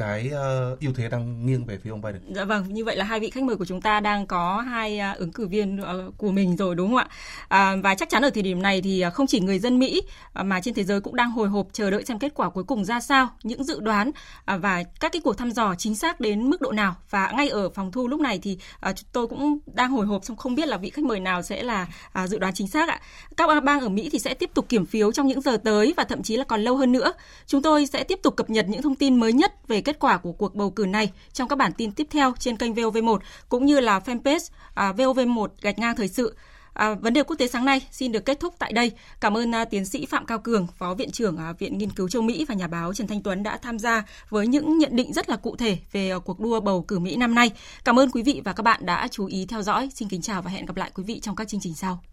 cái 0.00 0.30
uh, 0.72 0.80
ưu 0.80 0.92
thế 0.96 1.08
đang 1.08 1.46
nghiêng 1.46 1.64
về 1.64 1.78
phía 1.82 1.90
ông 1.90 2.00
Biden. 2.00 2.34
Dạ 2.34 2.44
vâng, 2.44 2.74
như 2.74 2.84
vậy 2.84 2.96
là 2.96 3.04
hai 3.04 3.20
vị 3.20 3.30
khách 3.30 3.42
mời 3.42 3.56
của 3.56 3.64
chúng 3.64 3.80
ta 3.80 4.00
đang 4.00 4.26
có 4.26 4.60
hai 4.60 5.00
uh, 5.12 5.18
ứng 5.18 5.32
cử 5.32 5.48
viên 5.48 5.80
uh, 5.80 6.16
của 6.18 6.30
mình 6.30 6.56
rồi 6.56 6.74
đúng 6.74 6.88
không 6.88 6.96
ạ? 6.96 7.08
À, 7.48 7.76
và 7.82 7.94
chắc 7.94 8.08
chắn 8.08 8.22
ở 8.22 8.30
thời 8.30 8.42
điểm 8.42 8.62
này 8.62 8.82
thì 8.82 9.04
không 9.14 9.26
chỉ 9.26 9.40
người 9.40 9.58
dân 9.58 9.78
Mỹ 9.78 10.02
uh, 10.40 10.46
mà 10.46 10.60
trên 10.60 10.74
thế 10.74 10.84
giới 10.84 11.00
cũng 11.00 11.16
đang 11.16 11.30
hồi 11.30 11.48
hộp 11.48 11.66
chờ 11.72 11.90
đợi 11.90 12.04
xem 12.04 12.18
kết 12.18 12.32
quả 12.34 12.50
cuối 12.50 12.64
cùng 12.64 12.84
ra 12.84 13.00
sao, 13.00 13.28
những 13.42 13.64
dự 13.64 13.80
đoán 13.80 14.08
uh, 14.08 14.60
và 14.60 14.82
các 15.00 15.12
cái 15.12 15.20
cuộc 15.24 15.38
thăm 15.38 15.50
dò 15.50 15.74
chính 15.78 15.94
xác 15.94 16.20
đến 16.20 16.50
mức 16.50 16.60
độ 16.60 16.72
nào. 16.72 16.96
Và 17.10 17.32
ngay 17.36 17.48
ở 17.48 17.70
phòng 17.70 17.92
thu 17.92 18.08
lúc 18.08 18.20
này 18.20 18.38
thì 18.42 18.58
uh, 18.90 18.96
tôi 19.12 19.26
cũng 19.26 19.58
đang 19.74 19.90
hồi 19.90 20.06
hộp 20.06 20.24
xong 20.24 20.36
không 20.36 20.54
biết 20.54 20.68
là 20.68 20.76
vị 20.76 20.90
khách 20.90 21.04
mời 21.04 21.20
nào 21.20 21.42
sẽ 21.42 21.62
là 21.62 21.86
uh, 22.22 22.28
dự 22.28 22.38
đoán 22.38 22.54
chính 22.54 22.68
xác 22.68 22.88
ạ. 22.88 23.00
Các 23.36 23.64
bang 23.64 23.80
ở 23.80 23.88
Mỹ 23.88 24.08
thì 24.12 24.18
sẽ 24.18 24.34
tiếp 24.34 24.50
tục 24.54 24.68
kiểm 24.68 24.86
phiếu 24.86 25.12
trong 25.12 25.26
những 25.26 25.40
giờ 25.40 25.56
tới 25.56 25.94
và 25.96 26.04
thậm 26.04 26.22
chí 26.22 26.36
là 26.36 26.44
còn 26.44 26.60
lâu 26.60 26.76
hơn 26.76 26.92
nữa. 26.92 27.12
Chúng 27.46 27.62
tôi 27.62 27.86
sẽ 27.86 28.04
tiếp 28.04 28.18
tục 28.22 28.36
cập 28.36 28.50
nhật 28.50 28.66
những 28.68 28.82
thông 28.82 28.94
tin 28.94 29.20
mới 29.20 29.32
nhất 29.32 29.68
về 29.68 29.80
kết 29.90 29.98
quả 29.98 30.18
của 30.18 30.32
cuộc 30.32 30.54
bầu 30.54 30.70
cử 30.70 30.86
này 30.86 31.12
trong 31.32 31.48
các 31.48 31.56
bản 31.56 31.72
tin 31.72 31.92
tiếp 31.92 32.06
theo 32.10 32.32
trên 32.38 32.56
kênh 32.56 32.74
VOV1 32.74 33.18
cũng 33.48 33.66
như 33.66 33.80
là 33.80 33.98
fanpage 33.98 34.48
à, 34.74 34.92
VOV1 34.92 35.48
gạch 35.62 35.78
ngang 35.78 35.96
thời 35.96 36.08
sự. 36.08 36.36
À, 36.72 36.94
vấn 36.94 37.12
đề 37.12 37.22
quốc 37.22 37.36
tế 37.36 37.48
sáng 37.48 37.64
nay 37.64 37.80
xin 37.90 38.12
được 38.12 38.24
kết 38.24 38.40
thúc 38.40 38.54
tại 38.58 38.72
đây. 38.72 38.92
Cảm 39.20 39.36
ơn 39.36 39.54
à, 39.54 39.64
tiến 39.64 39.84
sĩ 39.84 40.06
Phạm 40.06 40.26
Cao 40.26 40.38
Cường, 40.38 40.66
Phó 40.78 40.94
Viện 40.94 41.10
trưởng 41.10 41.36
à, 41.36 41.52
Viện 41.58 41.78
Nghiên 41.78 41.90
cứu 41.90 42.08
châu 42.08 42.22
Mỹ 42.22 42.44
và 42.48 42.54
nhà 42.54 42.66
báo 42.66 42.94
Trần 42.94 43.06
Thanh 43.06 43.22
Tuấn 43.22 43.42
đã 43.42 43.58
tham 43.62 43.78
gia 43.78 44.04
với 44.28 44.46
những 44.46 44.78
nhận 44.78 44.96
định 44.96 45.12
rất 45.12 45.28
là 45.28 45.36
cụ 45.36 45.56
thể 45.56 45.78
về 45.92 46.10
à, 46.10 46.18
cuộc 46.18 46.40
đua 46.40 46.60
bầu 46.60 46.82
cử 46.82 46.98
Mỹ 46.98 47.16
năm 47.16 47.34
nay. 47.34 47.50
Cảm 47.84 47.98
ơn 47.98 48.10
quý 48.10 48.22
vị 48.22 48.42
và 48.44 48.52
các 48.52 48.62
bạn 48.62 48.86
đã 48.86 49.08
chú 49.10 49.26
ý 49.26 49.46
theo 49.46 49.62
dõi. 49.62 49.88
Xin 49.94 50.08
kính 50.08 50.22
chào 50.22 50.42
và 50.42 50.50
hẹn 50.50 50.66
gặp 50.66 50.76
lại 50.76 50.90
quý 50.94 51.04
vị 51.06 51.20
trong 51.20 51.36
các 51.36 51.48
chương 51.48 51.60
trình 51.60 51.74
sau. 51.74 52.09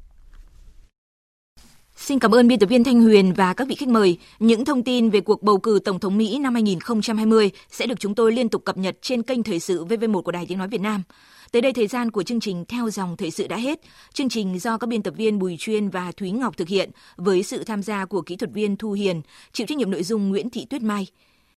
Xin 1.99 2.19
cảm 2.19 2.31
ơn 2.31 2.47
biên 2.47 2.59
tập 2.59 2.67
viên 2.67 2.83
Thanh 2.83 3.01
Huyền 3.01 3.33
và 3.33 3.53
các 3.53 3.67
vị 3.67 3.75
khách 3.75 3.89
mời. 3.89 4.17
Những 4.39 4.65
thông 4.65 4.83
tin 4.83 5.09
về 5.09 5.21
cuộc 5.21 5.43
bầu 5.43 5.57
cử 5.57 5.79
Tổng 5.85 5.99
thống 5.99 6.17
Mỹ 6.17 6.39
năm 6.39 6.53
2020 6.53 7.51
sẽ 7.71 7.85
được 7.87 7.99
chúng 7.99 8.15
tôi 8.15 8.31
liên 8.31 8.49
tục 8.49 8.65
cập 8.65 8.77
nhật 8.77 8.97
trên 9.01 9.23
kênh 9.23 9.43
Thời 9.43 9.59
sự 9.59 9.85
VV1 9.85 10.21
của 10.21 10.31
Đài 10.31 10.45
Tiếng 10.45 10.57
Nói 10.57 10.67
Việt 10.67 10.81
Nam. 10.81 11.03
Tới 11.51 11.61
đây 11.61 11.73
thời 11.73 11.87
gian 11.87 12.11
của 12.11 12.23
chương 12.23 12.39
trình 12.39 12.65
Theo 12.65 12.89
dòng 12.89 13.17
thời 13.17 13.31
sự 13.31 13.47
đã 13.47 13.57
hết. 13.57 13.79
Chương 14.13 14.29
trình 14.29 14.59
do 14.59 14.77
các 14.77 14.87
biên 14.87 15.03
tập 15.03 15.13
viên 15.17 15.39
Bùi 15.39 15.57
Chuyên 15.59 15.89
và 15.89 16.11
Thúy 16.17 16.31
Ngọc 16.31 16.57
thực 16.57 16.67
hiện 16.67 16.91
với 17.15 17.43
sự 17.43 17.63
tham 17.63 17.83
gia 17.83 18.05
của 18.05 18.21
kỹ 18.21 18.35
thuật 18.35 18.53
viên 18.53 18.77
Thu 18.77 18.91
Hiền, 18.91 19.21
chịu 19.53 19.67
trách 19.67 19.77
nhiệm 19.77 19.91
nội 19.91 20.03
dung 20.03 20.29
Nguyễn 20.29 20.49
Thị 20.49 20.65
Tuyết 20.69 20.81
Mai. 20.81 21.07